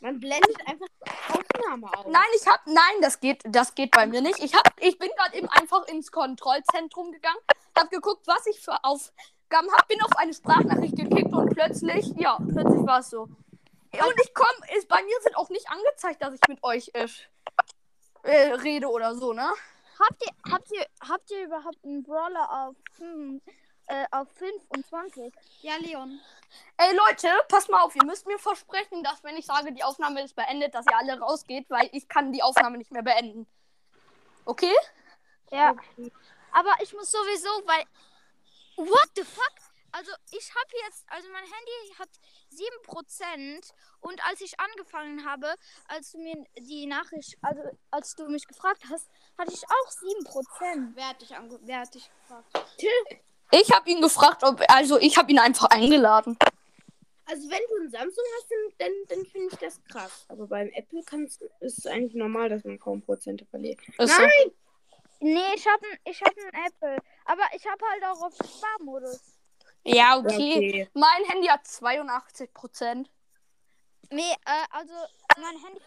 Man 0.00 0.20
blendet 0.20 0.56
einfach 0.66 0.86
die 1.04 1.38
Aufnahme 1.38 1.86
auf. 1.92 2.06
Nein, 2.06 2.26
ich 2.36 2.46
hab, 2.46 2.64
nein, 2.66 3.00
das 3.00 3.18
geht, 3.18 3.42
das 3.44 3.74
geht 3.74 3.90
bei 3.90 4.06
mir 4.06 4.20
nicht. 4.20 4.38
Ich 4.38 4.54
hab, 4.54 4.62
ich 4.80 4.96
bin 4.98 5.10
gerade 5.16 5.36
eben 5.36 5.48
einfach 5.48 5.86
ins 5.88 6.12
Kontrollzentrum 6.12 7.10
gegangen, 7.10 7.40
hab 7.78 7.90
geguckt, 7.90 8.26
was 8.26 8.46
ich 8.46 8.60
für 8.60 8.82
Aufgaben 8.84 9.72
hab, 9.72 9.88
bin 9.88 10.00
auf 10.02 10.16
eine 10.16 10.34
Sprachnachricht 10.34 10.96
geklickt 10.96 11.32
und 11.32 11.54
plötzlich, 11.54 12.12
ja, 12.16 12.36
plötzlich 12.36 12.86
war 12.86 13.00
es 13.00 13.10
so. 13.10 13.22
Und 13.22 14.20
ich 14.22 14.34
komme, 14.34 14.76
ist 14.76 14.88
bei 14.88 15.02
mir 15.02 15.20
sind 15.22 15.36
auch 15.36 15.48
nicht 15.48 15.70
angezeigt, 15.70 16.22
dass 16.22 16.34
ich 16.34 16.40
mit 16.48 16.62
euch 16.62 16.90
äh, 16.94 17.08
äh, 18.22 18.52
rede 18.54 18.88
oder 18.88 19.14
so, 19.14 19.32
ne? 19.32 19.50
Habt 19.98 20.22
ihr, 20.24 20.52
habt 20.52 20.70
ihr, 20.70 20.86
habt 21.08 21.30
ihr 21.30 21.44
überhaupt 21.44 21.84
einen 21.84 22.02
Brawler 22.02 22.68
auf, 22.68 22.76
fünf, 22.92 23.42
äh, 23.86 24.04
auf 24.10 24.28
25? 24.34 25.32
Ja, 25.62 25.74
Leon. 25.80 26.20
Ey 26.76 26.94
Leute, 26.94 27.28
passt 27.48 27.68
mal 27.68 27.82
auf, 27.82 27.96
ihr 27.96 28.04
müsst 28.04 28.26
mir 28.26 28.38
versprechen, 28.38 29.02
dass 29.02 29.24
wenn 29.24 29.36
ich 29.36 29.46
sage, 29.46 29.72
die 29.72 29.82
Aufnahme 29.82 30.22
ist 30.22 30.36
beendet, 30.36 30.74
dass 30.74 30.86
ihr 30.86 30.96
alle 30.96 31.18
rausgeht, 31.18 31.68
weil 31.68 31.88
ich 31.92 32.08
kann 32.08 32.32
die 32.32 32.42
Aufnahme 32.42 32.78
nicht 32.78 32.92
mehr 32.92 33.02
beenden. 33.02 33.46
Okay? 34.44 34.74
Ja. 35.50 35.74
Aber 36.52 36.74
ich 36.82 36.92
muss 36.92 37.10
sowieso, 37.10 37.48
weil. 37.66 37.84
What 38.76 39.10
the 39.16 39.24
fuck? 39.24 39.54
Also, 39.90 40.12
ich 40.30 40.50
habe 40.54 40.70
jetzt. 40.86 41.04
Also, 41.08 41.28
mein 41.32 41.44
Handy 41.44 41.94
hat 41.98 42.08
7%. 42.52 43.72
Und 44.00 44.24
als 44.28 44.40
ich 44.40 44.58
angefangen 44.60 45.24
habe, 45.24 45.54
als 45.88 46.12
du 46.12 46.18
mir 46.18 46.44
die 46.58 46.86
Nachricht. 46.86 47.36
Also, 47.42 47.62
als 47.90 48.14
du 48.14 48.28
mich 48.28 48.46
gefragt 48.46 48.82
hast, 48.90 49.08
hatte 49.36 49.52
ich 49.52 49.64
auch 49.64 49.90
7%. 49.90 50.92
Wer 50.94 51.08
hat 51.08 51.22
dich, 51.22 51.34
ange 51.34 51.58
wer 51.62 51.80
hat 51.80 51.94
dich 51.94 52.10
gefragt? 52.22 52.68
Ich 53.50 53.72
habe 53.72 53.88
ihn 53.90 54.02
gefragt, 54.02 54.42
ob, 54.44 54.62
also 54.68 54.98
ich 54.98 55.16
habe 55.16 55.30
ihn 55.30 55.38
einfach 55.38 55.70
eingeladen. 55.70 56.36
Also 57.24 57.48
wenn 57.50 57.60
du 57.68 57.84
ein 57.84 57.90
Samsung 57.90 58.24
hast, 58.36 58.50
dann, 58.50 58.58
dann, 58.78 58.92
dann 59.08 59.26
finde 59.26 59.48
ich 59.52 59.58
das 59.58 59.80
krass. 59.84 60.24
Aber 60.28 60.46
beim 60.46 60.68
Apple 60.68 61.02
kann's, 61.04 61.38
ist 61.60 61.78
es 61.78 61.86
eigentlich 61.86 62.14
normal, 62.14 62.48
dass 62.48 62.64
man 62.64 62.78
kaum 62.78 63.02
Prozente 63.02 63.44
verliert. 63.46 63.80
Ist 63.98 64.16
so. 64.16 64.22
Nein! 65.20 65.34
Nee, 65.34 65.54
ich 65.54 65.66
habe 65.66 65.86
ich 66.04 66.22
hab 66.22 66.32
einen 66.36 66.66
Apple. 66.66 66.98
Aber 67.24 67.42
ich 67.54 67.66
habe 67.66 67.84
halt 67.90 68.04
auch 68.04 68.22
auf 68.22 68.34
Sparmodus. 68.34 69.38
Ja, 69.84 70.18
okay. 70.18 70.88
Mein 70.94 71.24
Handy 71.28 71.48
hat 71.48 71.66
82 71.66 72.52
Prozent. 72.52 73.10
Nee, 74.10 74.22
äh, 74.22 74.66
also, 74.70 74.92
mein 75.36 75.56
Handy. 75.64 75.80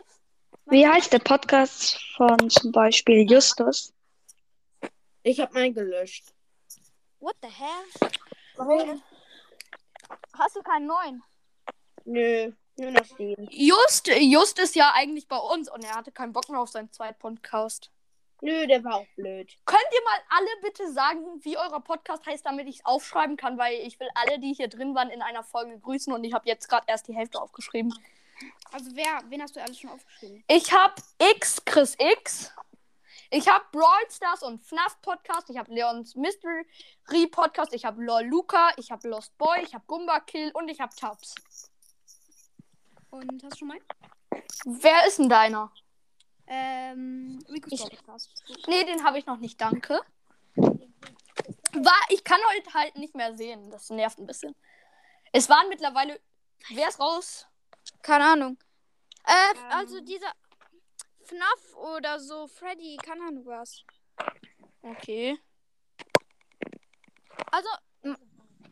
Wie 0.65 0.88
heißt 0.88 1.12
der 1.12 1.20
Podcast 1.20 2.00
von 2.15 2.50
zum 2.50 2.72
Beispiel 2.72 3.30
Justus? 3.30 3.94
Ich 5.24 5.39
habe 5.39 5.54
meinen 5.54 5.74
gelöscht. 5.74 6.34
What 7.20 7.36
the 7.41 7.50
hell? 7.50 8.12
Warum? 8.56 9.02
Hast 10.38 10.56
du 10.56 10.62
keinen 10.62 10.88
neuen? 10.88 11.24
Nö, 12.06 12.52
nur 12.78 12.91
noch 12.91 13.06
stehen. 13.06 13.48
Just, 13.52 14.08
Just 14.08 14.60
ist 14.60 14.76
ja 14.76 14.91
eigentlich 14.94 15.28
bei 15.28 15.38
uns 15.38 15.72
und 15.72 15.84
er 15.84 15.96
hatte 15.96 16.12
keinen 16.12 16.34
Bock 16.34 16.50
mehr 16.50 16.60
auf 16.60 16.70
seinen 16.70 16.91
zweiten 16.91 17.20
Podcast. 17.20 17.91
Nö, 18.41 18.65
der 18.65 18.84
war 18.84 18.95
auch 18.95 19.08
blöd. 19.15 19.56
Könnt 19.65 19.82
ihr 19.93 20.04
mal 20.04 20.19
alle 20.30 20.49
bitte 20.63 20.91
sagen, 20.91 21.19
wie 21.43 21.58
euer 21.58 21.80
Podcast 21.80 22.25
heißt, 22.25 22.43
damit 22.45 22.67
ich 22.67 22.80
es 22.80 22.86
aufschreiben 22.86 23.38
kann, 23.38 23.58
weil 23.60 23.75
ich 23.75 23.99
will 23.99 24.10
alle, 24.15 24.39
die 24.39 24.54
hier 24.54 24.67
drin 24.67 24.95
waren, 24.95 25.12
in 25.12 25.21
einer 25.21 25.43
Folge 25.43 25.80
grüßen 25.80 26.12
und 26.12 26.23
ich 26.23 26.34
habe 26.34 26.47
jetzt 26.47 26.67
gerade 26.67 26.86
erst 26.88 27.08
die 27.08 27.15
Hälfte 27.15 27.39
aufgeschrieben. 27.39 27.93
Also, 28.71 28.89
wer, 28.95 29.21
wen 29.30 29.43
hast 29.43 29.56
du 29.56 29.62
alles 29.62 29.80
schon 29.80 29.91
aufgeschrieben? 29.91 30.44
Ich 30.48 30.73
habe 30.73 30.96
X 31.37 31.63
Chris 31.63 31.96
X. 32.00 32.52
Ich 33.29 33.48
habe 33.48 33.63
Brawl 33.71 34.10
Stars 34.10 34.42
und 34.42 34.60
FNAF 34.62 35.00
Podcast. 35.02 35.50
Ich 35.50 35.58
habe 35.58 35.71
Leons 35.71 36.15
Mystery 36.15 37.27
Podcast. 37.29 37.73
Ich 37.73 37.85
habe 37.85 38.04
LOL 38.04 38.23
Luca. 38.23 38.71
Ich 38.77 38.92
habe 38.92 39.08
Lost 39.08 39.37
Boy. 39.37 39.62
Ich 39.63 39.73
habe 39.73 39.85
Gumba 39.87 40.19
Kill 40.19 40.52
und 40.54 40.67
ich 40.67 40.81
habe 40.81 40.94
Tabs. 40.96 41.35
Und 43.12 43.44
hast 43.44 43.54
du 43.54 43.60
schon 43.60 43.67
meinen? 43.69 43.85
Wer 44.65 45.06
ist 45.06 45.19
denn 45.19 45.29
deiner? 45.29 45.71
Ähm, 46.54 47.39
Rico's 47.49 47.79
Podcast. 47.89 48.43
Nee, 48.67 48.83
den 48.83 49.06
habe 49.06 49.17
ich 49.17 49.25
noch 49.25 49.37
nicht, 49.37 49.60
danke. 49.62 50.02
War, 50.56 52.02
ich 52.10 52.25
kann 52.25 52.39
heute 52.54 52.73
halt 52.73 52.97
nicht 52.97 53.15
mehr 53.15 53.37
sehen. 53.37 53.71
Das 53.71 53.89
nervt 53.89 54.19
ein 54.19 54.27
bisschen. 54.27 54.54
Es 55.31 55.47
waren 55.47 55.69
mittlerweile. 55.69 56.19
Wer 56.69 56.89
ist 56.89 56.99
raus? 56.99 57.47
Keine 58.02 58.25
Ahnung. 58.25 58.58
Äh, 59.25 59.31
Ähm. 59.56 59.65
also 59.69 60.02
dieser 60.02 60.31
FNAF 61.23 61.75
oder 61.75 62.19
so, 62.19 62.47
Freddy, 62.47 62.97
keine 62.97 63.21
Ahnung 63.27 63.45
was. 63.45 63.85
Okay. 64.81 65.39
Also, 67.49 67.69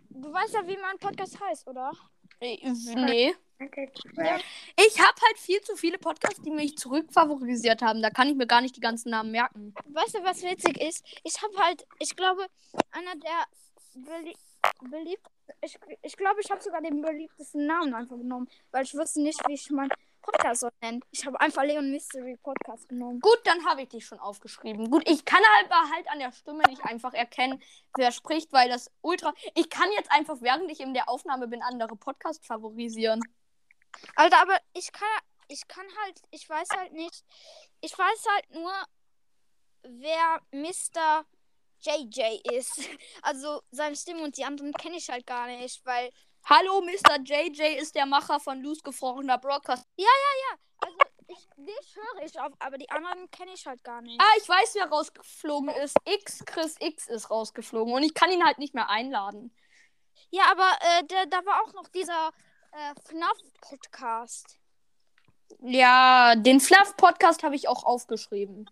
du 0.10 0.34
weißt 0.34 0.54
ja, 0.54 0.68
wie 0.68 0.76
mein 0.78 0.98
Podcast 0.98 1.40
heißt, 1.40 1.66
oder? 1.68 1.94
Äh, 2.42 2.58
Nee. 2.96 3.34
Ich 3.60 5.00
habe 5.00 5.22
halt 5.22 5.38
viel 5.38 5.60
zu 5.62 5.76
viele 5.76 5.98
Podcasts, 5.98 6.42
die 6.42 6.52
mich 6.52 6.78
zurückfavorisiert 6.78 7.82
haben. 7.82 8.02
Da 8.02 8.10
kann 8.10 8.30
ich 8.30 8.36
mir 8.36 8.48
gar 8.48 8.62
nicht 8.62 8.76
die 8.76 8.82
ganzen 8.82 9.10
Namen 9.10 9.32
merken. 9.32 9.74
Weißt 9.90 10.16
du, 10.16 10.24
was 10.24 10.42
witzig 10.44 10.80
ist? 10.82 11.06
Ich 11.24 11.42
habe 11.42 11.56
halt, 11.58 11.86
ich 12.00 12.16
glaube, 12.16 12.48
einer 12.92 13.16
der 13.16 13.46
belie 13.96 14.34
beliebt, 14.90 15.28
ich, 15.62 15.78
ich 16.02 16.16
glaube, 16.16 16.42
ich 16.42 16.50
habe 16.52 16.62
sogar 16.62 16.82
den 16.82 17.02
beliebtesten 17.02 17.66
Namen 17.66 17.94
einfach 17.94 18.18
genommen, 18.18 18.48
weil 18.72 18.84
ich 18.84 18.96
wusste 18.96 19.22
nicht, 19.22 19.42
wie 19.48 19.54
ich 19.54 19.70
meinen 19.72 19.92
Podcast 20.22 20.62
so 20.62 20.70
nennen. 20.82 21.02
Ich 21.12 21.26
habe 21.26 21.40
einfach 21.40 21.64
Leon 21.64 21.92
Mystery 21.92 22.38
Podcast 22.38 22.88
genommen. 22.88 23.20
Gut, 23.20 23.40
dann 23.46 23.66
habe 23.66 23.82
ich 23.82 23.90
dich 23.90 24.06
schon 24.06 24.20
aufgeschrieben. 24.20 24.90
Gut, 24.90 25.10
ich 25.10 25.26
kann 25.26 25.42
aber 25.64 25.90
halt 25.94 26.08
an 26.10 26.20
der 26.20 26.32
Stimme 26.32 26.64
nicht 26.68 26.84
einfach 26.84 27.14
erkennen, 27.14 27.62
wer 27.98 28.12
spricht, 28.12 28.54
weil 28.54 28.70
das 28.70 28.92
ultra. 29.02 29.34
Ich 29.56 29.70
kann 29.70 29.90
jetzt 29.98 30.12
einfach, 30.12 30.38
während 30.42 30.72
ich 30.72 30.82
in 30.82 30.94
der 30.94 31.10
Aufnahme 31.10 31.48
bin, 31.48 31.62
andere 31.62 31.96
Podcasts 31.96 32.46
favorisieren. 32.46 33.22
Alter, 34.16 34.42
aber 34.42 34.58
ich 34.74 34.92
kann, 34.92 35.08
ich 35.48 35.68
kann 35.68 35.86
halt, 36.04 36.22
ich 36.32 36.48
weiß 36.48 36.70
halt 36.76 36.94
nicht, 36.94 37.24
ich 37.82 37.98
weiß 37.98 38.26
halt 38.34 38.52
nur, 38.52 38.74
wer 39.84 40.42
Mr. 40.52 41.26
JJ 41.82 42.42
ist. 42.54 42.80
Also 43.22 43.62
seine 43.72 43.96
Stimme 43.96 44.24
und 44.24 44.38
die 44.38 44.46
anderen 44.46 44.74
kenne 44.74 44.98
ich 44.98 45.10
halt 45.10 45.26
gar 45.26 45.48
nicht, 45.48 45.86
weil, 45.86 46.12
Hallo, 46.46 46.82
Mr. 46.82 47.20
JJ 47.24 47.80
ist 47.80 47.96
der 47.96 48.06
Macher 48.06 48.40
von 48.40 48.62
Loose 48.62 48.82
Gefrorener 48.82 49.38
Broadcast. 49.38 49.86
also 50.80 50.98
ich, 51.28 51.48
dich 51.58 51.96
höre 51.96 52.26
ich 52.26 52.40
auf, 52.40 52.54
aber 52.60 52.78
die 52.78 52.90
anderen 52.90 53.30
kenne 53.30 53.52
ich 53.54 53.68
halt 53.68 53.84
gar 53.84 54.02
nicht. 54.02 54.20
Ah, 54.20 54.38
ich 54.38 54.48
weiß, 54.48 54.76
wer 54.76 54.88
rausgeflogen 54.88 55.70
ist. 55.70 55.96
X, 56.06 56.44
Chris 56.46 56.76
X 56.80 57.08
ist 57.08 57.30
rausgeflogen 57.30 57.94
und 57.94 58.04
ich 58.04 58.14
kann 58.14 58.32
ihn 58.32 58.44
halt 58.44 58.58
nicht 58.58 58.74
mehr 58.74 58.90
einladen. 58.90 59.54
Ja, 60.32 60.44
aber 60.52 60.72
äh, 60.82 61.04
da, 61.08 61.26
da 61.26 61.46
war 61.46 61.62
auch 61.64 61.74
noch 61.74 61.88
dieser 61.90 62.32
äh, 62.72 62.94
FNAF-Podcast. 63.08 64.60
Ja, 65.62 66.36
den 66.36 66.60
Fluff-Podcast 66.60 67.44
habe 67.44 67.56
ich 67.56 67.68
auch 67.68 67.84
aufgeschrieben. 67.84 68.70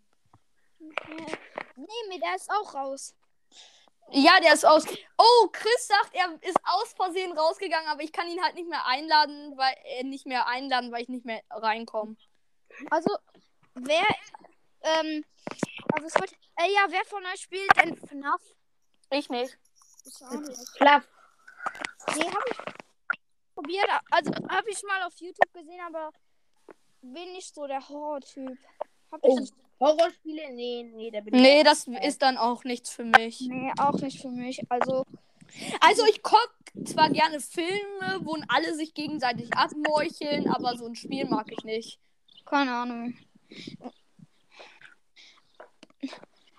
Nee, 0.80 2.10
mir 2.10 2.20
der 2.20 2.36
ist 2.36 2.50
auch 2.50 2.74
raus. 2.74 3.16
Ja, 4.12 4.40
der 4.40 4.54
ist 4.54 4.66
aus. 4.66 4.86
Oh, 5.18 5.48
Chris 5.52 5.88
sagt, 5.88 6.14
er 6.14 6.38
ist 6.42 6.58
aus 6.64 6.94
Versehen 6.94 7.38
rausgegangen, 7.38 7.90
aber 7.90 8.04
ich 8.04 8.14
kann 8.14 8.28
ihn 8.28 8.42
halt 8.42 8.56
nicht 8.56 8.70
mehr 8.70 8.86
einladen, 8.86 9.58
weil 9.58 9.76
äh, 9.84 10.04
nicht 10.04 10.26
mehr 10.26 10.48
einladen, 10.48 10.92
weil 10.92 11.02
ich 11.02 11.10
nicht 11.10 11.26
mehr 11.26 11.42
reinkomme. 11.50 12.16
Also, 12.90 13.18
wer, 13.74 14.06
ähm, 14.82 15.26
also 15.94 16.08
es 16.08 16.16
wird, 16.16 16.32
äh, 16.58 16.72
ja, 16.74 16.86
wer 16.90 17.04
von 17.06 17.26
euch 17.26 17.42
spielt 17.42 17.70
denn 17.78 17.98
FNAF? 17.98 18.42
Ich 19.10 19.30
nicht. 19.30 19.58
Ich 20.06 20.24
auch 20.24 20.32
nicht. 20.32 20.78
Fluff. 20.78 21.08
Nee, 22.16 22.32
hab 22.32 22.44
ich 22.50 22.87
probiert, 23.58 23.88
also 24.12 24.32
habe 24.50 24.70
ich 24.70 24.84
mal 24.84 25.02
auf 25.04 25.14
YouTube 25.20 25.52
gesehen, 25.54 25.80
aber 25.88 26.12
bin 27.02 27.32
nicht 27.34 27.54
so 27.56 27.66
der 27.66 27.88
Horror-Typ. 27.88 28.58
Oh. 29.22 29.40
Horrorspiele? 29.80 30.52
Nee, 30.54 30.84
nee, 30.94 31.12
da 31.12 31.22
bin 31.22 31.34
ich 31.34 31.42
Nee, 31.42 31.64
das 31.64 31.88
nicht. 31.88 32.04
ist 32.04 32.22
dann 32.22 32.38
auch 32.38 32.64
nichts 32.64 32.90
für 32.92 33.04
mich. 33.06 33.42
Nee, 33.42 33.72
auch 33.80 33.94
nicht 33.94 34.22
für 34.22 34.30
mich. 34.30 34.60
Also, 34.70 35.06
Also 35.80 36.06
ich 36.06 36.22
gucke 36.24 36.54
zwar 36.86 37.10
gerne 37.10 37.40
Filme, 37.40 38.20
wo 38.24 38.38
alle 38.48 38.76
sich 38.76 38.94
gegenseitig 38.94 39.52
abmorcheln, 39.56 40.50
aber 40.50 40.76
so 40.78 40.86
ein 40.88 40.96
Spiel 40.96 41.26
mag 41.26 41.52
ich 41.52 41.64
nicht. 41.64 42.00
keine 42.46 42.74
Ahnung. 42.76 43.18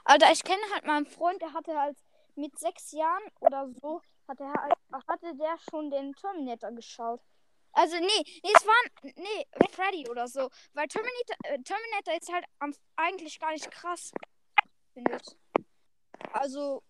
Alter, 0.04 0.32
ich 0.32 0.42
kenne 0.42 0.62
halt 0.72 0.86
meinen 0.86 1.06
Freund, 1.06 1.40
der 1.42 1.52
hatte 1.52 1.78
halt 1.78 1.96
mit 2.34 2.58
sechs 2.58 2.92
Jahren 2.92 3.22
oder 3.40 3.68
so, 3.80 4.00
hatte, 4.28 4.44
er 4.44 5.06
hatte 5.08 5.34
der 5.36 5.56
schon 5.70 5.90
den 5.90 6.14
Terminator 6.14 6.70
geschaut. 6.72 7.20
Also, 7.72 7.96
nee, 7.96 8.40
nee, 8.42 8.52
es 8.54 8.66
war, 8.66 8.74
nee, 9.02 9.46
Freddy 9.70 10.08
oder 10.08 10.26
so. 10.26 10.48
Weil 10.72 10.88
Terminator, 10.88 11.36
äh, 11.44 11.58
Terminator 11.62 12.14
ist 12.20 12.32
halt 12.32 12.44
am, 12.58 12.74
eigentlich 12.96 13.38
gar 13.38 13.52
nicht 13.52 13.70
krass, 13.70 14.12
finde 14.94 15.16
ich. 15.16 15.36
Also, 16.32 16.82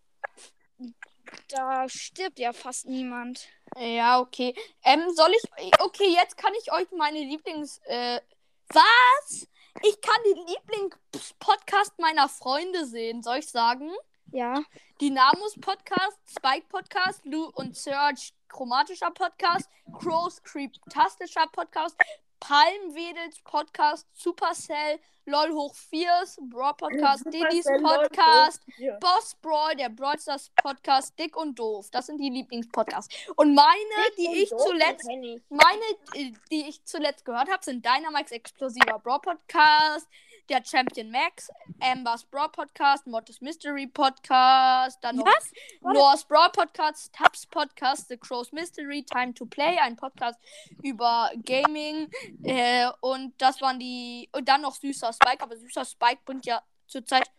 da 1.49 1.89
stirbt 1.89 2.39
ja 2.39 2.53
fast 2.53 2.87
niemand. 2.87 3.49
Ja, 3.77 4.21
okay. 4.21 4.55
Ähm, 4.85 5.11
soll 5.15 5.31
ich. 5.33 5.73
Okay, 5.81 6.09
jetzt 6.09 6.37
kann 6.37 6.53
ich 6.61 6.73
euch 6.73 6.91
meine 6.93 7.19
Lieblings. 7.19 7.79
Äh, 7.85 8.21
was? 8.69 9.49
Ich 9.83 10.01
kann 10.01 10.17
den 10.25 10.47
Lieblings-Podcast 10.47 11.99
meiner 11.99 12.29
Freunde 12.29 12.87
sehen, 12.87 13.23
soll 13.23 13.39
ich 13.39 13.49
sagen? 13.49 13.91
Ja. 14.33 14.63
Dynamus 15.01 15.55
Podcast, 15.61 16.19
Spike 16.29 16.67
Podcast, 16.69 17.25
Lou 17.25 17.51
und 17.55 17.77
Serge 17.77 18.31
chromatischer 18.49 19.11
Podcast, 19.11 19.69
Crows 19.99 20.43
Creeptastischer 20.43 21.47
Podcast, 21.53 21.97
Palmwedels 22.41 23.41
Podcast, 23.45 24.07
Supercell, 24.15 24.99
LOL 25.27 25.53
hoch 25.53 25.75
4, 25.75 26.09
Brawl 26.49 26.75
Podcast, 26.75 27.27
Didis 27.27 27.67
Podcast, 27.67 28.63
Boss 29.01 29.35
Brawl, 29.43 29.77
der 29.77 29.91
Brawl 29.91 30.19
Stars 30.19 30.51
Podcast, 30.57 31.19
Dick 31.19 31.37
und 31.37 31.59
Doof. 31.59 31.91
Das 31.91 32.07
sind 32.07 32.19
die 32.19 32.31
Lieblingspodcasts. 32.31 33.15
Und 33.37 33.55
meine, 33.55 34.15
die 34.17 34.43
ich 34.43 34.49
zuletzt 34.49 35.07
meine, 35.51 35.83
äh, 36.15 36.33
die 36.51 36.69
ich 36.69 36.83
zuletzt 36.85 37.25
gehört 37.25 37.51
habe, 37.51 37.63
sind 37.63 37.85
Dynamax 37.85 38.31
Explosiver 38.33 38.99
Brawl 38.99 39.21
Podcast, 39.21 40.09
der 40.49 40.65
Champion 40.65 41.11
Max, 41.11 41.51
Ambers 41.81 42.25
Brawl 42.25 42.49
Podcast, 42.51 43.07
Mortis 43.07 43.41
Mystery 43.41 43.87
Podcast, 43.87 44.99
dann 45.03 45.17
noch 45.17 45.27
Was? 45.27 45.53
Noah's 45.81 46.25
Brawl 46.25 46.51
Podcast, 46.51 47.13
Tabs 47.13 47.47
Podcast, 47.47 48.09
The 48.09 48.17
Crow's 48.17 48.53
Mystery, 48.53 49.05
Time 49.05 49.35
to 49.35 49.47
Play, 49.47 49.79
ein 49.79 49.97
Podcast 49.97 50.39
über 50.83 51.31
Gaming 51.45 52.11
äh, 52.43 52.89
und 53.01 53.35
das 53.39 53.61
waren 53.61 53.79
die 53.79 54.29
und 54.33 54.49
dann 54.49 54.63
noch 54.63 54.75
Süßer 54.75 55.13
Spike, 55.13 55.43
aber 55.43 55.57
Süßer 55.57 55.85
Spike 55.85 56.21
bringt 56.25 56.47
ja 56.47 56.63
zurzeit 56.87 57.31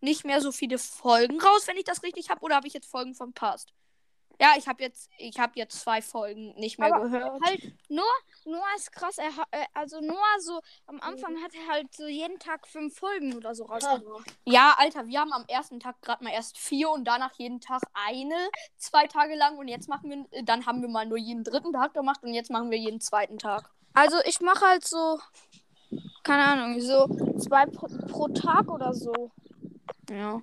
nicht 0.00 0.24
mehr 0.24 0.40
so 0.40 0.50
viele 0.52 0.78
Folgen 0.78 1.40
raus, 1.40 1.66
wenn 1.66 1.76
ich 1.76 1.84
das 1.84 2.02
richtig 2.02 2.30
habe, 2.30 2.40
oder 2.42 2.56
habe 2.56 2.66
ich 2.66 2.74
jetzt 2.74 2.90
Folgen 2.90 3.14
verpasst? 3.14 3.72
Ja, 4.40 4.54
ich 4.56 4.66
habe 4.66 4.82
jetzt 4.82 5.10
ich 5.18 5.38
habe 5.38 5.52
jetzt 5.56 5.78
zwei 5.78 6.00
Folgen 6.00 6.54
nicht 6.54 6.78
mehr 6.78 6.94
Aber 6.94 7.04
gehört. 7.04 7.40
Halt, 7.44 7.60
Noah, 7.90 8.06
Noah 8.46 8.74
ist 8.74 8.90
krass. 8.90 9.18
Er, 9.18 9.28
äh, 9.50 9.66
also 9.74 10.00
Noah 10.00 10.40
so, 10.40 10.60
am 10.86 10.98
Anfang 11.00 11.36
hat 11.42 11.52
er 11.54 11.70
halt 11.70 11.94
so 11.94 12.06
jeden 12.06 12.38
Tag 12.38 12.66
fünf 12.66 12.96
Folgen 12.96 13.34
oder 13.34 13.54
so 13.54 13.64
rausgebracht. 13.64 14.34
Ja, 14.46 14.74
Alter, 14.78 15.06
wir 15.06 15.20
haben 15.20 15.32
am 15.34 15.44
ersten 15.46 15.78
Tag 15.78 16.00
gerade 16.00 16.24
mal 16.24 16.32
erst 16.32 16.56
vier 16.56 16.88
und 16.88 17.04
danach 17.04 17.34
jeden 17.34 17.60
Tag 17.60 17.82
eine, 17.92 18.48
zwei 18.78 19.06
Tage 19.06 19.34
lang 19.34 19.58
und 19.58 19.68
jetzt 19.68 19.90
machen 19.90 20.08
wir, 20.08 20.38
äh, 20.38 20.42
dann 20.42 20.64
haben 20.64 20.80
wir 20.80 20.88
mal 20.88 21.04
nur 21.04 21.18
jeden 21.18 21.44
dritten 21.44 21.74
Tag 21.74 21.92
gemacht 21.92 22.22
und 22.22 22.32
jetzt 22.32 22.50
machen 22.50 22.70
wir 22.70 22.78
jeden 22.78 23.02
zweiten 23.02 23.38
Tag. 23.38 23.70
Also 23.92 24.16
ich 24.24 24.40
mache 24.40 24.64
halt 24.64 24.86
so, 24.86 25.18
keine 26.22 26.44
Ahnung, 26.44 26.80
so 26.80 27.06
zwei 27.38 27.66
pro, 27.66 27.88
pro 28.08 28.28
Tag 28.28 28.70
oder 28.70 28.94
so. 28.94 29.30
Ja. 30.08 30.40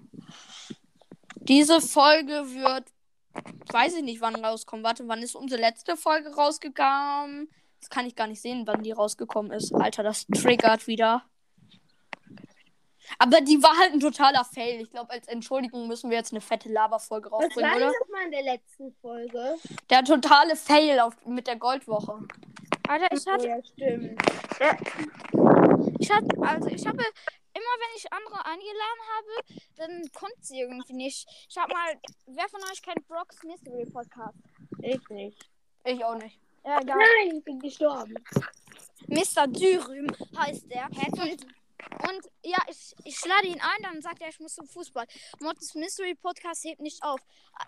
Diese 1.36 1.82
Folge 1.82 2.54
wird, 2.54 2.86
weiß 3.72 3.96
ich 3.96 4.04
nicht, 4.04 4.22
wann 4.22 4.36
rauskommen. 4.36 4.84
Warte, 4.84 5.08
wann 5.08 5.22
ist 5.22 5.36
unsere 5.36 5.62
letzte 5.62 5.98
Folge 5.98 6.34
rausgekommen? 6.36 7.50
Das 7.80 7.90
kann 7.90 8.06
ich 8.08 8.16
gar 8.16 8.28
nicht 8.28 8.42
sehen, 8.42 8.64
wann 8.66 8.84
die 8.84 8.92
rausgekommen 8.92 9.52
ist. 9.52 9.74
Alter, 9.74 10.04
das 10.04 10.26
triggert 10.28 10.88
wieder. 10.88 11.24
Aber 13.20 13.40
die 13.42 13.62
war 13.64 13.78
halt 13.78 13.94
ein 13.94 14.00
totaler 14.00 14.44
Fail. 14.44 14.82
Ich 14.82 14.92
glaube, 14.92 15.12
als 15.12 15.28
Entschuldigung 15.28 15.88
müssen 15.88 16.10
wir 16.10 16.18
jetzt 16.18 16.34
eine 16.34 16.42
fette 16.42 16.70
Lava-Folge 16.70 17.32
Was 17.32 17.44
rausbringen, 17.46 17.70
war 17.72 17.78
oder? 17.78 17.86
denn 17.86 18.00
nochmal 18.02 18.26
in 18.26 18.32
der 18.32 18.44
letzten 18.44 18.92
Folge? 19.02 19.56
Der 19.90 20.04
totale 20.04 20.56
Fail 20.56 21.00
auf, 21.00 21.14
mit 21.26 21.48
der 21.48 21.56
Goldwoche. 21.56 22.20
Alter, 22.88 23.08
ich 23.16 23.24
Oh 23.28 23.32
hatte, 23.32 23.48
ja, 23.48 23.64
stimmt. 23.64 24.22
ich 26.00 26.12
hatte, 26.12 26.28
also 26.42 26.70
ich 26.70 26.86
habe 26.86 27.04
immer, 27.58 27.74
wenn 27.82 27.98
ich 27.98 28.14
andere 28.14 28.46
eingeladen 28.46 29.04
habe, 29.16 29.62
dann 29.76 30.12
kommt 30.14 30.46
sie 30.46 30.62
irgendwie 30.62 30.94
nicht. 30.94 31.28
Ich 31.50 31.58
habe 31.58 31.74
mal, 31.74 32.00
wer 32.28 32.48
von 32.50 32.62
euch 32.72 32.82
kennt 32.82 33.08
Brock's 33.08 33.44
Mystery 33.44 33.86
Podcast? 33.86 34.38
Ich 34.82 35.10
nicht. 35.10 35.50
Ich 35.84 36.04
auch 36.04 36.16
nicht. 36.16 36.40
Ja, 36.64 36.82
egal. 36.82 36.98
Nein, 36.98 37.38
ich 37.38 37.44
bin 37.44 37.60
gestorben. 37.60 38.16
Mr. 39.08 39.48
Dürüm 39.48 40.08
heißt 40.38 40.70
der. 40.70 40.88
Und, 41.14 41.46
und 42.10 42.30
ja, 42.44 42.58
ich, 42.68 42.94
ich 43.06 43.26
lade 43.26 43.48
ihn 43.48 43.62
ein, 43.62 43.84
dann 43.84 44.02
sagt 44.02 44.22
er, 44.22 44.30
ich 44.30 44.40
muss 44.40 44.56
zum 44.56 44.68
Fußball. 44.68 45.08
Mortis 45.40 45.76
Mystery 45.76 46.16
Podcast 46.16 46.66
hebt 46.66 46.82
nicht 46.82 47.02
auf. 47.04 47.22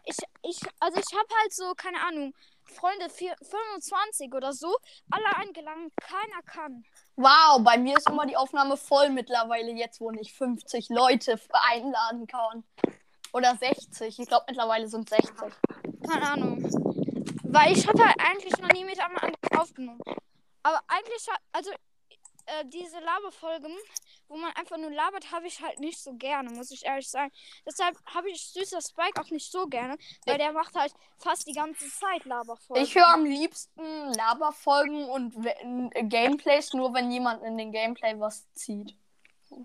Ich, 0.05 0.17
ich, 0.43 0.59
also 0.79 0.99
ich 0.99 1.17
habe 1.17 1.29
halt 1.41 1.53
so, 1.53 1.73
keine 1.75 2.01
Ahnung, 2.01 2.33
Freunde, 2.70 3.09
vier, 3.09 3.36
25 3.41 4.34
oder 4.34 4.53
so, 4.53 4.76
alle 5.11 5.36
eingeladen, 5.38 5.91
keiner 5.99 6.41
kann. 6.45 6.84
Wow, 7.15 7.61
bei 7.63 7.78
mir 7.78 7.97
ist 7.97 8.09
immer 8.09 8.26
die 8.26 8.38
Aufnahme 8.38 8.78
voll 8.78 9.09
mittlerweile, 9.09 9.72
jetzt 9.72 9.99
wo 9.99 10.11
ich 10.11 10.34
50 10.34 10.89
Leute 10.89 11.39
einladen 11.70 12.28
kann. 12.28 12.63
Oder 13.34 13.55
60. 13.55 14.20
Ich 14.20 14.28
glaube, 14.28 14.45
mittlerweile 14.47 14.88
sind 14.88 15.09
60. 15.09 15.34
Keine 16.07 16.30
Ahnung. 16.30 16.63
Weil 17.43 17.74
ich 17.74 17.88
habe 17.88 18.03
halt 18.03 18.15
eigentlich 18.20 18.57
noch 18.57 18.70
nie 18.70 18.86
mit 18.86 18.99
einem 18.99 19.17
anderen 19.17 19.59
aufgenommen. 19.59 20.01
Aber 20.63 20.82
eigentlich, 20.88 21.26
also, 21.51 21.72
äh, 22.59 22.65
diese 22.65 22.99
Laberfolgen, 22.99 23.75
wo 24.27 24.37
man 24.37 24.51
einfach 24.53 24.77
nur 24.77 24.91
labert, 24.91 25.31
habe 25.31 25.47
ich 25.47 25.61
halt 25.61 25.79
nicht 25.79 25.99
so 26.01 26.13
gerne, 26.13 26.49
muss 26.51 26.71
ich 26.71 26.85
ehrlich 26.85 27.09
sagen. 27.09 27.31
Deshalb 27.65 27.97
habe 28.05 28.29
ich 28.29 28.41
Süßer 28.51 28.81
Spike 28.81 29.21
auch 29.21 29.29
nicht 29.29 29.51
so 29.51 29.67
gerne, 29.67 29.97
weil 30.25 30.37
der 30.37 30.51
macht 30.51 30.75
halt 30.75 30.93
fast 31.17 31.47
die 31.47 31.53
ganze 31.53 31.89
Zeit 31.89 32.25
Laberfolgen. 32.25 32.83
Ich 32.83 32.95
höre 32.95 33.13
am 33.13 33.25
liebsten 33.25 34.13
Laberfolgen 34.13 35.05
und 35.09 35.35
äh, 35.45 36.03
Gameplays 36.03 36.73
nur, 36.73 36.93
wenn 36.93 37.11
jemand 37.11 37.43
in 37.43 37.57
den 37.57 37.71
Gameplay 37.71 38.19
was 38.19 38.51
zieht. 38.53 38.95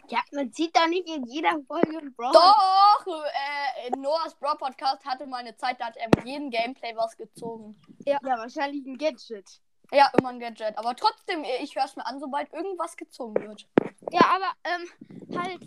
Ja, 0.08 0.20
man 0.32 0.50
sieht 0.52 0.74
doch 0.76 0.86
nicht 0.86 1.08
in 1.08 1.24
jeder 1.26 1.60
Folge 1.66 1.98
ein 1.98 2.14
Brawl. 2.14 2.32
Doch! 2.32 3.06
Äh, 3.06 3.88
in 3.88 4.00
Noahs 4.00 4.34
Bro 4.34 4.56
Podcast 4.56 5.04
hatte 5.04 5.26
mal 5.26 5.38
eine 5.38 5.56
Zeit, 5.56 5.80
da 5.80 5.86
hat 5.86 5.96
er 5.96 6.08
mit 6.08 6.24
jedem 6.24 6.50
Gameplay 6.50 6.96
was 6.96 7.16
gezogen. 7.16 7.78
Ja, 8.06 8.18
wahrscheinlich 8.22 8.84
ein 8.86 8.96
Gadget. 8.96 9.60
Ja, 9.94 10.10
immer 10.18 10.30
ein 10.30 10.40
Gadget. 10.40 10.76
Aber 10.76 10.96
trotzdem, 10.96 11.44
ich 11.62 11.76
höre 11.76 11.84
es 11.84 11.94
mir 11.94 12.04
an, 12.04 12.18
sobald 12.18 12.52
irgendwas 12.52 12.96
gezogen 12.96 13.36
wird. 13.46 13.68
Ja, 14.10 14.22
aber 14.34 14.52
ähm, 14.64 15.38
halt, 15.38 15.62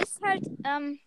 ist 0.00 0.22
halt, 0.22 0.46
ähm, 0.64 0.98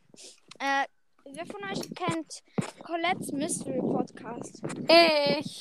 äh, 0.60 0.86
wer 1.26 1.46
von 1.48 1.64
euch 1.64 1.82
kennt 1.96 2.44
Colette's 2.84 3.32
Mystery 3.32 3.80
Podcast? 3.80 4.62
Ich. 4.88 5.60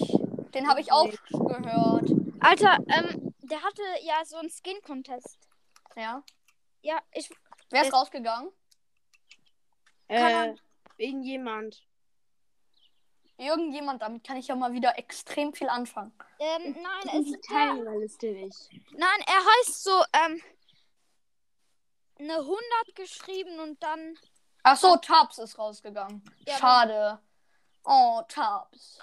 Den 0.52 0.68
habe 0.68 0.80
ich 0.80 0.92
auch 0.92 1.10
gehört. 1.30 2.10
Alter, 2.40 2.78
ähm, 2.88 3.34
der 3.42 3.62
hatte 3.62 3.82
ja 4.02 4.22
so 4.24 4.36
einen 4.36 4.50
Skin-Contest. 4.50 5.38
Ja. 5.96 6.22
Ja, 6.82 7.00
ich, 7.12 7.30
Wer 7.70 7.82
ist 7.82 7.94
rausgegangen? 7.94 8.52
Äh, 10.08 10.54
irgendjemand. 10.98 11.82
Irgendjemand, 13.36 14.00
damit 14.02 14.24
kann 14.24 14.36
ich 14.36 14.46
ja 14.48 14.54
mal 14.54 14.72
wieder 14.72 14.96
extrem 14.98 15.52
viel 15.54 15.68
anfangen. 15.68 16.12
ähm, 16.38 16.76
nein, 16.80 17.14
In 17.16 17.22
es 17.22 17.30
ist 17.32 17.50
der, 17.50 17.56
Teilnehmerliste 17.56 18.26
nicht. 18.32 18.70
nein, 18.92 19.20
er 19.26 19.40
heißt 19.44 19.82
so, 19.82 20.02
ähm, 20.12 20.40
eine 22.18 22.34
100 22.36 22.58
geschrieben 22.94 23.58
und 23.60 23.82
dann, 23.82 24.16
Ach 24.62 24.76
so, 24.76 24.96
Tabs 24.96 25.38
ist 25.38 25.58
rausgegangen. 25.58 26.22
Ja, 26.46 26.56
Schade. 26.58 27.18
Oh, 27.84 28.22
Tabs. 28.28 28.98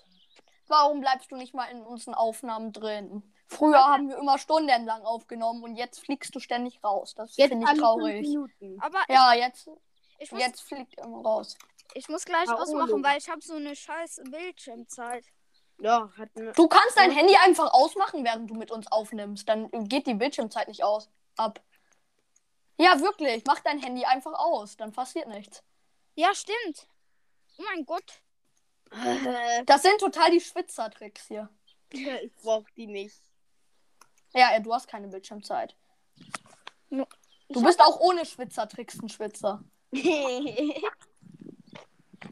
Warum 0.67 1.01
bleibst 1.01 1.29
du 1.31 1.35
nicht 1.35 1.53
mal 1.53 1.65
in 1.65 1.81
unseren 1.83 2.15
Aufnahmen 2.15 2.71
drin? 2.71 3.21
Früher 3.47 3.83
haben 3.85 4.07
wir 4.07 4.17
immer 4.17 4.37
stundenlang 4.37 5.03
aufgenommen 5.03 5.61
und 5.63 5.75
jetzt 5.75 5.99
fliegst 5.99 6.33
du 6.33 6.39
ständig 6.39 6.81
raus. 6.83 7.13
Das 7.13 7.35
Jetzt 7.35 7.49
finde 7.49 7.69
ich 7.71 7.79
traurig. 7.79 8.37
Aber 8.79 8.99
Ja, 9.09 9.33
jetzt, 9.33 9.69
ich, 10.19 10.31
muss, 10.31 10.41
jetzt 10.41 10.61
fliegt 10.61 10.97
er 10.97 11.03
immer 11.03 11.21
raus. 11.21 11.57
Ich 11.93 12.09
muss 12.09 12.25
gleich 12.25 12.45
Paolo. 12.45 12.61
ausmachen, 12.61 13.03
weil 13.03 13.17
ich 13.17 13.29
habe 13.29 13.41
so 13.41 13.55
eine 13.55 13.75
scheiß 13.75 14.21
Bildschirmzeit. 14.29 15.25
Ja, 15.79 16.11
hat 16.17 16.29
eine. 16.35 16.51
Du 16.53 16.67
kannst 16.67 16.97
dein 16.97 17.11
Handy 17.11 17.35
einfach 17.35 17.73
ausmachen, 17.73 18.23
während 18.23 18.49
du 18.49 18.55
mit 18.55 18.71
uns 18.71 18.91
aufnimmst. 18.91 19.49
Dann 19.49 19.69
geht 19.87 20.05
die 20.05 20.13
Bildschirmzeit 20.13 20.67
nicht 20.67 20.83
aus. 20.83 21.09
Ab. 21.37 21.61
Ja, 22.77 22.99
wirklich. 22.99 23.43
Mach 23.45 23.59
dein 23.61 23.79
Handy 23.79 24.05
einfach 24.05 24.33
aus. 24.33 24.77
Dann 24.77 24.91
passiert 24.91 25.27
nichts. 25.27 25.63
Ja, 26.15 26.33
stimmt. 26.35 26.87
Oh 27.57 27.63
mein 27.63 27.85
Gott. 27.85 28.21
Das 29.65 29.83
sind 29.83 29.99
total 29.99 30.31
die 30.31 30.41
Schwitzer-Tricks 30.41 31.27
hier. 31.27 31.49
ich 31.91 32.35
brauch 32.35 32.69
die 32.75 32.87
nicht. 32.87 33.21
Ja, 34.33 34.53
äh, 34.53 34.61
du 34.61 34.73
hast 34.73 34.87
keine 34.87 35.07
Bildschirmzeit. 35.07 35.75
Du 36.89 37.63
bist 37.63 37.79
auch 37.79 37.99
ohne 38.01 38.25
Schwitzer-Tricks 38.25 39.01
ein 39.01 39.09
Schwitzer. 39.09 39.63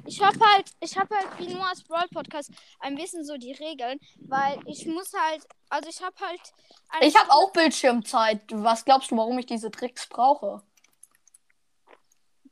Ich 0.06 0.22
habe 0.22 0.40
halt, 0.40 0.72
ich 0.80 0.98
habe 0.98 1.16
halt 1.16 1.40
wie 1.40 1.54
Noah's 1.54 1.84
Brawl 1.84 2.08
Podcast 2.10 2.52
ein 2.80 2.96
bisschen 2.96 3.26
so 3.26 3.38
die 3.38 3.54
Regeln, 3.54 4.00
weil 4.20 4.60
ich 4.66 4.86
muss 4.86 5.14
halt, 5.14 5.46
also 5.70 5.90
ich 5.90 6.02
habe 6.02 6.16
halt. 6.20 6.42
Ich 7.02 7.16
habe 7.16 7.32
auch 7.32 7.52
Bildschirmzeit. 7.52 8.42
Was 8.52 8.86
glaubst 8.86 9.12
du, 9.12 9.18
warum 9.18 9.38
ich 9.40 9.46
diese 9.46 9.72
Tricks 9.72 10.08
brauche? 10.08 10.64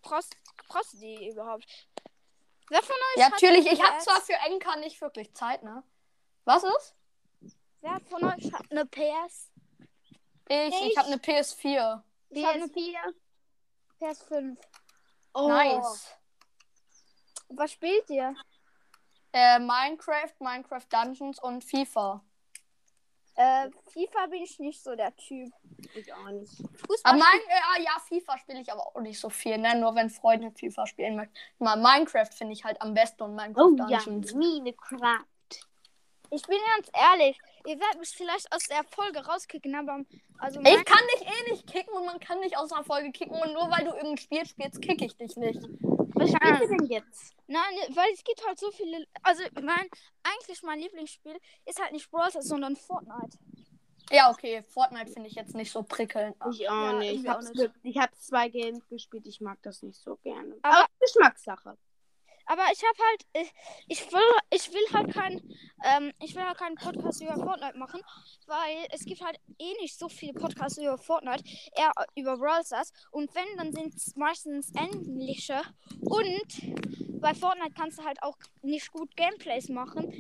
Brauchst, 0.02 0.36
brauchst 0.68 0.94
du 0.94 0.98
die 0.98 1.30
überhaupt? 1.30 1.66
Wer 2.70 2.82
von 2.84 2.96
euch 2.96 3.18
Ja, 3.18 3.26
hat 3.26 3.34
natürlich. 3.34 3.66
Ich 3.72 3.82
habe 3.82 3.98
zwar 4.00 4.22
für 4.22 4.34
Enka 4.34 4.76
nicht 4.78 5.00
wirklich 5.02 5.34
Zeit, 5.34 5.64
ne? 5.64 5.84
Was 6.46 6.64
ist? 6.64 6.96
Wer 7.82 8.00
von 8.10 8.24
euch 8.24 8.52
hat 8.54 8.72
eine 8.72 8.86
PS? 8.86 9.52
Ich, 10.50 10.82
ich 10.92 10.98
habe 10.98 11.08
eine 11.08 11.18
PS4. 11.18 12.02
Ich 12.30 12.46
habe 12.46 12.56
eine 12.56 12.66
PS4. 12.66 13.14
PS5. 14.00 14.58
Oh. 15.34 15.48
Nice. 15.48 16.18
Was 17.50 17.72
spielt 17.72 18.10
ihr? 18.10 18.36
Äh, 19.34 19.60
Minecraft, 19.60 20.34
Minecraft 20.40 20.86
Dungeons 20.90 21.40
und 21.42 21.64
FIFA. 21.64 22.24
Äh, 23.36 23.70
FIFA 23.94 24.26
bin 24.28 24.42
ich 24.42 24.58
nicht 24.58 24.84
so 24.84 24.96
der 24.96 25.16
Typ. 25.16 25.52
Ich 25.94 26.12
auch 26.12 26.30
nicht. 26.32 26.52
Fußball. 26.58 27.00
Aber 27.04 27.18
mein, 27.20 27.40
äh, 27.48 27.84
ja, 27.84 28.00
FIFA 28.08 28.38
spiele 28.40 28.62
ich 28.62 28.72
aber 28.72 28.88
auch 28.88 29.00
nicht 29.00 29.20
so 29.20 29.30
viel, 29.30 29.58
ne? 29.60 29.80
Nur 29.80 29.94
wenn 29.96 30.10
Freunde 30.10 30.52
FIFA 30.52 30.88
spielen 30.88 31.16
möchten. 31.18 31.36
Mal 31.60 31.76
Minecraft 31.76 32.32
finde 32.36 32.54
ich 32.54 32.64
halt 32.64 32.82
am 32.82 32.94
besten 32.96 33.22
und 33.24 33.36
Minecraft 33.36 33.64
Oh 33.64 33.76
ja, 33.88 34.00
Dungeons. 34.00 34.34
Minecraft. 34.34 35.26
ich 36.32 36.42
bin 36.48 36.58
ganz 36.76 36.90
ehrlich. 36.94 37.38
Ihr 37.68 37.80
werdet 37.80 38.00
mich 38.00 38.10
vielleicht 38.10 38.52
aus 38.52 38.64
der 38.64 38.84
Folge 38.86 39.24
rauskicken, 39.24 39.76
aber 39.76 40.00
also 40.40 40.60
Ich 40.62 40.86
kann 40.86 41.04
dich 41.16 41.28
eh 41.28 41.52
nicht 41.52 41.68
kicken 41.68 41.94
und 41.94 42.06
man 42.06 42.20
kann 42.20 42.42
dich 42.42 42.58
aus 42.58 42.72
einer 42.72 42.84
Folge 42.86 43.12
kicken 43.12 43.40
und 43.40 43.54
nur 43.54 43.70
weil 43.70 43.86
du 43.86 43.92
irgendein 43.92 44.18
Spiel 44.18 44.46
spielst, 44.48 44.82
kicke 44.82 45.06
ich 45.06 45.16
dich 45.16 45.36
nicht. 45.36 45.60
Was 46.20 46.30
spielst 46.32 46.62
du 46.64 46.68
denn 46.78 46.86
jetzt? 46.88 47.34
Nein, 47.48 47.62
weil 47.90 48.10
es 48.14 48.24
gibt 48.24 48.46
halt 48.46 48.60
so 48.60 48.72
viele. 48.72 49.06
Also 49.24 49.44
mein 49.62 49.88
eigentlich 50.24 50.62
mein 50.64 50.80
Lieblingsspiel 50.80 51.38
ist 51.66 51.82
halt 51.82 51.94
nicht 51.94 52.10
Brawl 52.12 52.30
sondern 52.42 52.76
Fortnite. 52.76 53.38
Ja, 54.10 54.32
okay, 54.32 54.64
Fortnite 54.64 55.12
finde 55.12 55.28
ich 55.30 55.36
jetzt 55.36 55.54
nicht 55.54 55.72
so 55.72 55.84
prickelnd. 55.84 56.36
Ich 56.52 56.70
auch 56.70 56.74
Ja, 56.74 56.94
nicht. 56.94 57.26
ich 57.26 57.28
Ich 57.84 57.98
habe 57.98 58.14
zwei 58.18 58.48
Games 58.50 58.88
gespielt. 58.88 59.26
Ich 59.28 59.42
mag 59.42 59.58
das 59.64 59.82
nicht 59.84 60.00
so 60.02 60.16
gerne. 60.18 60.58
Aber- 60.62 60.78
Aber, 60.78 60.88
Geschmackssache. 61.00 61.78
Aber 62.48 62.64
ich 62.72 62.82
habe 62.82 62.98
halt, 63.10 63.26
ich, 63.34 63.54
ich 63.88 64.12
will, 64.12 64.22
ich 64.52 64.74
will 64.74 64.94
halt 64.94 65.14
kein, 65.14 65.42
ähm, 65.84 66.12
ich 66.22 66.34
will 66.34 66.44
halt 66.44 66.58
keinen 66.58 66.76
Podcast 66.76 67.22
über 67.22 67.36
Fortnite 67.36 67.78
machen, 67.78 68.02
weil 68.46 68.88
es 68.92 69.06
gibt 69.06 69.22
halt 69.22 69.38
eh 69.60 69.74
nicht 69.82 69.98
so 69.98 70.08
viele 70.08 70.34
Podcasts 70.34 70.78
über 70.78 70.98
Fortnite, 70.98 71.44
eher 71.76 71.92
über 72.16 72.38
Brawl 72.38 72.64
Stars. 72.66 72.94
Und 73.12 73.34
wenn, 73.36 73.58
dann 73.58 73.74
sind 73.74 73.94
es 73.94 74.16
meistens 74.16 74.72
ähnliche. 74.78 75.62
Und 76.02 77.22
bei 77.22 77.34
Fortnite 77.34 77.74
kannst 77.76 78.00
du 78.00 78.04
halt 78.04 78.22
auch 78.24 78.38
nicht 78.62 78.92
gut 78.92 79.16
Gameplays 79.16 79.70
machen. 79.70 80.14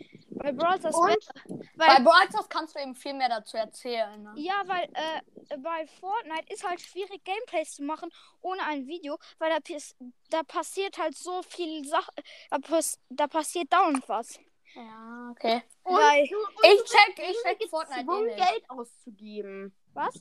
Bei 0.47 0.51
Brawl 0.53 0.79
Stars 0.79 0.95
Und? 0.95 1.67
Bei 1.75 1.99
Brawl 1.99 2.27
Stars 2.29 2.47
kannst 2.49 2.75
du 2.75 2.79
eben 2.79 2.95
viel 2.95 3.13
mehr 3.13 3.29
dazu 3.29 3.57
erzählen. 3.57 4.21
Ne? 4.23 4.33
ja, 4.37 4.61
weil 4.65 4.83
äh, 4.93 5.57
bei 5.57 5.85
Fortnite 5.99 6.53
ist 6.53 6.67
halt 6.67 6.79
schwierig 6.79 7.21
Gameplays 7.23 7.75
zu 7.75 7.83
machen 7.83 8.09
ohne 8.41 8.61
ein 8.63 8.87
Video, 8.87 9.17
weil 9.39 9.49
da, 9.49 9.57
pis- 9.57 9.95
da 10.29 10.43
passiert 10.43 10.97
halt 10.97 11.17
so 11.17 11.41
viel 11.43 11.85
Sachen, 11.85 12.13
da, 12.49 12.59
pass 12.59 12.99
da 13.09 13.27
passiert 13.27 13.71
dauernd 13.73 14.07
was. 14.07 14.39
Ja, 14.75 15.29
okay. 15.31 15.63
Und 15.83 15.95
Weil- 15.95 16.27
du, 16.27 16.35
und 16.37 16.63
Ich 16.63 16.83
check, 16.83 17.29
ich 17.29 17.37
check 17.43 17.69
Fortnite 17.69 17.99
eh 18.01 18.03
gezwungen, 18.03 18.25
nicht. 18.27 18.37
Geld 18.37 18.69
auszugeben. 18.69 19.73
Was? 19.93 20.15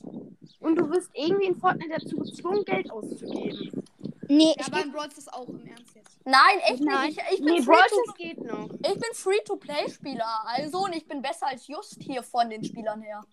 Und 0.59 0.75
du 0.75 0.89
wirst 0.89 1.09
irgendwie 1.13 1.45
in 1.45 1.55
Fortnite 1.55 1.99
dazu 1.99 2.17
gezwungen, 2.17 2.65
Geld 2.65 2.89
auszugeben. 2.91 3.83
Nee, 4.29 4.53
Ja, 4.57 4.61
ich 4.61 4.65
aber 4.67 4.81
in 4.83 4.91
Brawl 4.91 5.07
ist 5.07 5.31
auch 5.33 5.47
im 5.47 5.65
Ernst. 5.67 5.86
Nein, 6.29 6.59
echt 6.65 6.81
Nein. 6.83 7.07
nicht. 7.07 7.19
Ich, 7.31 7.39
ich 7.39 7.45
bin 7.45 7.55
Nee, 7.55 7.61
Brawl 7.61 7.77
Stars 7.87 8.13
geht 8.17 8.37
noch. 8.39 8.69
ich 8.69 8.93
bin 8.99 9.13
Free-to-Play-Spieler. 9.13 10.41
Also, 10.45 10.79
und 10.79 10.93
ich 10.93 11.07
bin 11.07 11.21
besser 11.21 11.47
als 11.47 11.67
Just 11.67 12.01
hier 12.01 12.21
von 12.21 12.49
den 12.49 12.63
Spielern 12.63 13.01
her. 13.01 13.23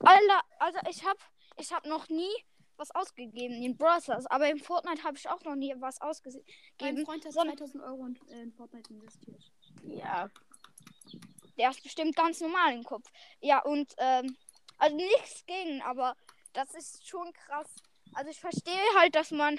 Alter, 0.00 0.40
also 0.58 0.78
ich 0.90 1.04
hab, 1.06 1.16
ich 1.58 1.72
hab 1.72 1.86
noch 1.86 2.08
nie 2.08 2.30
was 2.76 2.90
ausgegeben 2.94 3.54
in 3.62 3.76
Brawl 3.76 4.00
Stars, 4.02 4.26
aber 4.26 4.50
in 4.50 4.58
Fortnite 4.58 5.04
habe 5.04 5.16
ich 5.16 5.28
auch 5.28 5.42
noch 5.44 5.54
nie 5.54 5.74
was 5.78 5.98
Mein 6.00 6.10
ausgegeben. 6.10 7.04
Freund 7.06 7.24
hat 7.24 7.32
sondern- 7.32 7.56
2000 7.56 7.82
Euro 7.82 8.06
in, 8.06 8.18
äh, 8.28 8.42
in 8.42 8.52
Fortnite 8.52 8.92
investiert. 8.92 9.42
Ja. 9.84 10.28
Der 11.56 11.70
ist 11.70 11.82
bestimmt 11.82 12.16
ganz 12.16 12.40
normal 12.40 12.74
im 12.74 12.82
Kopf. 12.84 13.08
Ja, 13.40 13.62
und, 13.62 13.94
ähm, 13.98 14.36
also 14.78 14.96
nichts 14.96 15.46
gegen, 15.46 15.80
aber 15.82 16.16
das 16.52 16.74
ist 16.74 17.06
schon 17.08 17.32
krass. 17.32 17.68
Also 18.12 18.30
ich 18.30 18.40
verstehe 18.40 18.74
halt, 18.98 19.14
dass 19.14 19.30
man 19.30 19.58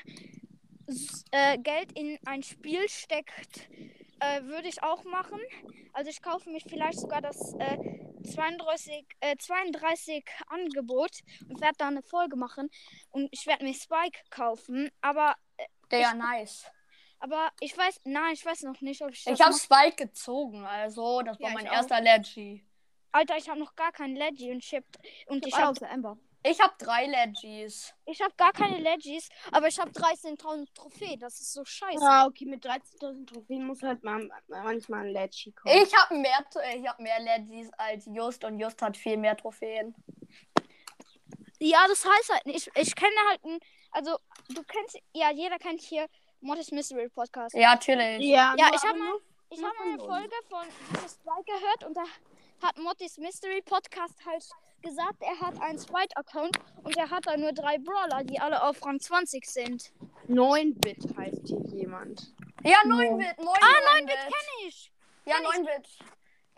äh, 1.31 1.57
Geld 1.57 1.91
in 1.93 2.17
ein 2.25 2.43
Spiel 2.43 2.87
steckt. 2.89 3.67
Äh, 4.19 4.43
würde 4.43 4.67
ich 4.67 4.81
auch 4.81 5.03
machen. 5.03 5.39
Also 5.93 6.09
ich 6.09 6.21
kaufe 6.21 6.49
mich 6.49 6.63
vielleicht 6.67 6.99
sogar 6.99 7.21
das 7.21 7.53
äh, 7.59 7.77
32, 8.23 9.05
äh, 9.19 9.35
32 9.37 10.25
Angebot 10.47 11.11
und 11.49 11.61
werde 11.61 11.75
da 11.77 11.87
eine 11.87 12.01
Folge 12.01 12.35
machen. 12.35 12.69
Und 13.11 13.29
ich 13.31 13.45
werde 13.45 13.65
mir 13.65 13.73
Spike 13.73 14.19
kaufen. 14.29 14.89
Aber, 15.01 15.35
Der 15.91 15.99
ja 15.99 16.13
nice. 16.13 16.65
aber 17.19 17.49
ich 17.59 17.77
weiß, 17.77 18.01
nein, 18.05 18.33
ich 18.33 18.45
weiß 18.45 18.63
noch 18.63 18.81
nicht, 18.81 19.01
ob 19.01 19.11
ich 19.11 19.25
Ich 19.27 19.41
habe 19.41 19.53
Spike 19.53 20.07
gezogen, 20.07 20.65
also 20.65 21.21
das 21.21 21.39
war 21.39 21.49
Ja, 21.49 21.53
mein 21.53 21.65
erster 21.65 22.01
Leggy. 22.01 22.65
Alter, 23.11 23.37
ich 23.37 23.47
habe 23.47 23.59
noch 23.59 23.75
gar 23.75 23.91
kein 23.91 24.15
Leggy 24.15 24.51
und 24.51 24.61
hab, 24.63 24.83
und 25.27 25.45
ich 25.45 25.53
Ich 25.53 25.59
habe. 25.59 26.17
Ich 26.47 26.61
habe 26.61 26.73
drei 26.77 27.07
Leggies. 27.07 27.91
Ich 28.05 28.21
habe 28.21 28.33
gar 28.37 28.53
keine 28.53 28.77
Legis, 28.77 29.29
aber 29.51 29.67
ich 29.67 29.79
habe 29.79 29.89
13.000 29.89 30.67
Trophäen. 30.75 31.19
Das 31.19 31.41
ist 31.41 31.53
so 31.53 31.65
scheiße. 31.65 31.99
Ja, 31.99 32.27
okay, 32.27 32.45
mit 32.45 32.63
13.000 32.63 33.25
Trophäen 33.25 33.65
muss 33.65 33.81
halt 33.81 34.03
mal, 34.03 34.29
manchmal 34.47 35.07
ein 35.07 35.11
Leggy 35.11 35.51
kommen. 35.53 35.75
Ich 35.75 35.91
habe 35.95 36.15
mehr, 36.15 36.45
ich 36.75 36.87
hab 36.87 36.99
mehr 36.99 37.19
Leggies 37.19 37.71
als 37.77 38.05
Just 38.05 38.43
und 38.43 38.59
Just 38.59 38.79
hat 38.79 38.95
viel 38.95 39.17
mehr 39.17 39.35
Trophäen. 39.35 39.95
Ja, 41.59 41.87
das 41.87 42.05
heißt 42.05 42.33
halt 42.33 42.45
nicht. 42.45 42.67
Ich, 42.75 42.89
ich 42.89 42.95
kenne 42.95 43.15
halt 43.27 43.43
ein, 43.43 43.59
also 43.91 44.17
du 44.49 44.61
kennst, 44.63 44.99
ja, 45.13 45.31
jeder 45.31 45.57
kennt 45.57 45.81
hier 45.81 46.07
Mortis 46.41 46.71
Mystery 46.71 47.09
Podcast. 47.09 47.55
Ja, 47.55 47.73
natürlich. 47.73 48.23
Ja, 48.23 48.53
Ja, 48.55 48.69
ich 48.71 48.83
habe 48.83 48.99
mal, 48.99 49.17
ich 49.49 49.63
habe 49.63 49.73
mal 49.79 49.93
eine. 49.93 49.97
Folge 49.97 50.35
von 50.47 50.67
Jesus 50.91 51.13
Strike 51.13 51.45
gehört 51.45 51.83
und 51.85 51.95
da 51.95 52.03
hat 52.61 52.77
Mortis 52.77 53.17
Mystery 53.17 53.63
Podcast 53.63 54.23
halt 54.27 54.43
gesagt, 54.85 55.21
er 55.21 55.39
hat 55.41 55.59
einen 55.61 55.79
Sprite-Account 55.79 56.57
und 56.83 56.95
er 56.95 57.09
hat 57.09 57.25
da 57.25 57.35
nur 57.35 57.51
drei 57.51 57.77
Brawler, 57.79 58.23
die 58.23 58.39
alle 58.39 58.63
auf 58.63 58.85
Rang 58.85 58.99
20 58.99 59.45
sind. 59.45 59.91
9-Bit 60.29 61.17
heißt 61.17 61.47
hier 61.47 61.59
jemand. 61.73 62.33
Ja, 62.63 62.77
9-Bit. 62.85 63.37
Moin, 63.39 63.57
Ah, 63.61 63.97
9-Bit. 63.97 64.15
Kenn 64.15 64.67
ich. 64.67 64.91
Ja, 65.25 65.35
9-Bit. 65.37 65.89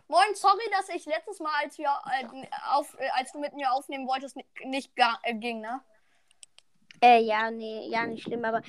Moin, 0.10 0.36
sorry, 0.36 0.64
dass 0.72 0.90
ich 0.90 1.06
letztes 1.06 1.40
Mal, 1.40 1.52
als 1.64 1.78
wir 1.78 1.88
äh, 1.88 2.48
auf, 2.74 2.96
äh, 3.00 3.10
als 3.16 3.32
du 3.32 3.40
mit 3.40 3.54
mir 3.54 3.72
aufnehmen 3.72 4.08
wolltest, 4.08 4.36
nicht, 4.36 4.48
nicht 4.66 4.92
äh, 5.24 5.34
ging, 5.34 5.60
ne? 5.62 5.82
Äh, 7.02 7.22
ja, 7.22 7.52
nee, 7.52 7.88
ja, 7.90 8.06
nicht 8.08 8.24
schlimm, 8.24 8.44
aber 8.44 8.62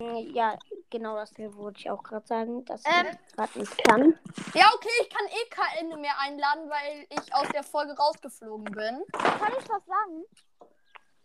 äh, 0.00 0.20
ja, 0.32 0.56
genau 0.90 1.16
das 1.16 1.32
wollte 1.38 1.80
ich 1.80 1.90
auch 1.90 2.02
gerade 2.02 2.26
sagen, 2.26 2.64
dass 2.64 2.82
Ähm. 2.84 3.06
ich 3.28 3.34
gerade 3.36 3.58
nicht 3.58 3.84
kann. 3.84 4.18
Ja, 4.54 4.70
okay, 4.74 4.88
ich 5.02 5.10
kann 5.10 5.26
eh 5.26 5.48
keinen 5.50 6.00
mehr 6.00 6.18
einladen, 6.20 6.68
weil 6.70 7.06
ich 7.10 7.34
aus 7.34 7.48
der 7.52 7.62
Folge 7.62 7.94
rausgeflogen 7.96 8.64
bin. 8.64 9.02
Kann 9.12 9.52
ich 9.58 9.68
was 9.68 9.84
sagen? 9.86 10.24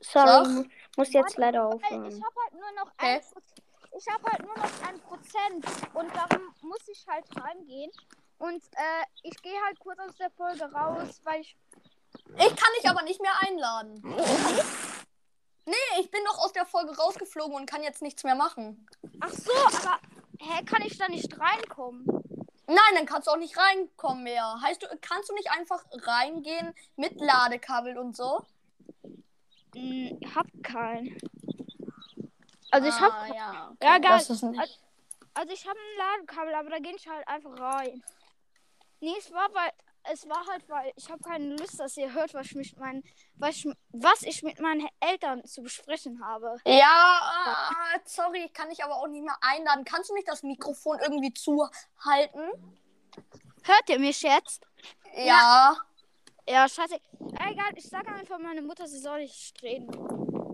Sorry, 0.02 0.48
mu- 0.50 0.64
muss 0.98 1.14
jetzt 1.14 1.38
leider 1.38 1.68
Weil 1.70 1.76
aufhören. 1.76 2.06
ich 2.08 2.16
habe 2.24 2.36
halt 2.44 2.54
nur 2.54 2.72
noch 2.84 2.92
ein 2.98 3.22
Prozent. 3.22 3.64
Ich 3.98 4.08
habe 4.08 4.24
halt 4.32 4.46
nur 4.46 4.58
noch 4.58 4.88
ein 4.88 5.00
Prozent 5.02 5.66
und 5.94 6.16
darum 6.16 6.56
muss 6.62 6.88
ich 6.88 7.06
halt 7.08 7.26
reingehen. 7.40 7.92
Und 8.40 8.64
äh, 8.74 9.04
ich 9.24 9.40
gehe 9.44 9.62
halt 9.66 9.80
kurz 9.80 10.00
aus 10.00 10.16
der 10.16 10.32
Folge 10.32 10.64
raus, 10.74 11.20
weil 11.24 11.42
ich. 11.42 11.56
Ich 12.38 12.56
kann 12.56 12.70
dich 12.80 12.90
aber 12.90 13.04
nicht 13.04 13.22
mehr 13.22 13.34
einladen. 13.48 14.02
Nee, 15.72 16.02
ich 16.02 16.12
bin 16.12 16.20
doch 16.26 16.38
aus 16.40 16.52
der 16.52 16.66
Folge 16.66 16.98
rausgeflogen 16.98 17.56
und 17.56 17.66
kann 17.66 17.82
jetzt 17.82 18.02
nichts 18.02 18.26
mehr 18.26 18.36
machen. 18.36 18.86
Ach 19.22 19.32
so, 19.32 19.52
aber 19.68 20.00
hä, 20.40 20.66
kann 20.66 20.82
ich 20.82 20.98
da 20.98 21.08
nicht 21.08 21.40
reinkommen? 21.40 22.06
Nein, 22.68 22.96
dann 22.96 23.06
kannst 23.06 23.28
du 23.28 23.32
auch 23.32 23.38
nicht 23.38 23.58
reinkommen 23.58 24.24
mehr. 24.24 24.60
Heißt 24.62 24.84
du, 24.84 24.88
kannst 25.00 25.30
du 25.30 25.34
nicht 25.34 25.50
einfach 25.52 25.82
reingehen 25.94 26.74
mit 26.98 27.20
Ladekabel 27.22 27.98
und 27.98 28.18
so? 28.18 28.46
Hm, 29.74 30.20
hab 30.36 30.48
keinen. 30.62 31.18
Also 32.72 32.90
ich 32.90 33.00
hab. 33.00 33.14
ah, 33.14 33.28
ja. 33.28 33.74
Ja, 33.82 33.98
geil. 33.98 34.18
Das 34.18 34.30
ist 34.30 34.44
nicht. 34.44 34.80
Also 35.34 35.54
ich 35.54 35.66
habe 35.66 35.80
ein 35.80 35.98
Ladekabel, 35.98 36.54
aber 36.54 36.70
da 36.70 36.80
gehe 36.80 36.96
ich 36.96 37.08
halt 37.08 37.26
einfach 37.30 37.58
rein. 37.58 38.04
Nee, 39.00 39.16
es 39.18 39.32
war 39.32 39.48
weil 39.54 39.72
es 40.12 40.28
war 40.28 40.46
halt, 40.48 40.68
weil 40.70 40.92
ich 40.96 41.10
habe 41.10 41.22
keine 41.22 41.56
Lust, 41.56 41.80
dass 41.80 41.98
ihr 41.98 42.14
hört, 42.14 42.34
was 42.34 42.48
ich 42.48 42.56
mit 42.56 42.78
meinen, 42.78 43.04
was 43.36 43.58
ich, 43.58 43.68
was 43.92 44.24
ich 44.24 44.44
mit 44.44 44.60
meinen 44.60 44.88
Eltern 45.00 45.44
zu 45.46 45.62
besprechen 45.62 46.24
habe. 46.24 46.58
Ja, 46.66 47.22
äh, 47.96 48.00
sorry, 48.06 48.46
ich 48.46 48.54
kann 48.54 48.70
dich 48.70 48.84
aber 48.84 48.96
auch 48.96 49.08
nicht 49.08 49.24
mehr 49.24 49.38
einladen. 49.42 49.86
Kannst 49.86 50.10
du 50.10 50.14
nicht 50.14 50.28
das 50.28 50.44
Mikrofon 50.44 51.00
irgendwie 51.02 51.34
zuhalten? 51.34 52.76
Hört 53.64 53.90
ihr 53.90 54.00
mich 54.00 54.22
jetzt? 54.22 54.66
Ja. 55.16 55.76
Ja, 56.48 56.68
scheiße. 56.68 57.00
Egal, 57.34 57.72
ich 57.76 57.88
sage 57.88 58.08
einfach 58.12 58.40
meine 58.40 58.62
Mutter, 58.62 58.88
sie 58.88 59.00
soll 59.00 59.20
nicht 59.22 59.62
reden. 59.62 59.90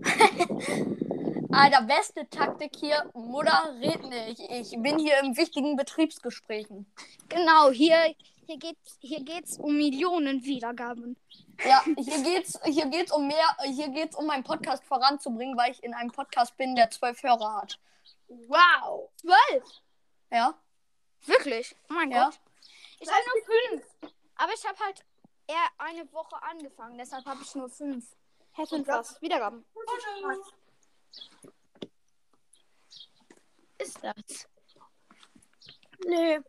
Alter, 1.50 1.82
beste 1.82 2.28
Taktik 2.28 2.76
hier. 2.78 3.10
Mutter, 3.14 3.74
red 3.80 4.04
nicht. 4.04 4.40
Ich 4.50 4.70
bin 4.82 4.98
hier 4.98 5.18
im 5.20 5.36
wichtigen 5.36 5.76
Betriebsgesprächen. 5.76 6.86
Genau, 7.28 7.70
hier, 7.70 8.14
hier 8.48 8.56
geht's, 8.56 8.96
hier 9.00 9.22
geht's 9.22 9.58
um 9.58 9.76
Millionen 9.76 10.42
Wiedergaben. 10.42 11.18
Ja, 11.62 11.82
hier 11.84 12.22
geht's, 12.22 12.58
hier 12.64 12.86
geht's 12.86 13.12
um 13.12 13.26
mehr, 13.26 13.56
hier 13.64 13.90
geht's 13.90 14.16
um 14.16 14.24
meinen 14.24 14.42
Podcast 14.42 14.82
voranzubringen, 14.84 15.54
weil 15.58 15.72
ich 15.72 15.84
in 15.84 15.92
einem 15.92 16.10
Podcast 16.10 16.56
bin, 16.56 16.74
der 16.74 16.90
zwölf 16.90 17.22
Hörer 17.22 17.60
hat. 17.60 17.78
Wow. 18.28 19.10
Zwölf? 19.16 19.64
Ja? 20.30 20.58
Wirklich? 21.26 21.76
Oh 21.90 21.94
mein 21.94 22.10
Ja. 22.10 22.24
Gott. 22.24 22.40
Ich 23.00 23.10
habe 23.10 23.22
nur 23.26 23.44
fünf. 23.44 24.12
Aber 24.36 24.52
ich 24.54 24.66
habe 24.66 24.78
halt 24.78 25.04
eher 25.46 25.68
eine 25.76 26.10
Woche 26.12 26.42
angefangen, 26.42 26.96
deshalb 26.96 27.26
habe 27.26 27.42
ich 27.42 27.54
nur 27.54 27.68
fünf. 27.68 28.16
Hä, 28.52 28.64
fünf 28.66 28.88
was? 28.88 29.20
Wiedergaben. 29.20 29.62
Ist 33.76 34.02
das? 34.02 34.48
Nee. 36.06 36.40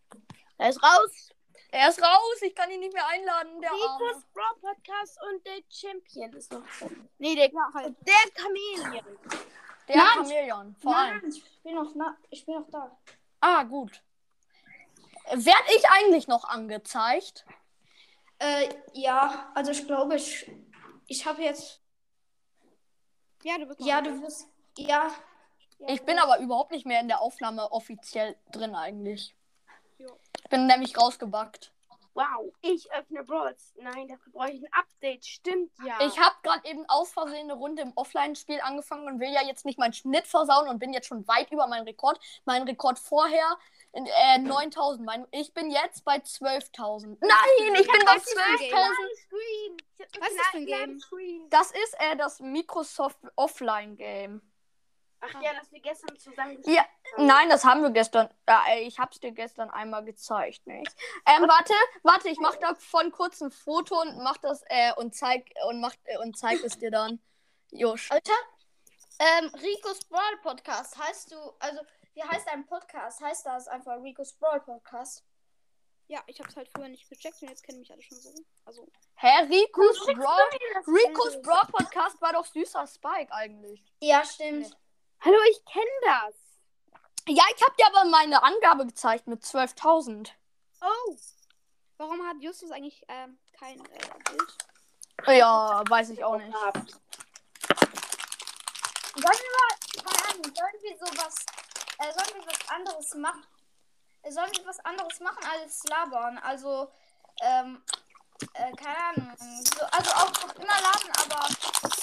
Er 0.58 0.70
ist 0.70 0.82
raus. 0.82 1.30
Er 1.72 1.90
ist 1.90 2.02
raus, 2.02 2.42
ich 2.42 2.56
kann 2.56 2.72
ihn 2.72 2.80
nicht 2.80 2.94
mehr 2.94 3.08
einladen, 3.08 3.62
der. 3.62 3.72
Nikos 3.72 4.24
Brawl 4.34 4.56
Podcast 4.60 5.20
und 5.22 5.46
der 5.46 5.62
Champion 5.70 6.34
ist 6.34 6.52
noch 6.52 6.66
drin. 6.80 7.10
Nee, 7.20 7.36
der, 7.36 7.52
halt. 7.74 7.96
Der 8.08 8.44
Chameleon. 8.44 9.18
Der 9.88 9.98
Nein. 9.98 10.08
Chamäleon, 10.16 10.76
vor 10.76 10.96
allem. 10.96 11.20
Nein, 11.22 11.30
ich 11.32 11.62
bin 11.62 11.76
noch, 11.76 11.92
na, 11.96 12.18
ich 12.30 12.46
bin 12.46 12.56
noch 12.56 12.70
da. 12.72 12.98
Ah, 13.42 13.64
gut. 13.64 14.02
Werd 15.32 15.64
ich 15.76 15.84
eigentlich 15.90 16.28
noch 16.28 16.44
angezeigt? 16.46 17.46
Äh, 18.40 18.70
ja, 18.94 19.52
also 19.54 19.72
ich 19.72 19.86
glaube, 19.86 20.16
ich, 20.16 20.50
ich 21.08 21.26
habe 21.26 21.44
jetzt. 21.44 21.82
Ja, 23.44 23.58
du 23.58 23.68
bist 23.68 23.80
Ja, 23.82 24.02
du 24.02 24.22
wirst. 24.22 24.48
Ja. 24.78 25.12
Ich 25.88 26.02
bin 26.04 26.18
aber 26.20 26.40
überhaupt 26.40 26.72
nicht 26.72 26.86
mehr 26.86 27.00
in 27.00 27.08
der 27.08 27.22
Aufnahme 27.22 27.72
offiziell 27.72 28.36
drin 28.52 28.76
eigentlich. 28.76 29.36
Jo. 29.98 30.20
Ich 30.50 30.58
bin 30.58 30.66
nämlich 30.66 30.98
rausgebackt. 30.98 31.72
Wow. 32.16 32.52
Ich 32.62 32.92
öffne 32.92 33.24
Brawls. 33.24 33.72
Nein, 33.80 34.08
dafür 34.08 34.34
brauche 34.34 34.50
ich 34.50 34.64
ein 34.64 34.74
Update. 34.74 35.24
Stimmt 35.24 35.72
ja. 35.86 35.96
Ich 36.02 36.20
habe 36.20 36.36
gerade 36.42 36.68
eben 36.68 36.90
aus 36.90 37.12
Versehen 37.12 37.52
eine 37.52 37.54
Runde 37.54 37.84
im 37.84 37.94
Offline-Spiel 37.94 38.60
angefangen 38.62 39.06
und 39.06 39.20
will 39.20 39.32
ja 39.32 39.44
jetzt 39.46 39.64
nicht 39.64 39.78
meinen 39.78 39.94
Schnitt 39.94 40.26
versauen 40.26 40.68
und 40.68 40.80
bin 40.80 40.92
jetzt 40.92 41.06
schon 41.06 41.28
weit 41.28 41.52
über 41.52 41.68
meinen 41.68 41.84
Rekord. 41.84 42.20
Mein 42.46 42.64
Rekord 42.64 42.98
vorher 42.98 43.60
in, 43.94 44.08
äh, 44.08 44.40
9000. 44.40 45.06
Mein, 45.06 45.28
ich 45.30 45.54
bin 45.54 45.70
jetzt 45.70 46.04
bei 46.04 46.16
12.000. 46.18 47.20
Nein, 47.22 47.76
ich 47.80 47.88
bin 47.88 48.02
bei 48.04 48.18
12.000. 48.18 48.90
Screen. 49.28 49.78
Ich 50.00 50.02
hab 50.02 50.22
Was 50.22 50.30
ist 50.32 50.40
das 50.40 50.48
für 50.48 50.58
ein 50.58 50.66
Game? 50.66 51.00
Screen. 51.00 51.50
Das 51.52 51.70
ist 51.70 51.96
äh, 52.00 52.18
das 52.18 52.40
Microsoft 52.40 53.20
Offline-Game. 53.36 54.42
Ach 55.22 55.42
ja, 55.42 55.54
das 55.54 55.72
wir 55.72 55.82
gestern 55.82 56.18
zusammen 56.18 56.62
Ja, 56.66 56.86
nein, 57.18 57.50
das 57.50 57.66
haben 57.66 57.82
wir 57.82 57.90
gestern. 57.90 58.30
Ey, 58.46 58.88
ich 58.88 59.00
hab's 59.00 59.20
dir 59.20 59.32
gestern 59.32 59.70
einmal 59.70 60.06
gezeigt, 60.06 60.66
nicht? 60.66 60.96
Ähm, 61.26 61.44
warte, 61.48 61.74
warte, 62.04 62.30
ich 62.30 62.40
mach 62.40 62.56
davon 62.56 63.12
kurz 63.12 63.42
ein 63.42 63.52
Foto 63.52 64.00
und 64.00 64.24
mach 64.24 64.38
das 64.38 64.64
äh, 64.68 64.94
und 64.96 65.16
zeig 65.16 65.52
und 65.68 65.82
mach 65.82 65.94
äh, 66.06 66.18
und 66.20 66.38
zeig 66.38 66.64
es 66.64 66.80
dir 66.80 66.92
dann. 66.92 67.22
Josh. 67.72 68.10
Alter, 68.12 68.34
ähm, 69.20 69.52
Ricos 69.62 70.06
Brawl 70.06 70.38
Podcast 70.42 70.98
heißt 70.98 71.32
du, 71.34 71.38
also, 71.60 71.82
wie 72.14 72.24
heißt 72.24 72.48
dein 72.48 72.66
Podcast? 72.66 73.22
Heißt 73.22 73.46
das 73.46 73.68
einfach 73.68 74.02
Ricos 74.02 74.34
Brawl 74.34 74.62
Podcast? 74.62 75.26
Ja, 76.08 76.24
ich 76.26 76.40
hab's 76.40 76.56
halt 76.56 76.70
früher 76.70 76.88
nicht 76.88 77.08
gecheckt 77.10 77.42
und 77.42 77.50
jetzt 77.50 77.64
kennen 77.64 77.80
mich 77.80 77.92
alle 77.92 78.02
schon 78.02 78.18
so. 78.18 78.34
Also, 78.66 78.88
Hä, 79.16 79.44
Ricos 79.44 80.06
Brawl, 80.06 80.50
Ricos 80.88 81.42
Brawl 81.42 81.68
Podcast 81.68 82.20
war 82.22 82.34
doch 82.34 82.46
süßer 82.46 82.88
Spike 82.88 83.32
eigentlich. 83.32 83.84
Ja, 84.00 84.24
stimmt. 84.24 84.76
Hallo, 85.22 85.38
ich 85.52 85.66
kenne 85.66 85.86
das. 86.06 86.34
Ja, 87.28 87.44
ich 87.54 87.62
hab 87.62 87.76
dir 87.76 87.88
aber 87.88 88.06
meine 88.10 88.42
Angabe 88.42 88.86
gezeigt 88.86 89.28
mit 89.28 89.44
12.000. 89.44 90.30
oh! 90.82 91.18
Warum 91.98 92.26
hat 92.26 92.38
Justus 92.40 92.72
eigentlich 92.72 93.04
ähm, 93.10 93.38
kein 93.60 93.78
äh, 93.78 94.00
Bild? 94.30 94.58
Ja, 95.28 95.84
weiß 95.90 96.12
ich 96.12 96.24
auch 96.24 96.38
nicht. 96.38 96.56
Sollen 96.56 96.80
wir 99.16 99.52
mal, 99.58 99.76
keine 100.06 100.30
Ahnung, 100.30 100.56
sollen 100.56 100.82
wir 100.82 100.98
sowas, 100.98 101.46
äh, 101.98 102.14
sollen 102.14 102.36
wir 102.36 102.48
was 102.48 102.70
anderes 102.70 103.14
machen? 103.16 103.44
Sollen 104.30 104.52
wir 104.56 104.66
was 104.66 104.80
anderes 104.86 105.20
machen 105.20 105.44
als 105.52 105.84
labern? 105.90 106.38
Also, 106.38 106.90
ähm, 107.42 107.84
äh, 108.54 108.72
keine 108.74 108.98
Ahnung. 108.98 109.36
So, 109.38 109.84
also 109.86 110.12
auch 110.12 110.32
noch 110.32 110.56
immer 110.56 110.66
labern, 110.68 111.12
aber 111.24 111.48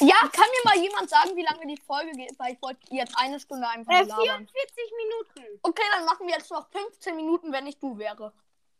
Ja, 0.00 0.16
kann 0.32 0.46
mir 0.50 0.64
mal 0.64 0.76
jemand 0.78 1.08
sagen, 1.10 1.34
wie 1.36 1.42
lange 1.42 1.66
die 1.66 1.80
Folge 1.86 2.12
geht? 2.12 2.38
Weil 2.38 2.54
ich 2.54 2.62
wollte 2.62 2.80
jetzt 2.94 3.14
eine 3.18 3.40
Stunde 3.40 3.66
einfach 3.68 3.92
Äh, 3.92 4.04
nur 4.04 4.08
labern. 4.26 4.48
44 4.48 4.92
Minuten. 4.96 5.60
Okay, 5.62 5.82
dann 5.92 6.04
machen 6.04 6.26
wir 6.26 6.34
jetzt 6.34 6.50
noch 6.50 6.68
15 6.70 7.16
Minuten, 7.16 7.52
wenn 7.52 7.66
ich 7.66 7.78
du 7.78 7.96
wäre. 7.98 8.32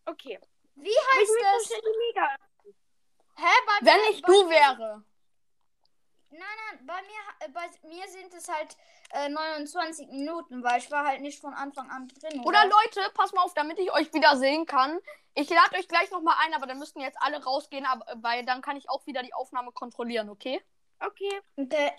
Okay. 0.05 0.39
wie 0.77 0.89
heißt 0.89 1.83
mega. 2.09 2.29
Hä, 3.39 3.55
bei 3.67 3.87
Wenn 3.87 4.01
ich 4.13 4.23
bei, 4.23 4.27
du 4.33 4.49
wäre. 4.51 5.05
Nein, 6.31 6.41
nein, 6.41 6.87
bei 6.87 7.01
mir, 7.03 7.47
äh, 7.47 7.49
bei 7.51 7.89
mir 7.89 8.09
sind 8.09 8.35
es 8.35 8.49
halt 8.49 8.77
äh, 9.11 9.29
29 9.29 10.09
Minuten, 10.09 10.63
weil 10.63 10.79
ich 10.81 10.91
war 10.91 11.07
halt 11.07 11.21
nicht 11.21 11.41
von 11.41 11.55
Anfang 11.55 11.89
an 11.91 12.09
drin. 12.09 12.41
Oder 12.45 12.65
Leute, 12.65 13.01
pass 13.15 13.33
mal 13.33 13.43
auf, 13.43 13.55
damit 13.55 13.79
ich 13.79 13.93
euch 13.93 14.13
wieder 14.13 14.37
sehen 14.37 14.67
kann. 14.67 14.99
Ich 15.35 15.49
lade 15.49 15.77
euch 15.79 15.87
gleich 15.87 16.11
nochmal 16.11 16.37
ein, 16.45 16.55
aber 16.55 16.67
dann 16.67 16.79
müssten 16.79 17.01
jetzt 17.01 17.19
alle 17.21 17.43
rausgehen, 17.43 17.87
aber, 17.87 18.05
weil 18.17 18.45
dann 18.45 18.61
kann 18.61 18.77
ich 18.77 18.89
auch 18.89 19.07
wieder 19.07 19.23
die 19.23 19.35
Aufnahme 19.35 19.71
kontrollieren, 19.71 20.29
okay? 20.29 20.61
Okay. 20.99 21.41
Okay. 21.57 21.93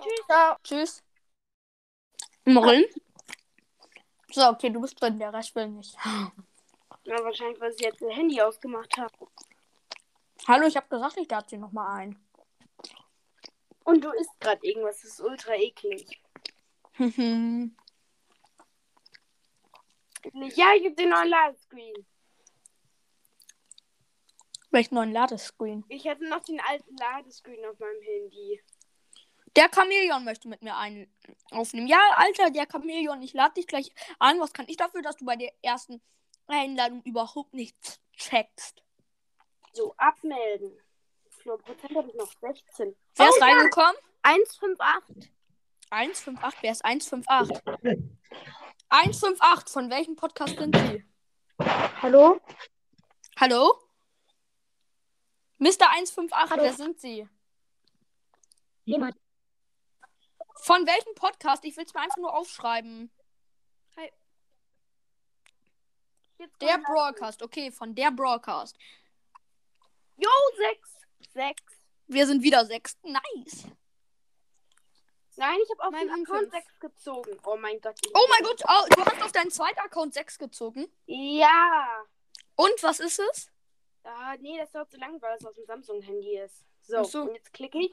Tschüss. 0.00 0.26
Ciao. 0.26 0.56
Tschüss. 0.64 1.02
Morin? 2.46 2.84
So, 4.30 4.48
okay, 4.48 4.70
du 4.70 4.80
bist 4.80 5.00
drin, 5.00 5.18
der 5.18 5.32
Rest 5.32 5.54
will 5.54 5.68
nicht. 5.68 5.96
Na, 7.04 7.22
wahrscheinlich, 7.22 7.60
weil 7.60 7.72
sie 7.72 7.84
jetzt 7.84 8.00
ihr 8.00 8.10
Handy 8.10 8.40
ausgemacht 8.40 8.96
haben. 8.96 9.14
Hallo, 10.48 10.66
ich 10.66 10.76
habe 10.76 10.88
gesagt, 10.88 11.16
ich 11.18 11.30
lade 11.30 11.46
sie 11.48 11.58
nochmal 11.58 12.00
ein. 12.00 12.23
Und 13.84 14.02
du 14.02 14.10
isst 14.12 14.40
gerade 14.40 14.66
irgendwas, 14.66 15.00
das 15.02 15.12
ist 15.12 15.20
ultra 15.20 15.54
eklig. 15.54 16.20
Ja, 20.32 20.72
ich 20.74 20.86
hab 20.86 20.96
den 20.96 21.10
neuen 21.10 21.28
Ladescreen. 21.28 22.06
Welchen 24.70 24.94
neuen 24.94 25.12
Ladescreen? 25.12 25.84
Ich 25.88 26.08
hatte 26.08 26.26
noch 26.28 26.42
den 26.42 26.60
alten 26.60 26.96
Ladescreen 26.96 27.64
auf 27.66 27.78
meinem 27.78 28.00
Handy. 28.00 28.60
Der 29.54 29.70
Chamäleon 29.72 30.24
möchte 30.24 30.48
mit 30.48 30.62
mir 30.62 30.76
ein 30.76 31.14
aufnehmen. 31.52 31.86
Ja, 31.86 32.00
Alter, 32.16 32.50
der 32.50 32.66
Chamäleon, 32.66 33.22
ich 33.22 33.34
lade 33.34 33.54
dich 33.54 33.66
gleich 33.66 33.92
an. 34.18 34.40
Was 34.40 34.52
kann 34.52 34.66
ich 34.68 34.76
dafür, 34.76 35.02
dass 35.02 35.16
du 35.16 35.24
bei 35.24 35.36
der 35.36 35.52
ersten 35.62 36.02
Einladung 36.48 37.02
überhaupt 37.02 37.54
nichts 37.54 38.00
checkst? 38.16 38.82
So, 39.72 39.94
abmelden. 39.96 40.76
Für 41.44 41.58
Prozent 41.58 41.94
habe 41.94 42.08
ich 42.08 42.14
noch 42.14 42.32
16. 42.40 42.96
Wer 43.16 43.28
ist 43.28 43.42
reingekommen? 43.42 43.96
158. 44.22 45.30
158, 45.90 46.62
wer 46.62 46.72
ist 46.72 46.82
158? 46.82 47.62
158, 48.88 49.72
von 49.72 49.90
welchem 49.90 50.16
Podcast 50.16 50.56
sind 50.56 50.74
Sie? 50.74 51.04
Hallo? 52.00 52.40
Hallo? 53.38 53.78
Mr. 55.58 55.90
158, 55.90 56.56
wer 56.56 56.72
sind 56.72 56.98
Sie? 56.98 57.28
Jemand. 58.84 59.14
Von 60.62 60.86
welchem 60.86 61.14
Podcast? 61.14 61.62
Ich 61.66 61.76
will 61.76 61.84
es 61.84 61.92
mir 61.92 62.00
einfach 62.00 62.16
nur 62.16 62.34
aufschreiben. 62.34 63.10
Jetzt 66.38 66.62
Der 66.62 66.78
Broadcast, 66.78 67.42
okay, 67.42 67.70
von 67.70 67.94
der 67.94 68.10
Broadcast. 68.10 68.78
Jo, 70.16 70.30
6. 70.56 70.93
6. 71.34 71.62
Wir 72.06 72.26
sind 72.26 72.42
wieder 72.42 72.64
sechs. 72.64 72.96
Nice. 73.02 73.66
Nein, 75.36 75.58
ich 75.64 75.70
habe 75.70 75.82
auf 75.84 75.90
Mein 75.90 76.06
den 76.06 76.14
um 76.14 76.22
Account 76.22 76.38
fünf. 76.52 76.52
6 76.52 76.78
gezogen. 76.80 77.38
Oh 77.44 77.56
mein 77.56 77.80
Gott. 77.80 77.98
Oh 78.14 78.26
mein 78.30 78.42
Gott, 78.44 78.62
oh, 78.68 78.86
du 78.94 79.04
hast 79.04 79.22
auf 79.22 79.32
deinen 79.32 79.50
zweiten 79.50 79.80
Account 79.80 80.14
6 80.14 80.38
gezogen. 80.38 80.86
Ja. 81.06 82.04
Und 82.54 82.80
was 82.82 83.00
ist 83.00 83.18
es? 83.18 83.50
Ah, 84.04 84.36
nee, 84.38 84.56
das 84.58 84.70
dauert 84.70 84.90
so 84.92 84.98
lange, 84.98 85.20
weil 85.20 85.36
das 85.36 85.44
aus 85.44 85.56
dem 85.56 85.64
Samsung-Handy 85.66 86.38
ist. 86.38 86.64
So, 86.82 87.02
so. 87.02 87.22
und 87.22 87.34
jetzt 87.34 87.52
klicke 87.52 87.78
ich. 87.78 87.92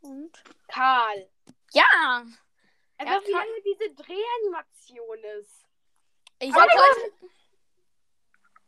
Und? 0.00 0.42
Karl. 0.68 1.30
Ja. 1.72 2.26
Einfach 2.98 3.14
Ja, 3.14 3.26
wie 3.26 3.32
Karl. 3.32 3.46
lange 3.46 3.62
diese 3.62 3.94
Drehanimation 3.94 5.24
ist. 5.40 5.64
Ich 6.40 6.52
hab 6.52 6.68
heute. 6.70 7.12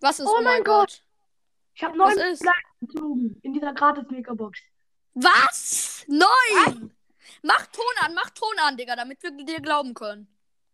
Was 0.01 0.19
ist? 0.21 0.27
Oh, 0.27 0.41
mein 0.41 0.65
Gott. 0.65 1.03
Ich 1.79 1.85
habe 1.85 1.97
Was 1.97 2.17
neun 2.17 2.27
ist? 2.33 2.41
Bleiben 2.41 2.81
gezogen 2.81 3.41
in 3.45 3.53
dieser 3.53 3.73
gratis-Megabox. 3.73 4.59
Was? 5.15 6.05
Neun. 6.09 6.93
Mach 7.43 7.67
Ton 7.69 7.95
an, 8.01 8.15
mach 8.15 8.31
Ton 8.31 8.59
an, 8.59 8.77
Digga, 8.77 8.97
damit 8.97 9.23
wir 9.23 9.31
dir 9.31 9.61
glauben 9.61 9.95
können. 9.95 10.27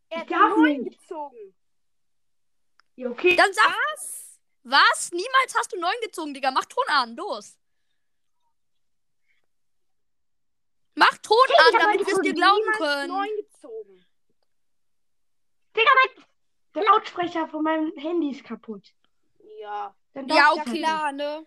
Er 0.09 0.25
Ich 0.25 0.35
hat 0.35 0.57
neun 0.57 0.83
gezogen. 0.83 1.55
Ja, 2.97 3.11
okay. 3.11 3.37
Dann 3.37 3.53
sag. 3.53 3.67
Was? 3.67 4.41
Was? 4.63 5.13
Niemals 5.13 5.55
hast 5.55 5.75
du 5.75 5.79
neun 5.79 5.93
gezogen, 6.03 6.33
Digga. 6.33 6.51
Mach 6.51 6.65
Ton 6.65 6.85
an, 6.89 7.15
los. 7.17 7.59
Mach 10.95 11.19
Ton 11.19 11.37
an, 11.59 11.75
hab 11.75 11.81
damit 11.83 12.07
wir 12.07 12.15
es 12.15 12.21
dir 12.23 12.33
glauben 12.33 12.73
können. 12.79 13.09
neun 13.09 13.29
gezogen. 13.43 14.07
Digga, 15.77 15.91
mein, 15.97 16.25
der 16.75 16.85
Lautsprecher 16.85 17.47
von 17.49 17.63
meinem 17.63 17.93
Handy 17.99 18.31
ist 18.31 18.43
kaputt. 18.43 18.95
Ja. 19.61 19.95
Dann 20.15 20.29
Ja, 20.29 20.53
okay. 20.53 20.63
das 20.65 20.75
Klar, 20.75 21.13
ne? 21.13 21.47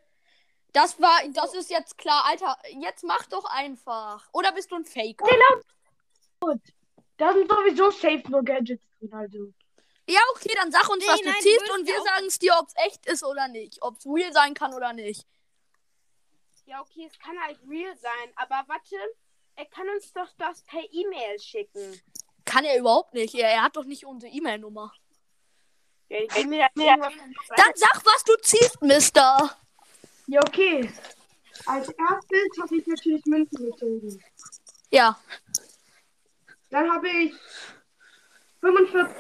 Das 0.74 1.02
war, 1.02 1.20
das 1.30 1.54
ist 1.54 1.70
jetzt 1.72 1.98
klar, 1.98 2.26
Alter. 2.26 2.58
Jetzt 2.82 3.04
mach 3.04 3.26
doch 3.28 3.46
einfach. 3.46 4.28
Oder 4.34 4.52
bist 4.52 4.72
du 4.72 4.76
ein 4.76 4.86
Fake? 4.86 5.22
nicht. 5.22 6.74
Da 7.18 7.34
sind 7.34 7.50
sowieso 7.50 7.90
safe 7.90 8.24
nur 8.30 8.44
Gadgets 8.44 8.84
drin, 9.00 9.12
also. 9.12 9.54
Ja, 10.10 10.20
okay, 10.36 10.54
dann 10.56 10.72
sag 10.72 10.88
uns, 10.90 11.04
Nee, 11.04 11.12
was 11.12 11.20
du 11.20 11.26
nein, 11.26 11.36
du 11.36 11.42
ziehst 11.42 11.72
und 11.72 11.88
wir 11.88 12.02
sagen 12.02 12.26
es 12.28 12.40
dir, 12.40 12.56
ob 12.60 12.68
es 12.68 12.74
echt 12.86 13.06
ist 13.08 13.24
oder 13.24 13.48
nicht. 13.48 13.82
Ob 13.82 13.98
es 13.98 14.06
real 14.06 14.32
sein 14.32 14.54
kann 14.54 14.74
oder 14.74 14.94
nicht. 14.94 15.26
Ja, 16.66 16.82
okay, 16.82 17.10
es 17.12 17.18
kann 17.18 17.40
halt 17.42 17.60
real 17.68 17.96
sein. 17.98 18.32
Aber 18.36 18.64
warte, 18.68 18.96
er 19.56 19.66
kann 19.66 19.90
uns 19.90 20.14
doch 20.14 20.30
das 20.38 20.64
per 20.64 20.84
E-Mail 20.92 21.40
schicken. 21.40 22.02
Kann 22.46 22.64
er 22.64 22.78
überhaupt 22.78 23.14
nicht. 23.14 23.34
Er, 23.36 23.50
er 23.50 23.64
hat 23.64 23.76
doch 23.76 23.84
nicht 23.84 24.06
unsere 24.06 24.32
E-Mail-Nummer. 24.32 24.94
Ja, 24.94 24.94
ich 24.94 24.94
will 24.94 24.94
mir 24.94 24.94
das 24.94 25.04
irgendwas 25.08 25.97
Dann 26.10 27.72
sag, 27.76 28.06
was 28.06 28.24
du 28.24 28.36
ziehst, 28.42 28.82
Mister. 28.82 29.58
Ja, 30.28 30.40
okay. 30.48 30.90
Als 31.66 31.90
erstes 31.90 32.62
habe 32.62 32.78
ich 32.78 32.88
natürlich 32.88 33.26
Münzen 33.26 33.72
gezogen. 33.72 34.24
Ja. 34.90 35.20
Dann 36.70 36.92
habe 36.92 37.10
ich 37.10 37.34
45. 38.62 39.16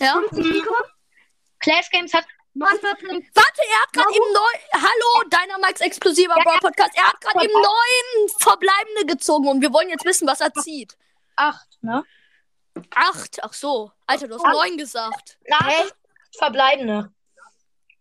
Ja. 0.00 0.12
50 0.30 0.54
Rico, 0.54 0.74
Clash 1.58 1.90
Games 1.90 2.14
hat 2.14 2.24
49. 2.54 3.30
Warte, 3.34 3.62
er 3.70 3.82
hat 3.82 3.92
gerade 3.92 4.14
eben 4.14 4.32
neun. 4.32 4.58
Hallo, 4.74 5.28
Dynamax 5.28 5.80
exklusiver 5.80 6.34
Brawl 6.34 6.60
Podcast. 6.60 6.96
Er 6.96 7.08
hat 7.08 7.20
gerade 7.20 7.44
eben 7.44 7.52
neun 7.52 8.28
verbleibende 8.38 9.06
gezogen 9.06 9.48
und 9.48 9.60
wir 9.60 9.72
wollen 9.72 9.88
jetzt 9.90 10.04
wissen, 10.04 10.26
was 10.26 10.40
er 10.40 10.52
zieht. 10.54 10.96
Acht, 11.38 11.82
ne? 11.82 12.04
Acht. 12.94 13.38
Ach 13.42 13.52
so. 13.52 13.92
Alter, 14.06 14.28
du 14.28 14.34
hast 14.36 14.44
neun 14.44 14.76
gesagt. 14.76 15.38
Nein, 15.48 15.88
verbleibende. 16.36 17.12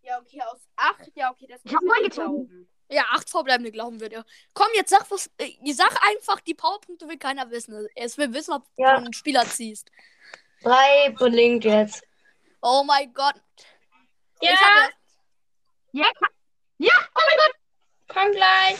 Ja, 0.03 0.19
okay, 0.19 0.41
aus 0.41 0.59
acht. 0.75 1.11
Ja, 1.15 1.31
okay, 1.31 1.47
das 1.47 1.61
Ich 1.63 1.73
hab 1.73 1.81
neun 1.83 2.03
gezogen. 2.03 2.47
glauben. 2.47 2.69
Ja, 2.89 3.03
acht 3.11 3.29
verbleibende 3.29 3.71
glauben 3.71 3.99
wir 3.99 4.07
dir. 4.09 4.25
Komm, 4.53 4.67
jetzt 4.73 4.89
sag 4.91 5.09
was. 5.11 5.29
Äh, 5.37 5.51
sag 5.73 5.97
einfach, 6.07 6.39
die 6.41 6.53
Powerpunkte 6.53 7.07
will 7.07 7.17
keiner 7.17 7.49
wissen. 7.51 7.87
Es 7.95 8.17
will 8.17 8.33
wissen, 8.33 8.53
ob 8.53 8.65
Ja. 8.77 8.91
du 8.91 8.97
einen 9.05 9.13
Spieler 9.13 9.45
ziehst. 9.45 9.91
Drei 10.61 11.09
blinkt 11.17 11.65
jetzt. 11.65 12.03
Oh 12.61 12.83
mein 12.85 13.13
Gott. 13.13 13.35
Ja, 14.41 14.51
hatte, 14.55 14.93
Ja, 15.91 16.05
ja, 16.77 16.93
oh 17.15 17.21
mein 17.27 17.37
Gott. 17.37 17.55
Komm 18.07 18.31
gleich. 18.31 18.77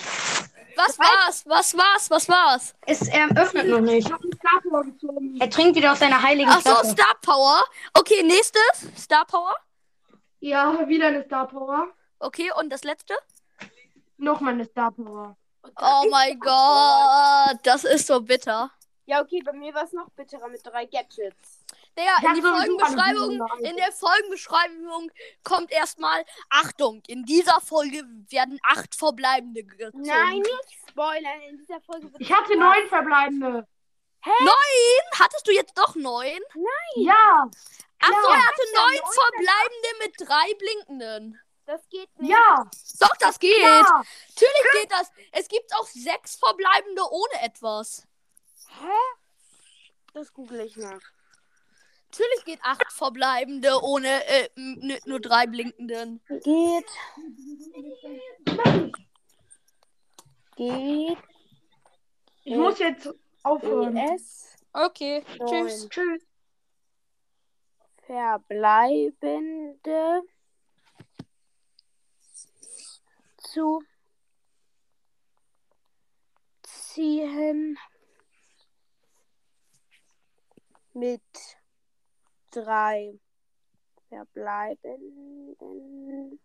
was 0.75 0.97
war's? 0.99 1.43
Was 1.45 1.77
war's? 1.77 2.09
Was 2.09 2.29
war's? 2.29 2.75
Es 2.85 3.07
er 3.07 3.29
öffnet 3.37 3.67
noch 3.67 3.81
nicht. 3.81 4.07
Ich 4.07 4.11
habe 4.13 4.23
einen 4.23 4.33
Star 4.33 4.61
Power 4.61 4.83
gezogen. 4.83 5.37
Er 5.39 5.49
trinkt 5.49 5.75
wieder 5.75 5.91
aus 5.91 5.99
seiner 5.99 6.21
heiligen 6.21 6.49
Ach 6.49 6.61
so, 6.61 6.69
Flasche. 6.69 6.91
Star 6.91 7.15
Power. 7.21 7.63
Okay, 7.93 8.23
nächstes. 8.23 8.87
Star 8.97 9.25
Power. 9.25 9.55
Ja, 10.39 10.87
wieder 10.87 11.07
eine 11.07 11.23
Star 11.25 11.47
Power. 11.47 11.87
Okay, 12.19 12.51
und 12.59 12.69
das 12.69 12.83
letzte? 12.83 13.15
Nochmal 14.17 14.53
eine 14.53 14.65
Star 14.65 14.91
Power. 14.91 15.35
Oh 15.79 16.05
mein 16.09 16.39
Gott, 16.39 17.59
das 17.63 17.83
ist 17.83 18.07
so 18.07 18.21
bitter. 18.21 18.71
Ja, 19.05 19.21
okay, 19.21 19.41
bei 19.43 19.53
mir 19.53 19.73
war 19.73 19.83
es 19.83 19.93
noch 19.93 20.09
bitterer 20.11 20.47
mit 20.47 20.65
drei 20.65 20.85
Gadgets. 20.85 21.56
Digga, 21.97 22.17
in, 22.29 22.35
die 22.35 22.41
Folgenbeschreibung, 22.41 23.47
in 23.61 23.75
der 23.77 23.91
Folgenbeschreibung 23.91 25.11
kommt 25.43 25.71
erstmal 25.71 26.23
Achtung, 26.49 27.01
in 27.07 27.25
dieser 27.25 27.59
Folge 27.61 28.03
werden 28.29 28.59
acht 28.63 28.93
verbleibende 28.93 29.63
gezogen. 29.63 30.03
Nein, 30.03 30.39
nicht 30.39 30.89
spoilern. 30.89 31.41
In 31.49 31.57
dieser 31.57 31.81
Folge 31.81 32.11
wird 32.11 32.21
Ich 32.21 32.31
hatte 32.31 32.55
neun 32.55 32.87
verbleibende. 32.87 33.67
Hattest 35.19 35.47
du 35.47 35.51
jetzt 35.51 35.77
doch 35.77 35.95
neun? 35.95 36.39
Ja, 36.95 37.49
Ach 37.99 38.07
so, 38.09 38.29
Ja. 38.29 38.35
er 38.35 38.45
hatte 38.45 38.61
neun 38.75 39.11
verbleibende 39.11 39.87
mit 40.03 40.13
drei 40.19 40.53
blinkenden. 40.55 41.41
Das 41.65 41.81
geht 41.89 42.09
nicht. 42.19 42.29
ja, 42.31 42.63
Doch, 42.99 43.15
das 43.19 43.39
geht. 43.39 43.57
ja. 43.57 43.81
Natürlich 43.81 44.81
geht 44.81 44.91
das. 44.91 45.11
Es 45.31 45.47
gibt 45.47 45.73
auch 45.75 45.87
sechs 45.87 46.35
verbleibende 46.35 47.01
ohne 47.09 47.41
etwas. 47.41 48.07
Das 50.13 50.31
google 50.31 50.61
ich 50.61 50.77
nach. 50.77 51.01
Natürlich 52.09 52.45
geht 52.45 52.59
acht 52.63 52.91
verbleibende 52.91 53.81
ohne 53.83 54.25
äh, 54.27 54.49
nur 55.05 55.19
drei 55.19 55.45
blinkenden. 55.45 56.21
Geht. 56.27 56.85
Geht. 60.55 61.17
Ich 62.43 62.55
muss 62.55 62.79
jetzt 62.79 63.13
aufhören. 63.43 63.97
Es 63.97 64.55
Okay, 64.73 65.23
tschüss. 65.47 65.89
Tschüss. 65.89 66.23
verbleibende 68.05 69.41
zu 73.37 73.83
ziehen 76.63 77.77
mit 80.93 81.56
drei 82.63 83.19
verbleibenden. 84.09 86.39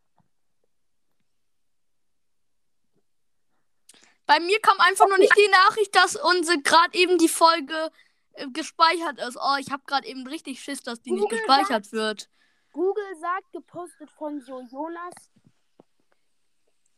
Bei 4.27 4.41
mir 4.41 4.61
kam 4.61 4.79
einfach 4.81 5.09
nur 5.09 5.19
nicht 5.19 5.37
die 5.37 5.51
Nachricht, 5.51 5.95
dass 5.95 6.17
unsere 6.17 6.61
gerade 6.63 6.97
eben 6.97 7.19
die 7.19 7.29
Folge 7.29 7.91
äh, 8.33 8.49
gespeichert 8.49 9.19
ist. 9.19 9.37
Oh, 9.37 9.57
ich 9.59 9.71
habe 9.71 9.83
gerade 9.87 10.07
eben 10.07 10.27
richtig 10.27 10.63
Schiss, 10.63 10.83
dass 10.83 11.03
die 11.03 11.13
nicht 11.13 11.23
Google 11.23 11.39
gespeichert 11.39 11.93
wird. 11.93 12.31
Google 12.73 13.17
sagt, 13.21 13.53
gepostet 13.53 14.11
von 14.11 14.41
Jo 14.41 14.63
Jonas. 14.71 15.15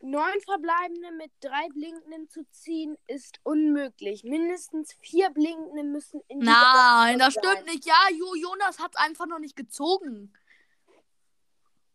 Neun 0.05 0.41
verbleibende 0.45 1.13
mit 1.13 1.33
drei 1.41 1.69
blinkenden 1.69 2.29
zu 2.29 2.49
ziehen, 2.51 2.97
ist 3.07 3.41
unmöglich. 3.43 4.23
Mindestens 4.25 4.93
vier 5.01 5.31
blinkende 5.31 5.83
müssen 5.83 6.21
in 6.29 6.41
dieser 6.41 6.53
Nein, 6.53 7.19
das 7.19 7.35
sein. 7.35 7.45
stimmt 7.45 7.67
nicht. 7.67 7.87
Ja, 7.87 8.09
Jo 8.11 8.35
Jonas 8.35 8.79
hat 8.79 8.97
einfach 8.99 9.27
noch 9.27 9.39
nicht 9.39 9.57
gezogen. 9.57 10.33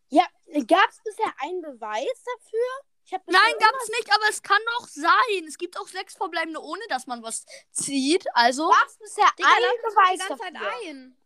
Ja, 0.10 0.26
gab 0.68 0.90
es 0.90 1.02
bisher 1.04 1.34
einen 1.40 1.62
Beweis 1.62 2.24
dafür? 2.26 3.22
Nein, 3.26 3.26
bisher 3.28 3.58
gab's 3.60 3.90
nicht, 3.90 4.14
aber 4.14 4.30
es 4.30 4.42
kann 4.44 4.62
doch 4.78 4.88
sein. 4.88 5.48
Es 5.48 5.58
gibt 5.58 5.80
auch 5.80 5.88
sechs 5.88 6.16
verbleibende, 6.16 6.62
ohne 6.62 6.82
dass 6.90 7.08
man 7.08 7.24
was 7.24 7.46
zieht. 7.72 8.26
Also. 8.34 8.70
Gab 8.70 8.88
es 8.88 8.98
bisher 8.98 9.30
Digga, 9.38 9.50
einen 9.50 9.82
Beweis 9.84 10.12
die 10.14 10.18
ganze 10.28 10.44
Zeit 10.44 10.56
dafür? 10.56 10.90
ein. 10.90 11.18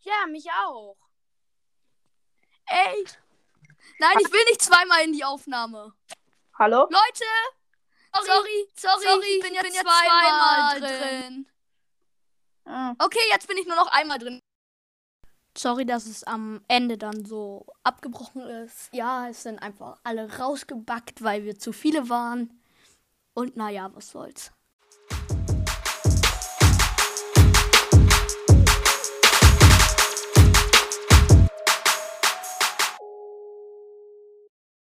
Ja, 0.00 0.26
mich 0.28 0.46
auch. 0.64 0.96
Ey. 2.66 3.04
Nein, 3.98 4.16
ich 4.20 4.32
will 4.32 4.44
nicht 4.44 4.62
zweimal 4.62 5.04
in 5.04 5.12
die 5.12 5.24
Aufnahme. 5.24 5.94
Hallo? 6.54 6.82
Leute! 6.82 7.24
Sorry, 8.14 8.68
sorry, 8.74 9.02
sorry 9.02 9.26
ich 9.36 9.42
bin, 9.42 9.54
jetzt 9.54 9.76
zweimal 9.76 10.80
drin. 10.80 11.46
Ah. 12.64 12.94
Okay, 12.98 13.20
jetzt 13.30 13.46
bin 13.46 13.56
ich 13.58 13.66
nur 13.66 13.76
noch 13.76 13.90
einmal 13.92 14.18
drin. 14.18 14.40
Sorry, 15.56 15.86
dass 15.86 16.06
es 16.06 16.24
am 16.24 16.62
Ende 16.68 16.98
dann 16.98 17.24
so 17.24 17.66
abgebrochen 17.82 18.42
ist. 18.42 18.92
Ja, 18.92 19.28
es 19.28 19.42
sind 19.42 19.58
einfach 19.58 19.98
alle 20.04 20.38
rausgebackt, 20.38 21.22
weil 21.22 21.44
wir 21.44 21.58
zu 21.58 21.72
viele 21.72 22.08
waren. 22.08 22.62
Und 23.34 23.56
naja, 23.56 23.90
was 23.94 24.10
soll's. 24.10 24.52